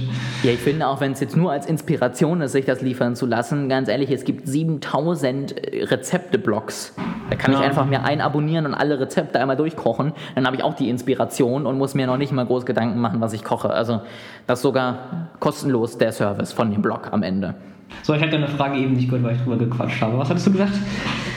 Ja, 0.42 0.52
ich 0.52 0.60
finde 0.60 0.86
auch, 0.86 1.00
wenn 1.00 1.12
es 1.12 1.20
jetzt 1.20 1.36
nur 1.36 1.52
als 1.52 1.66
Inspiration 1.66 2.40
ist, 2.40 2.52
sich 2.52 2.64
das 2.64 2.80
liefern 2.80 3.16
zu 3.16 3.26
lassen, 3.26 3.68
ganz 3.68 3.88
ehrlich, 3.88 4.10
es 4.10 4.24
gibt 4.24 4.48
7000 4.48 5.54
Rezepte-Blogs. 5.90 6.94
Da 7.28 7.36
kann 7.36 7.50
kann 7.52 7.62
ich 7.62 7.68
einfach 7.68 7.86
mir 7.86 8.02
einabonnieren 8.02 8.66
und 8.66 8.74
alle 8.74 9.00
Rezepte 9.00 9.40
einmal 9.40 9.56
durchkochen. 9.56 10.12
Dann 10.34 10.46
habe 10.46 10.56
ich 10.56 10.59
auch 10.62 10.74
die 10.74 10.88
Inspiration 10.88 11.66
und 11.66 11.78
muss 11.78 11.94
mir 11.94 12.06
noch 12.06 12.16
nicht 12.16 12.32
mal 12.32 12.46
groß 12.46 12.66
Gedanken 12.66 13.00
machen, 13.00 13.20
was 13.20 13.32
ich 13.32 13.44
koche. 13.44 13.70
Also 13.70 14.00
das 14.46 14.58
ist 14.58 14.62
sogar 14.62 15.28
kostenlos 15.38 15.98
der 15.98 16.12
Service 16.12 16.52
von 16.52 16.70
dem 16.70 16.82
Blog 16.82 17.12
am 17.12 17.22
Ende. 17.22 17.54
So, 18.02 18.14
ich 18.14 18.22
hatte 18.22 18.36
eine 18.36 18.48
Frage 18.48 18.78
eben 18.78 18.94
nicht 18.94 19.08
gehört, 19.08 19.24
weil 19.24 19.36
ich 19.36 19.42
drüber 19.42 19.56
gequatscht 19.56 20.00
habe. 20.00 20.16
Was 20.18 20.30
hattest 20.30 20.46
du 20.46 20.52
gesagt? 20.52 20.72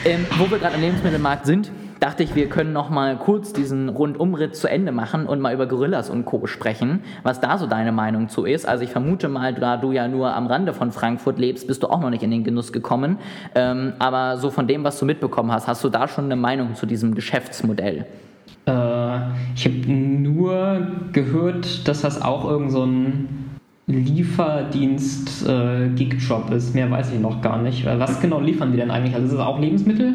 Ähm, 0.05 0.25
wo 0.37 0.49
wir 0.49 0.59
gerade 0.59 0.75
im 0.75 0.81
Lebensmittelmarkt 0.81 1.45
sind, 1.45 1.71
dachte 2.03 2.21
ich, 2.21 2.35
wir 2.35 2.49
können 2.49 2.73
noch 2.73 2.89
mal 2.89 3.15
kurz 3.17 3.53
diesen 3.53 3.87
Rundumritt 3.87 4.57
zu 4.57 4.69
Ende 4.69 4.91
machen 4.91 5.25
und 5.25 5.39
mal 5.39 5.53
über 5.53 5.67
Gorillas 5.67 6.09
und 6.09 6.25
Co. 6.25 6.47
sprechen, 6.47 7.01
was 7.23 7.39
da 7.39 7.57
so 7.57 7.65
deine 7.65 7.93
Meinung 7.93 8.27
zu 8.27 8.43
ist. 8.43 8.67
Also 8.67 8.83
ich 8.83 8.91
vermute 8.91 9.29
mal, 9.29 9.53
da 9.53 9.77
du 9.77 9.93
ja 9.93 10.09
nur 10.09 10.33
am 10.33 10.47
Rande 10.47 10.73
von 10.73 10.91
Frankfurt 10.91 11.39
lebst, 11.39 11.65
bist 11.65 11.81
du 11.81 11.87
auch 11.87 12.01
noch 12.01 12.09
nicht 12.09 12.21
in 12.21 12.31
den 12.31 12.43
Genuss 12.43 12.73
gekommen. 12.73 13.19
Ähm, 13.55 13.93
aber 13.99 14.37
so 14.37 14.49
von 14.49 14.67
dem, 14.67 14.83
was 14.83 14.99
du 14.99 15.05
mitbekommen 15.05 15.51
hast, 15.51 15.67
hast 15.67 15.81
du 15.83 15.87
da 15.89 16.09
schon 16.09 16.25
eine 16.25 16.35
Meinung 16.35 16.75
zu 16.75 16.85
diesem 16.85 17.15
Geschäftsmodell? 17.15 18.05
Äh, 19.15 19.53
ich 19.55 19.65
habe 19.65 19.91
nur 19.91 20.87
gehört, 21.11 21.87
dass 21.87 22.01
das 22.01 22.21
auch 22.21 22.49
irgend 22.49 22.71
so 22.71 22.87
Lieferdienst 23.85 25.47
äh, 25.47 25.89
Gigjob 25.89 26.51
ist. 26.51 26.73
Mehr 26.73 26.89
weiß 26.89 27.11
ich 27.11 27.19
noch 27.19 27.41
gar 27.41 27.61
nicht. 27.61 27.85
Was 27.85 28.21
genau 28.21 28.39
liefern 28.39 28.71
die 28.71 28.77
denn 28.77 28.89
eigentlich? 28.89 29.13
Also 29.13 29.27
ist 29.27 29.33
es 29.33 29.39
auch 29.39 29.59
Lebensmittel? 29.59 30.13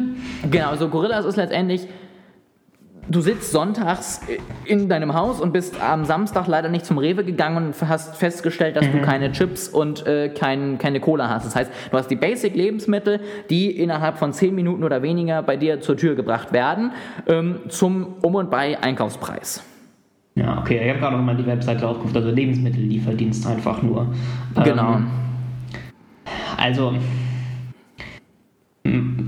Genau, 0.49 0.69
also 0.69 0.89
Gorillas 0.89 1.25
ist 1.25 1.35
letztendlich 1.35 1.87
du 3.09 3.21
sitzt 3.21 3.51
sonntags 3.51 4.21
in 4.65 4.87
deinem 4.87 5.13
Haus 5.13 5.41
und 5.41 5.51
bist 5.51 5.81
am 5.81 6.05
Samstag 6.05 6.47
leider 6.47 6.69
nicht 6.69 6.85
zum 6.85 6.97
Rewe 6.97 7.23
gegangen 7.23 7.67
und 7.67 7.89
hast 7.89 8.15
festgestellt, 8.15 8.75
dass 8.75 8.87
mhm. 8.87 8.91
du 8.93 9.01
keine 9.01 9.31
Chips 9.31 9.67
und 9.67 10.05
äh, 10.05 10.29
kein, 10.29 10.77
keine 10.77 10.99
Cola 10.99 11.29
hast. 11.29 11.45
Das 11.45 11.55
heißt, 11.55 11.71
du 11.91 11.97
hast 11.97 12.07
die 12.07 12.15
Basic-Lebensmittel, 12.15 13.19
die 13.49 13.71
innerhalb 13.71 14.17
von 14.17 14.31
10 14.31 14.53
Minuten 14.53 14.83
oder 14.83 15.01
weniger 15.01 15.41
bei 15.41 15.57
dir 15.57 15.81
zur 15.81 15.97
Tür 15.97 16.15
gebracht 16.15 16.53
werden, 16.53 16.91
ähm, 17.27 17.59
zum 17.69 18.15
Um- 18.21 18.35
und 18.35 18.51
Bei 18.51 18.81
Einkaufspreis. 18.81 19.63
Ja, 20.35 20.59
okay, 20.59 20.79
ich 20.81 20.89
habe 20.89 20.99
gerade 20.99 21.17
nochmal 21.17 21.35
die 21.35 21.45
Webseite 21.45 21.87
aufgerufen, 21.87 22.15
also 22.15 22.29
Lebensmittellieferdienst 22.29 23.45
einfach 23.47 23.81
nur. 23.81 24.13
Genau. 24.63 24.95
Ähm, 24.95 25.07
also, 26.57 26.93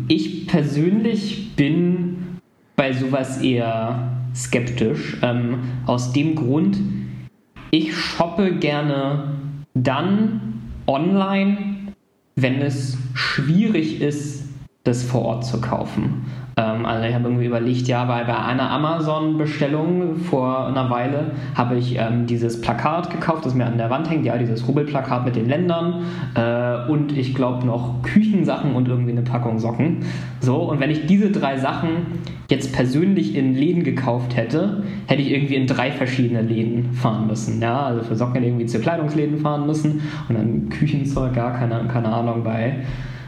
ich 0.07 0.47
persönlich 0.47 1.55
bin 1.55 2.30
bei 2.75 2.93
sowas 2.93 3.41
eher 3.41 4.11
skeptisch. 4.35 5.17
Ähm, 5.21 5.59
aus 5.85 6.13
dem 6.13 6.35
Grund, 6.35 6.77
ich 7.71 7.95
shoppe 7.95 8.55
gerne 8.55 9.35
dann 9.73 10.61
online, 10.87 11.93
wenn 12.35 12.61
es 12.61 12.97
schwierig 13.13 14.01
ist, 14.01 14.49
das 14.83 15.03
vor 15.03 15.21
Ort 15.23 15.45
zu 15.45 15.61
kaufen. 15.61 16.25
Ähm, 16.61 16.85
also 16.85 17.07
ich 17.07 17.13
habe 17.13 17.25
irgendwie 17.25 17.45
überlegt, 17.45 17.87
ja, 17.87 18.05
bei, 18.05 18.23
bei 18.23 18.37
einer 18.37 18.69
Amazon-Bestellung 18.69 20.17
vor 20.17 20.67
einer 20.67 20.89
Weile 20.89 21.31
habe 21.55 21.75
ich 21.75 21.97
ähm, 21.97 22.27
dieses 22.27 22.61
Plakat 22.61 23.09
gekauft, 23.09 23.45
das 23.45 23.55
mir 23.55 23.65
an 23.65 23.77
der 23.77 23.89
Wand 23.89 24.09
hängt, 24.09 24.25
ja, 24.25 24.37
dieses 24.37 24.67
Rubbelplakat 24.67 25.25
mit 25.25 25.35
den 25.35 25.47
Ländern 25.47 26.05
äh, 26.35 26.89
und 26.91 27.17
ich 27.17 27.33
glaube 27.33 27.65
noch 27.65 28.01
Küchensachen 28.03 28.75
und 28.75 28.87
irgendwie 28.87 29.11
eine 29.11 29.21
Packung 29.21 29.59
Socken. 29.59 30.05
So, 30.39 30.57
und 30.57 30.79
wenn 30.79 30.91
ich 30.91 31.05
diese 31.05 31.31
drei 31.31 31.57
Sachen 31.57 31.89
jetzt 32.49 32.73
persönlich 32.73 33.35
in 33.35 33.55
Läden 33.55 33.83
gekauft 33.83 34.35
hätte, 34.35 34.83
hätte 35.07 35.21
ich 35.21 35.31
irgendwie 35.31 35.55
in 35.55 35.67
drei 35.67 35.91
verschiedene 35.91 36.41
Läden 36.41 36.93
fahren 36.93 37.27
müssen. 37.27 37.61
Ja, 37.61 37.83
also 37.83 38.03
für 38.03 38.15
Socken 38.15 38.43
irgendwie 38.43 38.65
zu 38.65 38.79
Kleidungsläden 38.79 39.37
fahren 39.37 39.65
müssen 39.65 40.01
und 40.27 40.37
dann 40.37 40.69
Küchenzeug, 40.69 41.33
gar 41.33 41.53
keine, 41.53 41.85
keine 41.87 42.09
Ahnung, 42.09 42.43
bei 42.43 42.75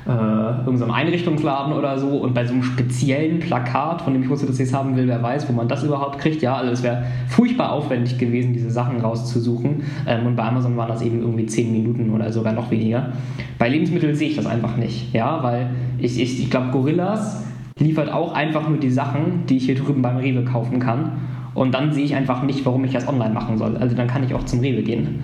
äh, 0.06 0.66
irgendeinem 0.66 0.92
Einrichtungsladen 0.92 1.74
oder 1.74 1.98
so 1.98 2.10
und 2.18 2.34
bei 2.34 2.46
so 2.46 2.54
einem 2.54 2.64
speziellen 2.64 3.40
Plakat, 3.40 4.02
von 4.02 4.14
dem 4.14 4.24
ich 4.24 4.30
wusste, 4.30 4.46
dass 4.46 4.60
ich 4.60 4.68
es 4.68 4.74
haben 4.74 4.96
will, 4.96 5.08
wer 5.08 5.24
weiß, 5.24 5.48
wo 5.48 5.54
man 5.54 5.68
das 5.68 5.84
überhaupt 5.84 6.20
kriegt. 6.20 6.42
Ja, 6.42 6.56
also 6.56 6.72
es 6.72 6.84
wäre 6.84 7.06
furchtbar 7.28 7.72
aufwendig 7.72 8.18
gewesen, 8.18 8.54
diese 8.54 8.70
Sachen 8.70 9.00
rauszusuchen. 9.00 9.84
Ähm, 10.06 10.28
und 10.28 10.36
bei 10.36 10.44
Amazon 10.44 10.76
waren 10.76 10.90
das 10.90 11.02
eben 11.02 11.22
irgendwie 11.22 11.46
10 11.46 11.72
Minuten 11.72 12.10
oder 12.10 12.32
sogar 12.32 12.54
noch 12.54 12.70
weniger. 12.70 13.14
Bei 13.58 13.70
Lebensmitteln 13.70 14.16
sehe 14.16 14.30
ich 14.30 14.36
das 14.36 14.46
einfach 14.46 14.76
nicht, 14.76 15.14
ja, 15.14 15.42
weil 15.42 15.70
ich, 16.00 16.20
ich, 16.20 16.42
ich 16.42 16.50
glaube, 16.50 16.72
Gorillas 16.72 17.44
liefert 17.80 18.12
auch 18.12 18.34
einfach 18.34 18.68
nur 18.68 18.78
die 18.78 18.92
Sachen, 18.92 19.46
die 19.48 19.58
ich 19.58 19.66
hier 19.66 19.76
drüben 19.76 20.02
beim 20.02 20.18
Rewe 20.18 20.44
kaufen 20.44 20.80
kann. 20.80 21.14
Und 21.54 21.74
dann 21.74 21.94
sehe 21.94 22.04
ich 22.04 22.16
einfach 22.16 22.44
nicht, 22.44 22.66
warum 22.66 22.84
ich 22.84 22.92
das 22.92 23.08
online 23.08 23.34
machen 23.34 23.58
soll. 23.58 23.78
Also 23.78 23.96
dann 23.96 24.08
kann 24.08 24.24
ich 24.24 24.34
auch 24.34 24.44
zum 24.44 24.60
Rewe 24.60 24.82
gehen. 24.82 25.24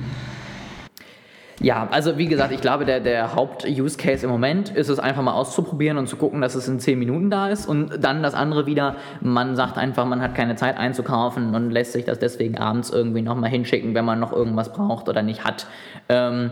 Ja, 1.62 1.90
also 1.92 2.18
wie 2.18 2.28
gesagt, 2.28 2.54
ich 2.54 2.62
glaube, 2.62 2.86
der, 2.86 3.02
der 3.02 3.36
Haupt-Use-Case 3.36 4.26
im 4.26 4.32
Moment 4.32 4.70
ist 4.70 4.88
es 4.88 4.98
einfach 4.98 5.22
mal 5.22 5.34
auszuprobieren 5.34 5.98
und 5.98 6.08
zu 6.08 6.16
gucken, 6.16 6.40
dass 6.40 6.56
es 6.56 6.70
in 6.70 6.80
10 6.80 6.98
Minuten 6.98 7.30
da 7.30 7.50
ist. 7.50 7.68
Und 7.68 8.02
dann 8.02 8.24
das 8.24 8.34
andere 8.34 8.66
wieder, 8.66 8.96
man 9.20 9.58
sagt 9.58 9.78
einfach, 9.78 10.06
man 10.06 10.22
hat 10.22 10.36
keine 10.36 10.56
Zeit 10.56 10.78
einzukaufen 10.78 11.54
und 11.54 11.72
lässt 11.72 11.92
sich 11.92 12.06
das 12.06 12.18
deswegen 12.18 12.58
abends 12.58 12.92
irgendwie 12.92 13.22
nochmal 13.22 13.50
hinschicken, 13.50 13.94
wenn 13.94 14.06
man 14.06 14.20
noch 14.22 14.32
irgendwas 14.32 14.72
braucht 14.72 15.10
oder 15.10 15.22
nicht 15.22 15.44
hat. 15.44 15.68
Ähm, 16.08 16.52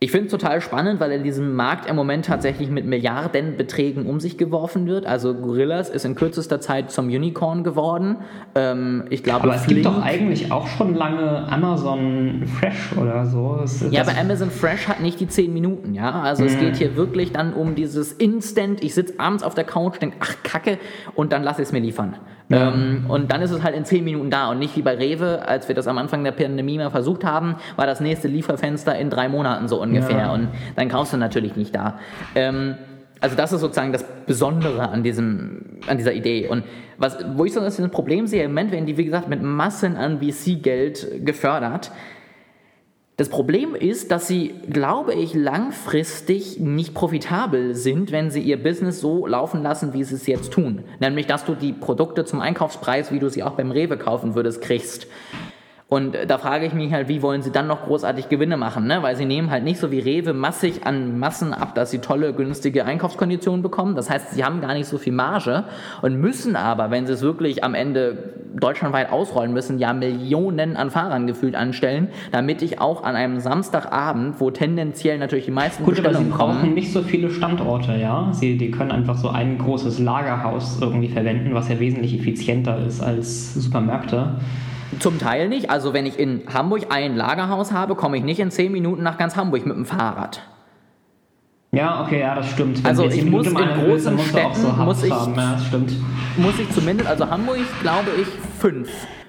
ich 0.00 0.12
finde 0.12 0.26
es 0.26 0.30
total 0.30 0.60
spannend, 0.60 1.00
weil 1.00 1.10
in 1.10 1.24
diesem 1.24 1.56
Markt 1.56 1.90
im 1.90 1.96
Moment 1.96 2.26
tatsächlich 2.26 2.70
mit 2.70 2.86
Milliardenbeträgen 2.86 4.06
um 4.06 4.20
sich 4.20 4.38
geworfen 4.38 4.86
wird. 4.86 5.06
Also 5.06 5.34
Gorillas 5.34 5.90
ist 5.90 6.04
in 6.04 6.14
kürzester 6.14 6.60
Zeit 6.60 6.92
zum 6.92 7.06
Unicorn 7.06 7.64
geworden. 7.64 8.18
Ähm, 8.54 9.06
ich 9.10 9.24
glaube, 9.24 9.44
aber 9.44 9.56
es 9.56 9.64
Flink, 9.64 9.82
gibt 9.82 9.86
doch 9.86 10.00
eigentlich 10.00 10.52
auch 10.52 10.68
schon 10.68 10.94
lange 10.94 11.50
Amazon 11.50 12.44
Fresh 12.46 12.96
oder 12.96 13.26
so. 13.26 13.64
Ja, 13.90 14.02
aber 14.02 14.16
Amazon 14.16 14.52
Fresh 14.52 14.86
hat 14.86 15.00
nicht 15.00 15.18
die 15.18 15.26
10 15.26 15.52
Minuten, 15.52 15.94
ja. 15.94 16.22
Also 16.22 16.44
mhm. 16.44 16.48
es 16.48 16.58
geht 16.60 16.76
hier 16.76 16.94
wirklich 16.94 17.32
dann 17.32 17.52
um 17.52 17.74
dieses 17.74 18.12
Instant, 18.12 18.84
ich 18.84 18.94
sitze 18.94 19.14
abends 19.18 19.42
auf 19.42 19.54
der 19.54 19.64
Couch, 19.64 20.00
denke, 20.00 20.16
ach 20.20 20.36
Kacke, 20.44 20.78
und 21.16 21.32
dann 21.32 21.42
lasse 21.42 21.62
ich 21.62 21.68
es 21.68 21.72
mir 21.72 21.80
liefern. 21.80 22.14
Ja. 22.48 22.68
Ähm, 22.68 23.04
und 23.08 23.30
dann 23.30 23.42
ist 23.42 23.50
es 23.50 23.62
halt 23.62 23.74
in 23.74 23.84
10 23.84 24.04
Minuten 24.04 24.30
da 24.30 24.50
und 24.50 24.58
nicht 24.58 24.76
wie 24.76 24.82
bei 24.82 24.96
Rewe, 24.96 25.46
als 25.46 25.68
wir 25.68 25.74
das 25.74 25.86
am 25.86 25.98
Anfang 25.98 26.24
der 26.24 26.32
Pandemie 26.32 26.78
mal 26.78 26.90
versucht 26.90 27.24
haben, 27.24 27.56
war 27.76 27.86
das 27.86 28.00
nächste 28.00 28.28
Lieferfenster 28.28 28.96
in 28.96 29.10
drei 29.10 29.28
Monaten 29.28 29.68
so 29.68 29.80
ungefähr. 29.80 30.18
Ja. 30.18 30.32
Und 30.32 30.48
dann 30.76 30.88
kaufst 30.88 31.12
du 31.12 31.18
natürlich 31.18 31.56
nicht 31.56 31.74
da. 31.74 31.98
Ähm, 32.34 32.76
also 33.20 33.36
das 33.36 33.52
ist 33.52 33.60
sozusagen 33.60 33.92
das 33.92 34.04
Besondere 34.26 34.88
an, 34.90 35.02
diesem, 35.02 35.80
an 35.86 35.98
dieser 35.98 36.12
Idee. 36.12 36.48
Und 36.48 36.64
was, 36.98 37.18
wo 37.34 37.44
ich 37.44 37.52
so 37.52 37.60
ein 37.60 37.90
Problem 37.90 38.26
sehe, 38.26 38.44
im 38.44 38.52
Moment 38.52 38.72
werden 38.72 38.86
die, 38.86 38.96
wie 38.96 39.04
gesagt, 39.04 39.28
mit 39.28 39.42
Massen 39.42 39.96
an 39.96 40.20
VC-Geld 40.20 41.24
gefördert. 41.24 41.90
Das 43.18 43.30
Problem 43.30 43.74
ist, 43.74 44.12
dass 44.12 44.28
sie, 44.28 44.54
glaube 44.70 45.12
ich, 45.12 45.34
langfristig 45.34 46.60
nicht 46.60 46.94
profitabel 46.94 47.74
sind, 47.74 48.12
wenn 48.12 48.30
sie 48.30 48.40
ihr 48.40 48.62
Business 48.62 49.00
so 49.00 49.26
laufen 49.26 49.60
lassen, 49.60 49.92
wie 49.92 50.04
sie 50.04 50.14
es 50.14 50.28
jetzt 50.28 50.52
tun. 50.52 50.84
Nämlich, 51.00 51.26
dass 51.26 51.44
du 51.44 51.56
die 51.56 51.72
Produkte 51.72 52.24
zum 52.24 52.40
Einkaufspreis, 52.40 53.10
wie 53.10 53.18
du 53.18 53.28
sie 53.28 53.42
auch 53.42 53.54
beim 53.54 53.72
Rewe 53.72 53.98
kaufen 53.98 54.36
würdest, 54.36 54.62
kriegst. 54.62 55.08
Und 55.90 56.18
da 56.26 56.36
frage 56.36 56.66
ich 56.66 56.74
mich 56.74 56.92
halt, 56.92 57.08
wie 57.08 57.22
wollen 57.22 57.40
sie 57.40 57.50
dann 57.50 57.66
noch 57.66 57.84
großartig 57.84 58.28
Gewinne 58.28 58.58
machen, 58.58 58.86
ne? 58.86 59.02
Weil 59.02 59.16
sie 59.16 59.24
nehmen 59.24 59.50
halt 59.50 59.64
nicht 59.64 59.80
so 59.80 59.90
wie 59.90 60.00
Rewe 60.00 60.34
massig 60.34 60.84
an 60.84 61.18
Massen 61.18 61.54
ab, 61.54 61.74
dass 61.74 61.90
sie 61.90 62.00
tolle, 62.00 62.34
günstige 62.34 62.84
Einkaufskonditionen 62.84 63.62
bekommen. 63.62 63.96
Das 63.96 64.10
heißt, 64.10 64.32
sie 64.32 64.44
haben 64.44 64.60
gar 64.60 64.74
nicht 64.74 64.86
so 64.86 64.98
viel 64.98 65.14
Marge 65.14 65.64
und 66.02 66.20
müssen 66.20 66.56
aber, 66.56 66.90
wenn 66.90 67.06
sie 67.06 67.14
es 67.14 67.22
wirklich 67.22 67.64
am 67.64 67.74
Ende 67.74 68.34
deutschlandweit 68.54 69.10
ausrollen 69.10 69.54
müssen, 69.54 69.78
ja 69.78 69.94
Millionen 69.94 70.76
an 70.76 70.90
Fahrern 70.90 71.26
gefühlt 71.26 71.54
anstellen, 71.54 72.08
damit 72.32 72.60
ich 72.60 72.82
auch 72.82 73.02
an 73.02 73.16
einem 73.16 73.40
Samstagabend, 73.40 74.40
wo 74.40 74.50
tendenziell 74.50 75.16
natürlich 75.18 75.46
die 75.46 75.52
meisten 75.52 75.84
Gut, 75.84 75.98
aber 76.00 76.14
sie 76.14 76.24
brauchen 76.24 76.58
kommen, 76.58 76.74
nicht 76.74 76.92
so 76.92 77.00
viele 77.00 77.30
Standorte, 77.30 77.96
ja. 77.96 78.28
Sie, 78.32 78.58
die 78.58 78.70
können 78.70 78.90
einfach 78.90 79.16
so 79.16 79.30
ein 79.30 79.56
großes 79.56 80.00
Lagerhaus 80.00 80.80
irgendwie 80.82 81.08
verwenden, 81.08 81.54
was 81.54 81.70
ja 81.70 81.80
wesentlich 81.80 82.18
effizienter 82.18 82.84
ist 82.84 83.00
als 83.00 83.54
Supermärkte. 83.54 84.36
Zum 85.00 85.18
Teil 85.18 85.48
nicht. 85.48 85.70
Also 85.70 85.92
wenn 85.92 86.06
ich 86.06 86.18
in 86.18 86.42
Hamburg 86.52 86.86
ein 86.90 87.16
Lagerhaus 87.16 87.72
habe, 87.72 87.94
komme 87.94 88.16
ich 88.16 88.24
nicht 88.24 88.40
in 88.40 88.50
10 88.50 88.72
Minuten 88.72 89.02
nach 89.02 89.18
ganz 89.18 89.36
Hamburg 89.36 89.66
mit 89.66 89.76
dem 89.76 89.84
Fahrrad. 89.84 90.42
Ja, 91.70 92.02
okay, 92.02 92.20
ja, 92.20 92.34
das 92.34 92.50
stimmt. 92.50 92.78
Wenn 92.78 92.86
also 92.86 93.04
ich 93.04 93.24
muss 93.26 93.46
in 93.46 93.54
großen 93.54 94.16
willst, 94.16 94.30
Städten, 94.30 94.54
so 94.54 94.68
muss, 94.68 95.02
ich, 95.02 95.10
ja, 95.10 95.26
muss 96.38 96.58
ich 96.58 96.70
zumindest, 96.72 97.10
also 97.10 97.28
Hamburg 97.28 97.58
glaube 97.82 98.08
ich 98.20 98.26
fünf, 98.58 98.88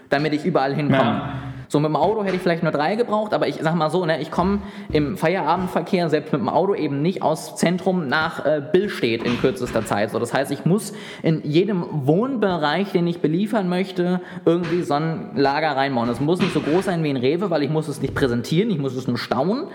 damit 0.09 0.33
ich 0.33 0.45
überall 0.45 0.73
hinkomme. 0.73 1.03
Ja. 1.03 1.33
So 1.71 1.79
mit 1.79 1.89
dem 1.89 1.95
Auto 1.95 2.23
hätte 2.23 2.35
ich 2.35 2.41
vielleicht 2.41 2.63
nur 2.63 2.71
drei 2.71 2.95
gebraucht, 2.95 3.31
aber 3.31 3.47
ich 3.47 3.59
sag 3.61 3.75
mal 3.75 3.91
so, 3.91 4.03
ne, 4.03 4.19
ich 4.19 4.31
komme 4.31 4.57
im 4.91 5.17
Feierabendverkehr 5.17 6.09
selbst 6.09 6.33
mit 6.33 6.41
dem 6.41 6.49
Auto 6.49 6.73
eben 6.73 7.03
nicht 7.03 7.21
aus 7.21 7.55
Zentrum 7.57 8.07
nach 8.07 8.43
äh, 8.43 8.59
Billstedt 8.73 9.21
in 9.21 9.39
kürzester 9.39 9.85
Zeit. 9.85 10.09
So, 10.09 10.17
das 10.17 10.33
heißt, 10.33 10.51
ich 10.51 10.65
muss 10.65 10.93
in 11.21 11.43
jedem 11.43 11.85
Wohnbereich, 12.07 12.91
den 12.91 13.05
ich 13.05 13.21
beliefern 13.21 13.69
möchte, 13.69 14.19
irgendwie 14.45 14.81
so 14.81 14.95
ein 14.95 15.29
Lager 15.35 15.77
reinbauen. 15.77 16.07
Das 16.07 16.19
muss 16.19 16.39
nicht 16.39 16.53
so 16.53 16.61
groß 16.61 16.85
sein 16.85 17.03
wie 17.03 17.11
ein 17.11 17.17
Rewe, 17.17 17.51
weil 17.51 17.61
ich 17.61 17.69
muss 17.69 17.87
es 17.87 18.01
nicht 18.01 18.15
präsentieren, 18.15 18.71
ich 18.71 18.79
muss 18.79 18.95
es 18.95 19.07
nur 19.07 19.19
staunen. 19.19 19.67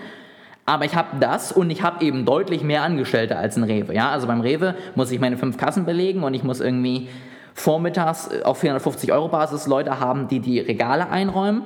Aber 0.65 0.83
ich 0.83 0.95
habe 0.95 1.17
das 1.21 1.53
und 1.53 1.69
ich 1.69 1.81
habe 1.81 2.03
eben 2.03 2.25
deutlich 2.25 2.61
mehr 2.61 2.81
Angestellte 2.81 3.37
als 3.37 3.55
ein 3.55 3.63
Rewe. 3.63 3.93
Ja? 3.93 4.09
Also 4.09 4.27
beim 4.27 4.41
Rewe 4.41 4.75
muss 4.95 5.11
ich 5.11 5.21
meine 5.21 5.37
fünf 5.37 5.57
Kassen 5.57 5.85
belegen 5.85 6.23
und 6.23 6.33
ich 6.33 6.43
muss 6.43 6.59
irgendwie 6.59 7.07
vormittags 7.55 8.27
äh, 8.27 8.43
auf 8.43 8.59
450 8.59 9.11
Euro 9.11 9.29
Basis 9.29 9.65
Leute 9.65 9.99
haben, 9.99 10.27
die 10.27 10.39
die 10.39 10.59
Regale 10.59 11.09
einräumen. 11.09 11.63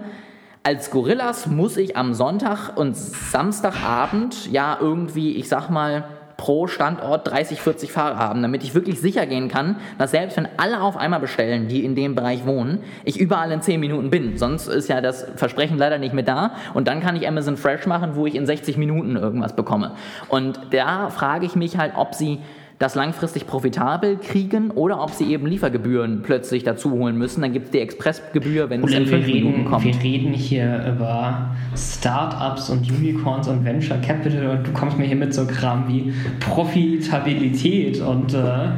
Als 0.63 0.91
Gorillas 0.91 1.47
muss 1.47 1.77
ich 1.77 1.97
am 1.97 2.13
Sonntag 2.13 2.77
und 2.77 2.95
Samstagabend 2.95 4.51
ja 4.51 4.77
irgendwie, 4.79 5.35
ich 5.35 5.49
sag 5.49 5.69
mal, 5.69 6.05
pro 6.37 6.67
Standort 6.67 7.29
30, 7.29 7.61
40 7.61 7.91
Fahrer 7.91 8.17
haben, 8.17 8.41
damit 8.41 8.63
ich 8.63 8.73
wirklich 8.73 9.01
sicher 9.01 9.25
gehen 9.25 9.49
kann, 9.49 9.75
dass 9.97 10.11
selbst 10.11 10.37
wenn 10.37 10.47
alle 10.55 10.81
auf 10.81 10.95
einmal 10.95 11.19
bestellen, 11.19 11.67
die 11.67 11.83
in 11.83 11.95
dem 11.95 12.15
Bereich 12.15 12.45
wohnen, 12.45 12.79
ich 13.03 13.19
überall 13.19 13.51
in 13.51 13.61
10 13.61 13.77
Minuten 13.79 14.09
bin. 14.09 14.37
Sonst 14.37 14.67
ist 14.67 14.87
ja 14.87 15.01
das 15.01 15.27
Versprechen 15.35 15.77
leider 15.77 15.97
nicht 15.97 16.13
mehr 16.13 16.23
da 16.23 16.53
und 16.73 16.87
dann 16.87 17.01
kann 17.01 17.17
ich 17.17 17.27
Amazon 17.27 17.57
Fresh 17.57 17.87
machen, 17.87 18.15
wo 18.15 18.25
ich 18.25 18.35
in 18.35 18.45
60 18.45 18.77
Minuten 18.77 19.17
irgendwas 19.17 19.53
bekomme. 19.53 19.95
Und 20.29 20.59
da 20.71 21.09
frage 21.09 21.45
ich 21.45 21.55
mich 21.55 21.77
halt, 21.77 21.93
ob 21.97 22.15
sie 22.15 22.39
das 22.79 22.95
langfristig 22.95 23.45
profitabel 23.45 24.17
kriegen 24.17 24.71
oder 24.71 25.03
ob 25.03 25.11
sie 25.11 25.25
eben 25.25 25.45
Liefergebühren 25.45 26.21
plötzlich 26.23 26.63
dazu 26.63 26.91
holen 26.91 27.17
müssen. 27.17 27.41
Dann 27.41 27.51
gibt 27.51 27.65
es 27.65 27.71
die 27.71 27.79
Expressgebühr, 27.79 28.69
wenn 28.69 28.85
es 28.85 28.93
in 28.93 29.05
fünf 29.05 29.27
reden, 29.27 29.43
Minuten 29.43 29.65
kommt. 29.65 29.83
Wir 29.83 30.01
reden 30.01 30.33
hier 30.33 30.85
über 30.87 31.51
Startups 31.75 32.69
und 32.69 32.89
Unicorns 32.89 33.49
und 33.49 33.65
Venture 33.65 33.97
Capital 33.97 34.57
und 34.57 34.67
du 34.67 34.71
kommst 34.71 34.97
mir 34.97 35.05
hier 35.05 35.17
mit 35.17 35.33
so 35.33 35.45
Kram 35.45 35.89
wie 35.89 36.13
Profitabilität 36.39 37.99
und 37.99 38.33
äh, 38.33 38.69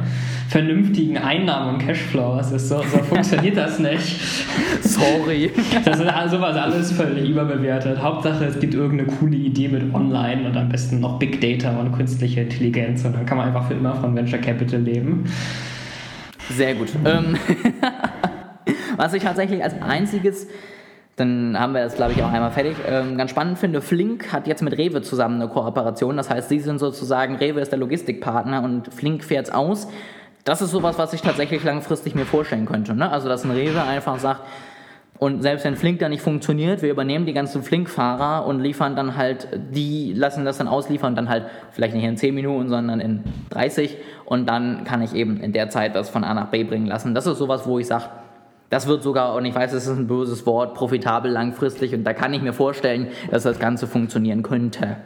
vernünftigen 0.52 1.16
Einnahmen 1.16 1.74
und 1.74 1.78
Cashflow. 1.86 2.36
Das 2.36 2.52
ist 2.52 2.68
so, 2.68 2.76
so 2.82 2.98
funktioniert 3.08 3.56
das 3.56 3.78
nicht. 3.78 4.20
Sorry. 4.82 5.50
Das 5.82 5.98
ist 5.98 6.06
also 6.06 6.40
was 6.42 6.56
alles 6.56 6.92
völlig 6.92 7.30
überbewertet. 7.30 8.00
Hauptsache, 8.02 8.44
es 8.44 8.60
gibt 8.60 8.74
irgendeine 8.74 9.10
coole 9.16 9.36
Idee 9.36 9.68
mit 9.68 9.94
Online 9.94 10.46
und 10.46 10.54
am 10.54 10.68
besten 10.68 11.00
noch 11.00 11.18
Big 11.18 11.40
Data 11.40 11.80
und 11.80 11.92
künstliche 11.92 12.42
Intelligenz 12.42 13.02
und 13.04 13.14
dann 13.14 13.24
kann 13.24 13.38
man 13.38 13.46
einfach 13.46 13.66
für 13.66 13.74
immer 13.74 13.94
von 13.94 14.14
Venture 14.14 14.40
Capital 14.40 14.80
leben. 14.80 15.24
Sehr 16.50 16.74
gut. 16.74 16.88
Ähm, 17.06 17.36
was 18.98 19.14
ich 19.14 19.22
tatsächlich 19.22 19.64
als 19.64 19.80
einziges 19.80 20.48
dann 21.16 21.58
haben 21.58 21.74
wir 21.74 21.84
das, 21.84 21.94
glaube 21.94 22.12
ich, 22.12 22.22
auch 22.22 22.32
einmal 22.32 22.50
fertig. 22.52 22.74
Ähm, 22.88 23.18
ganz 23.18 23.30
spannend 23.30 23.58
finde, 23.58 23.82
Flink 23.82 24.32
hat 24.32 24.46
jetzt 24.46 24.62
mit 24.62 24.78
Rewe 24.78 25.02
zusammen 25.02 25.42
eine 25.42 25.50
Kooperation. 25.50 26.16
Das 26.16 26.30
heißt, 26.30 26.48
sie 26.48 26.58
sind 26.58 26.78
sozusagen, 26.78 27.36
Rewe 27.36 27.60
ist 27.60 27.70
der 27.70 27.78
Logistikpartner 27.78 28.62
und 28.62 28.92
Flink 28.92 29.22
fährt 29.22 29.48
es 29.48 29.52
aus 29.52 29.88
das 30.44 30.62
ist 30.62 30.70
sowas, 30.70 30.98
was 30.98 31.12
ich 31.12 31.22
tatsächlich 31.22 31.62
langfristig 31.62 32.14
mir 32.14 32.26
vorstellen 32.26 32.66
könnte. 32.66 32.94
Ne? 32.94 33.10
Also, 33.10 33.28
dass 33.28 33.44
ein 33.44 33.50
Rewe 33.50 33.82
einfach 33.82 34.18
sagt, 34.18 34.40
und 35.18 35.40
selbst 35.40 35.64
wenn 35.64 35.76
Flink 35.76 36.00
dann 36.00 36.10
nicht 36.10 36.20
funktioniert, 36.20 36.82
wir 36.82 36.90
übernehmen 36.90 37.26
die 37.26 37.32
ganzen 37.32 37.62
Flink-Fahrer 37.62 38.44
und 38.44 38.58
liefern 38.58 38.96
dann 38.96 39.16
halt, 39.16 39.46
die 39.72 40.12
lassen 40.14 40.44
das 40.44 40.58
dann 40.58 40.66
ausliefern, 40.66 41.14
dann 41.14 41.28
halt 41.28 41.46
vielleicht 41.70 41.94
nicht 41.94 42.02
in 42.02 42.16
10 42.16 42.34
Minuten, 42.34 42.68
sondern 42.68 42.98
in 42.98 43.22
30. 43.50 43.98
Und 44.24 44.46
dann 44.46 44.82
kann 44.82 45.00
ich 45.00 45.14
eben 45.14 45.36
in 45.36 45.52
der 45.52 45.70
Zeit 45.70 45.94
das 45.94 46.10
von 46.10 46.24
A 46.24 46.34
nach 46.34 46.48
B 46.48 46.64
bringen 46.64 46.86
lassen. 46.86 47.14
Das 47.14 47.28
ist 47.28 47.38
sowas, 47.38 47.66
wo 47.66 47.78
ich 47.78 47.86
sage, 47.86 48.06
das 48.68 48.88
wird 48.88 49.04
sogar, 49.04 49.36
und 49.36 49.44
ich 49.44 49.54
weiß, 49.54 49.72
es 49.74 49.86
ist 49.86 49.96
ein 49.96 50.08
böses 50.08 50.44
Wort, 50.44 50.74
profitabel 50.74 51.30
langfristig. 51.30 51.94
Und 51.94 52.02
da 52.02 52.14
kann 52.14 52.34
ich 52.34 52.42
mir 52.42 52.52
vorstellen, 52.52 53.06
dass 53.30 53.44
das 53.44 53.60
Ganze 53.60 53.86
funktionieren 53.86 54.42
könnte. 54.42 54.96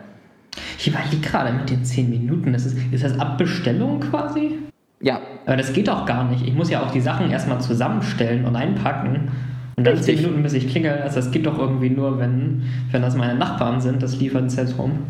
Ich 0.78 0.88
überlege 0.88 1.18
gerade 1.18 1.52
mit 1.52 1.68
den 1.68 1.84
10 1.84 2.08
Minuten. 2.08 2.54
Das 2.54 2.64
ist, 2.64 2.78
ist 2.90 3.04
das 3.04 3.20
Abbestellung 3.20 4.00
quasi? 4.00 4.65
Ja. 5.00 5.20
Aber 5.44 5.56
das 5.56 5.72
geht 5.72 5.88
auch 5.88 6.06
gar 6.06 6.24
nicht. 6.24 6.46
Ich 6.46 6.54
muss 6.54 6.70
ja 6.70 6.82
auch 6.82 6.90
die 6.90 7.00
Sachen 7.00 7.30
erstmal 7.30 7.60
zusammenstellen 7.60 8.44
und 8.44 8.56
einpacken. 8.56 9.30
Und 9.76 9.86
dann 9.86 10.02
zehn 10.02 10.16
Minuten, 10.16 10.42
bis 10.42 10.54
ich 10.54 10.68
klingel. 10.68 11.02
Also 11.02 11.16
das 11.16 11.30
geht 11.30 11.46
doch 11.46 11.58
irgendwie 11.58 11.90
nur, 11.90 12.18
wenn, 12.18 12.62
wenn 12.90 13.02
das 13.02 13.14
meine 13.14 13.34
Nachbarn 13.34 13.80
sind, 13.80 14.02
das 14.02 14.18
Lieferzentrum. 14.18 15.06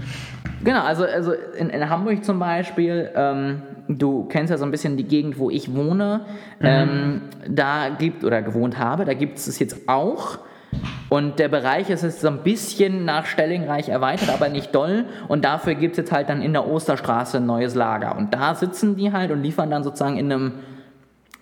Genau, 0.65 0.83
also, 0.83 1.05
also 1.05 1.33
in, 1.57 1.71
in 1.71 1.89
Hamburg 1.89 2.25
zum 2.25 2.41
Beispiel, 2.41 3.11
ähm, 3.15 3.63
du 3.89 4.25
kennst 4.25 4.51
ja 4.51 4.59
so 4.59 4.65
ein 4.65 4.73
bisschen 4.73 4.97
die 4.97 5.05
Gegend, 5.05 5.39
wo 5.39 5.51
ich 5.51 5.73
wohne. 5.73 6.23
Mhm. 6.59 6.67
Ähm, 6.67 7.21
da 7.49 7.91
gibt, 7.91 8.25
oder 8.25 8.43
gewohnt 8.43 8.79
habe, 8.79 9.05
da 9.05 9.15
gibt 9.15 9.39
es 9.39 9.47
es 9.47 9.61
jetzt 9.61 9.89
auch. 9.89 10.39
Und 11.09 11.39
der 11.39 11.49
Bereich 11.49 11.89
ist 11.89 12.03
jetzt 12.03 12.21
so 12.21 12.29
ein 12.29 12.39
bisschen 12.39 13.05
nach 13.05 13.27
Stellingreich 13.27 13.89
erweitert, 13.89 14.31
aber 14.31 14.49
nicht 14.49 14.75
doll. 14.75 15.05
Und 15.29 15.45
dafür 15.45 15.75
gibt 15.75 15.93
es 15.93 15.99
jetzt 15.99 16.13
halt 16.13 16.29
dann 16.29 16.43
in 16.43 16.53
der 16.53 16.67
Osterstraße 16.67 17.37
ein 17.37 17.47
neues 17.47 17.75
Lager. 17.75 18.17
Und 18.17 18.35
da 18.35 18.55
sitzen 18.55 18.97
die 18.97 19.13
halt 19.13 19.31
und 19.31 19.43
liefern 19.43 19.71
dann 19.71 19.85
sozusagen 19.85 20.17
in 20.17 20.33
einem 20.33 20.53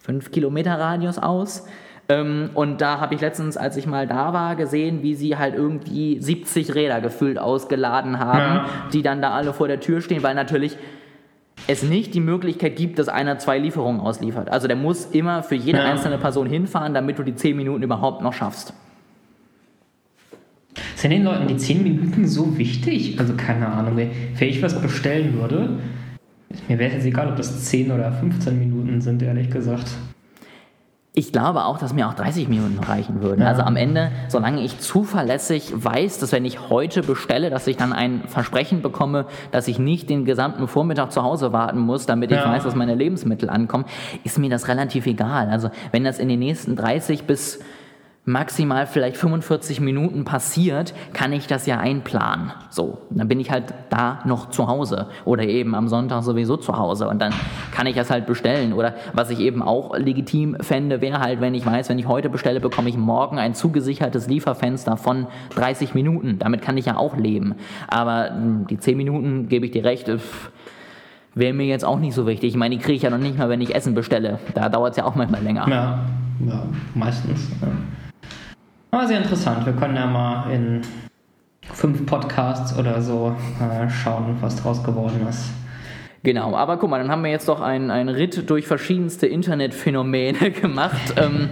5 0.03 0.31
Kilometer 0.33 0.79
Radius 0.79 1.19
aus. 1.19 1.67
Ähm, 2.11 2.51
und 2.53 2.83
da 2.83 3.01
habe 3.01 3.15
ich 3.15 3.23
letztens, 3.23 3.57
als 3.57 3.79
ich 3.79 3.87
mal 3.87 4.07
da 4.07 4.35
war, 4.35 4.57
gesehen, 4.57 5.03
wie 5.03 5.15
sie 5.15 5.39
halt 5.39 5.55
irgendwie 5.55 6.21
70 6.21 6.75
Räder 6.75 7.01
gefühlt 7.01 7.39
ausgeladen 7.39 8.19
haben, 8.19 8.57
ja. 8.57 8.67
die 8.93 9.03
dann 9.03 9.23
da 9.23 9.31
alle 9.31 9.55
vor 9.55 9.69
der 9.69 9.81
Tür 9.81 10.03
stehen, 10.03 10.23
weil 10.23 10.35
natürlich 10.35 10.77
es 11.67 11.83
nicht 11.83 12.13
die 12.13 12.21
Möglichkeit 12.21 12.77
gibt, 12.77 12.99
dass 12.99 13.09
einer 13.09 13.39
zwei 13.39 13.59
Lieferungen 13.59 14.03
ausliefert. 14.03 14.51
Also 14.51 14.69
der 14.69 14.77
muss 14.77 15.07
immer 15.07 15.43
für 15.43 15.55
jede 15.55 15.79
ja. 15.79 15.85
einzelne 15.85 16.19
Person 16.19 16.47
hinfahren, 16.47 16.93
damit 16.93 17.19
du 17.19 17.23
die 17.23 17.35
10 17.35 17.57
Minuten 17.57 17.83
überhaupt 17.83 18.21
noch 18.21 18.35
schaffst. 18.35 18.75
Sind 20.97 21.11
den 21.11 21.25
Leuten 21.25 21.47
die 21.47 21.57
10 21.57 21.83
Minuten 21.83 22.27
so 22.27 22.59
wichtig? 22.59 23.19
Also 23.19 23.35
keine 23.35 23.69
Ahnung, 23.69 23.97
wenn 23.97 24.11
ich 24.39 24.63
was 24.63 24.81
bestellen 24.81 25.35
würde, 25.35 25.79
mir 26.69 26.79
wäre 26.79 26.97
es 26.97 27.05
egal, 27.05 27.29
ob 27.29 27.37
das 27.37 27.65
10 27.65 27.91
oder 27.91 28.13
15 28.13 28.59
Minuten 28.59 29.01
sind, 29.01 29.23
ehrlich 29.23 29.51
gesagt. 29.51 29.89
Ich 31.17 31.31
glaube 31.31 31.65
auch, 31.65 31.79
dass 31.79 31.93
mir 31.93 32.09
auch 32.09 32.15
30 32.15 32.49
Minuten 32.49 32.81
reichen 32.81 33.23
würden. 33.23 33.43
Ja. 33.43 33.47
Also 33.47 33.63
am 33.63 33.77
Ende, 33.77 34.11
solange 34.27 34.63
ich 34.63 34.81
zuverlässig 34.81 35.73
weiß, 35.73 36.19
dass 36.19 36.33
wenn 36.33 36.45
ich 36.45 36.71
heute 36.71 37.03
bestelle, 37.03 37.51
dass 37.51 37.69
ich 37.69 37.77
dann 37.77 37.93
ein 37.93 38.23
Versprechen 38.27 38.83
bekomme, 38.83 39.27
dass 39.53 39.69
ich 39.69 39.79
nicht 39.79 40.11
den 40.11 40.25
gesamten 40.25 40.67
Vormittag 40.67 41.13
zu 41.13 41.23
Hause 41.23 41.53
warten 41.53 41.79
muss, 41.79 42.07
damit 42.07 42.33
ich 42.33 42.39
ja. 42.39 42.51
weiß, 42.51 42.65
dass 42.65 42.75
meine 42.75 42.97
Lebensmittel 42.97 43.49
ankommen, 43.49 43.85
ist 44.25 44.39
mir 44.39 44.51
das 44.51 44.67
relativ 44.67 45.07
egal. 45.07 45.51
Also 45.51 45.71
wenn 45.93 46.03
das 46.03 46.19
in 46.19 46.29
den 46.29 46.41
nächsten 46.41 46.75
30 46.75 47.23
bis 47.25 47.61
maximal 48.27 48.87
vielleicht 48.87 49.19
45 49.19 49.81
Minuten 49.81 50.25
passiert, 50.25 50.95
kann 51.13 51.33
ich 51.33 51.47
das 51.47 51.67
ja 51.67 51.79
einplanen. 51.79 52.53
So, 52.71 52.99
dann 53.11 53.29
bin 53.29 53.39
ich 53.39 53.51
halt 53.51 53.75
da 53.91 54.21
noch 54.25 54.49
zu 54.49 54.67
Hause 54.67 55.09
oder 55.27 55.43
eben 55.43 55.75
am 55.75 55.89
Sonntag 55.89 56.23
sowieso 56.23 56.57
zu 56.57 56.79
Hause 56.79 57.09
und 57.09 57.21
dann 57.21 57.35
kann 57.73 57.87
ich 57.87 57.97
das 57.97 58.11
halt 58.11 58.27
bestellen. 58.27 58.73
Oder 58.73 58.95
was 59.13 59.29
ich 59.29 59.41
eben 59.41 59.63
auch 59.63 59.97
legitim 59.97 60.57
fände, 60.61 61.03
wäre 61.03 61.21
halt, 61.21 61.41
wenn 61.43 61.55
ich 61.55 61.67
weiß, 61.67 61.91
wenn 61.91 61.99
ich 61.99 62.09
heute 62.09 62.31
bestelle, 62.31 62.61
bekomme 62.61 62.89
ich 62.89 62.97
morgen 62.97 63.39
ein 63.39 63.55
zugesichertes 63.55 64.27
Lieferfenster 64.27 64.97
von 64.97 65.27
30 65.57 65.95
Minuten. 65.95 66.39
Damit 66.39 66.63
kann 66.63 66.79
ich 66.79 66.87
ja 66.87 66.97
auch 66.97 67.17
leben. 67.17 67.57
Aber 67.89 68.31
hm, 68.31 68.67
die 68.69 68.79
10 68.79 68.97
Minuten, 68.97 69.49
gebe 69.49 69.67
ich 69.67 69.73
dir 69.73 69.85
recht, 69.85 70.11
wäre 71.35 71.53
mir 71.53 71.67
jetzt 71.67 71.85
auch 71.85 71.99
nicht 71.99 72.15
so 72.15 72.27
wichtig. 72.27 72.51
Ich 72.51 72.57
meine, 72.57 72.77
die 72.77 72.83
kriege 72.83 72.97
ich 72.97 73.03
ja 73.03 73.11
noch 73.11 73.19
nicht 73.19 73.37
mal, 73.37 73.51
wenn 73.51 73.61
ich 73.61 73.75
Essen 73.75 73.95
bestelle. 73.95 74.39
Da 74.55 74.71
dauert 74.71 74.93
es 74.93 74.97
ja 74.97 75.05
auch 75.05 75.15
manchmal 75.15 75.43
länger. 75.43 75.69
Ja, 75.69 75.99
ja 76.47 76.63
meistens. 76.95 77.51
Ja. 77.61 77.69
Aber 78.95 79.09
sehr 79.09 79.19
interessant. 79.19 79.67
Wir 79.67 79.73
können 79.73 79.97
ja 79.97 80.07
mal 80.07 80.53
in 80.53 80.83
fünf 81.73 82.07
Podcasts 82.07 82.79
oder 82.79 83.03
so 83.03 83.35
äh, 83.61 83.91
schauen, 83.91 84.37
was 84.41 84.63
draus 84.63 84.85
geworden 84.85 85.27
ist. 85.29 85.47
Genau, 86.23 86.55
aber 86.55 86.77
guck 86.77 86.91
mal, 86.91 86.99
dann 86.99 87.11
haben 87.11 87.25
wir 87.25 87.33
jetzt 87.33 87.49
doch 87.49 87.61
einen, 87.61 88.09
Ritt 88.09 88.49
durch 88.49 88.69
verschiedenste 88.69 89.27
Internetphänomene 89.27 90.51
gemacht. 90.63 91.15
ähm, 91.17 91.49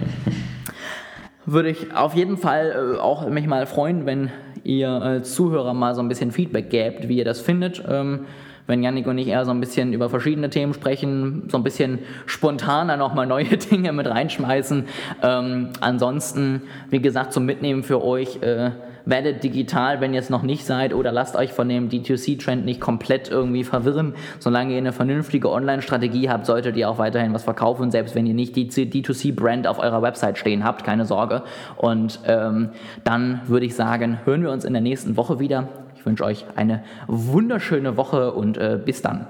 würde 1.45 1.69
ich 1.69 1.93
auf 1.93 2.15
jeden 2.15 2.37
Fall 2.37 2.95
äh, 2.95 2.99
auch 3.01 3.27
mich 3.27 3.45
mal 3.45 3.65
freuen, 3.65 4.05
wenn 4.05 4.31
ihr 4.63 4.91
als 4.91 5.33
Zuhörer 5.33 5.73
mal 5.73 5.95
so 5.95 6.01
ein 6.01 6.07
bisschen 6.07 6.31
Feedback 6.31 6.69
gebt, 6.69 7.09
wie 7.09 7.17
ihr 7.17 7.25
das 7.25 7.41
findet. 7.41 7.83
Ähm, 7.85 8.25
wenn 8.67 8.83
Yannick 8.83 9.07
und 9.07 9.17
ich 9.17 9.27
eher 9.27 9.45
so 9.45 9.51
ein 9.51 9.59
bisschen 9.59 9.93
über 9.93 10.09
verschiedene 10.09 10.49
Themen 10.49 10.73
sprechen, 10.73 11.43
so 11.49 11.57
ein 11.57 11.63
bisschen 11.63 11.99
spontaner 12.25 12.97
nochmal 12.97 13.27
neue 13.27 13.45
Dinge 13.71 13.93
mit 13.93 14.07
reinschmeißen. 14.07 14.85
Ähm, 15.21 15.69
ansonsten, 15.81 16.63
wie 16.89 17.01
gesagt, 17.01 17.33
zum 17.33 17.45
Mitnehmen 17.45 17.83
für 17.83 18.03
euch. 18.03 18.41
Äh, 18.41 18.71
werdet 19.05 19.43
digital, 19.43 20.01
wenn 20.01 20.13
ihr 20.13 20.19
es 20.19 20.29
noch 20.29 20.43
nicht 20.43 20.65
seid, 20.65 20.93
oder 20.93 21.11
lasst 21.11 21.35
euch 21.35 21.51
von 21.51 21.67
dem 21.67 21.89
D2C-Trend 21.89 22.65
nicht 22.65 22.79
komplett 22.79 23.29
irgendwie 23.29 23.63
verwirren. 23.63 24.13
Solange 24.39 24.73
ihr 24.73 24.77
eine 24.77 24.93
vernünftige 24.93 25.51
Online-Strategie 25.51 26.29
habt, 26.29 26.45
solltet 26.45 26.77
ihr 26.77 26.89
auch 26.89 26.97
weiterhin 26.97 27.33
was 27.33 27.43
verkaufen, 27.43 27.91
selbst 27.91 28.15
wenn 28.15 28.25
ihr 28.25 28.33
nicht 28.33 28.55
die 28.55 28.69
D2C-Brand 28.69 29.67
auf 29.67 29.79
eurer 29.79 30.01
Website 30.01 30.37
stehen 30.37 30.63
habt, 30.63 30.83
keine 30.83 31.05
Sorge. 31.05 31.43
Und 31.75 32.19
ähm, 32.27 32.69
dann 33.03 33.41
würde 33.47 33.65
ich 33.65 33.75
sagen, 33.75 34.19
hören 34.25 34.43
wir 34.43 34.51
uns 34.51 34.65
in 34.65 34.73
der 34.73 34.81
nächsten 34.81 35.17
Woche 35.17 35.39
wieder. 35.39 35.67
Ich 36.03 36.05
wünsche 36.05 36.25
euch 36.25 36.43
eine 36.57 36.83
wunderschöne 37.07 37.95
Woche 37.95 38.33
und 38.33 38.57
äh, 38.57 38.77
bis 38.83 39.01
dann. 39.01 39.25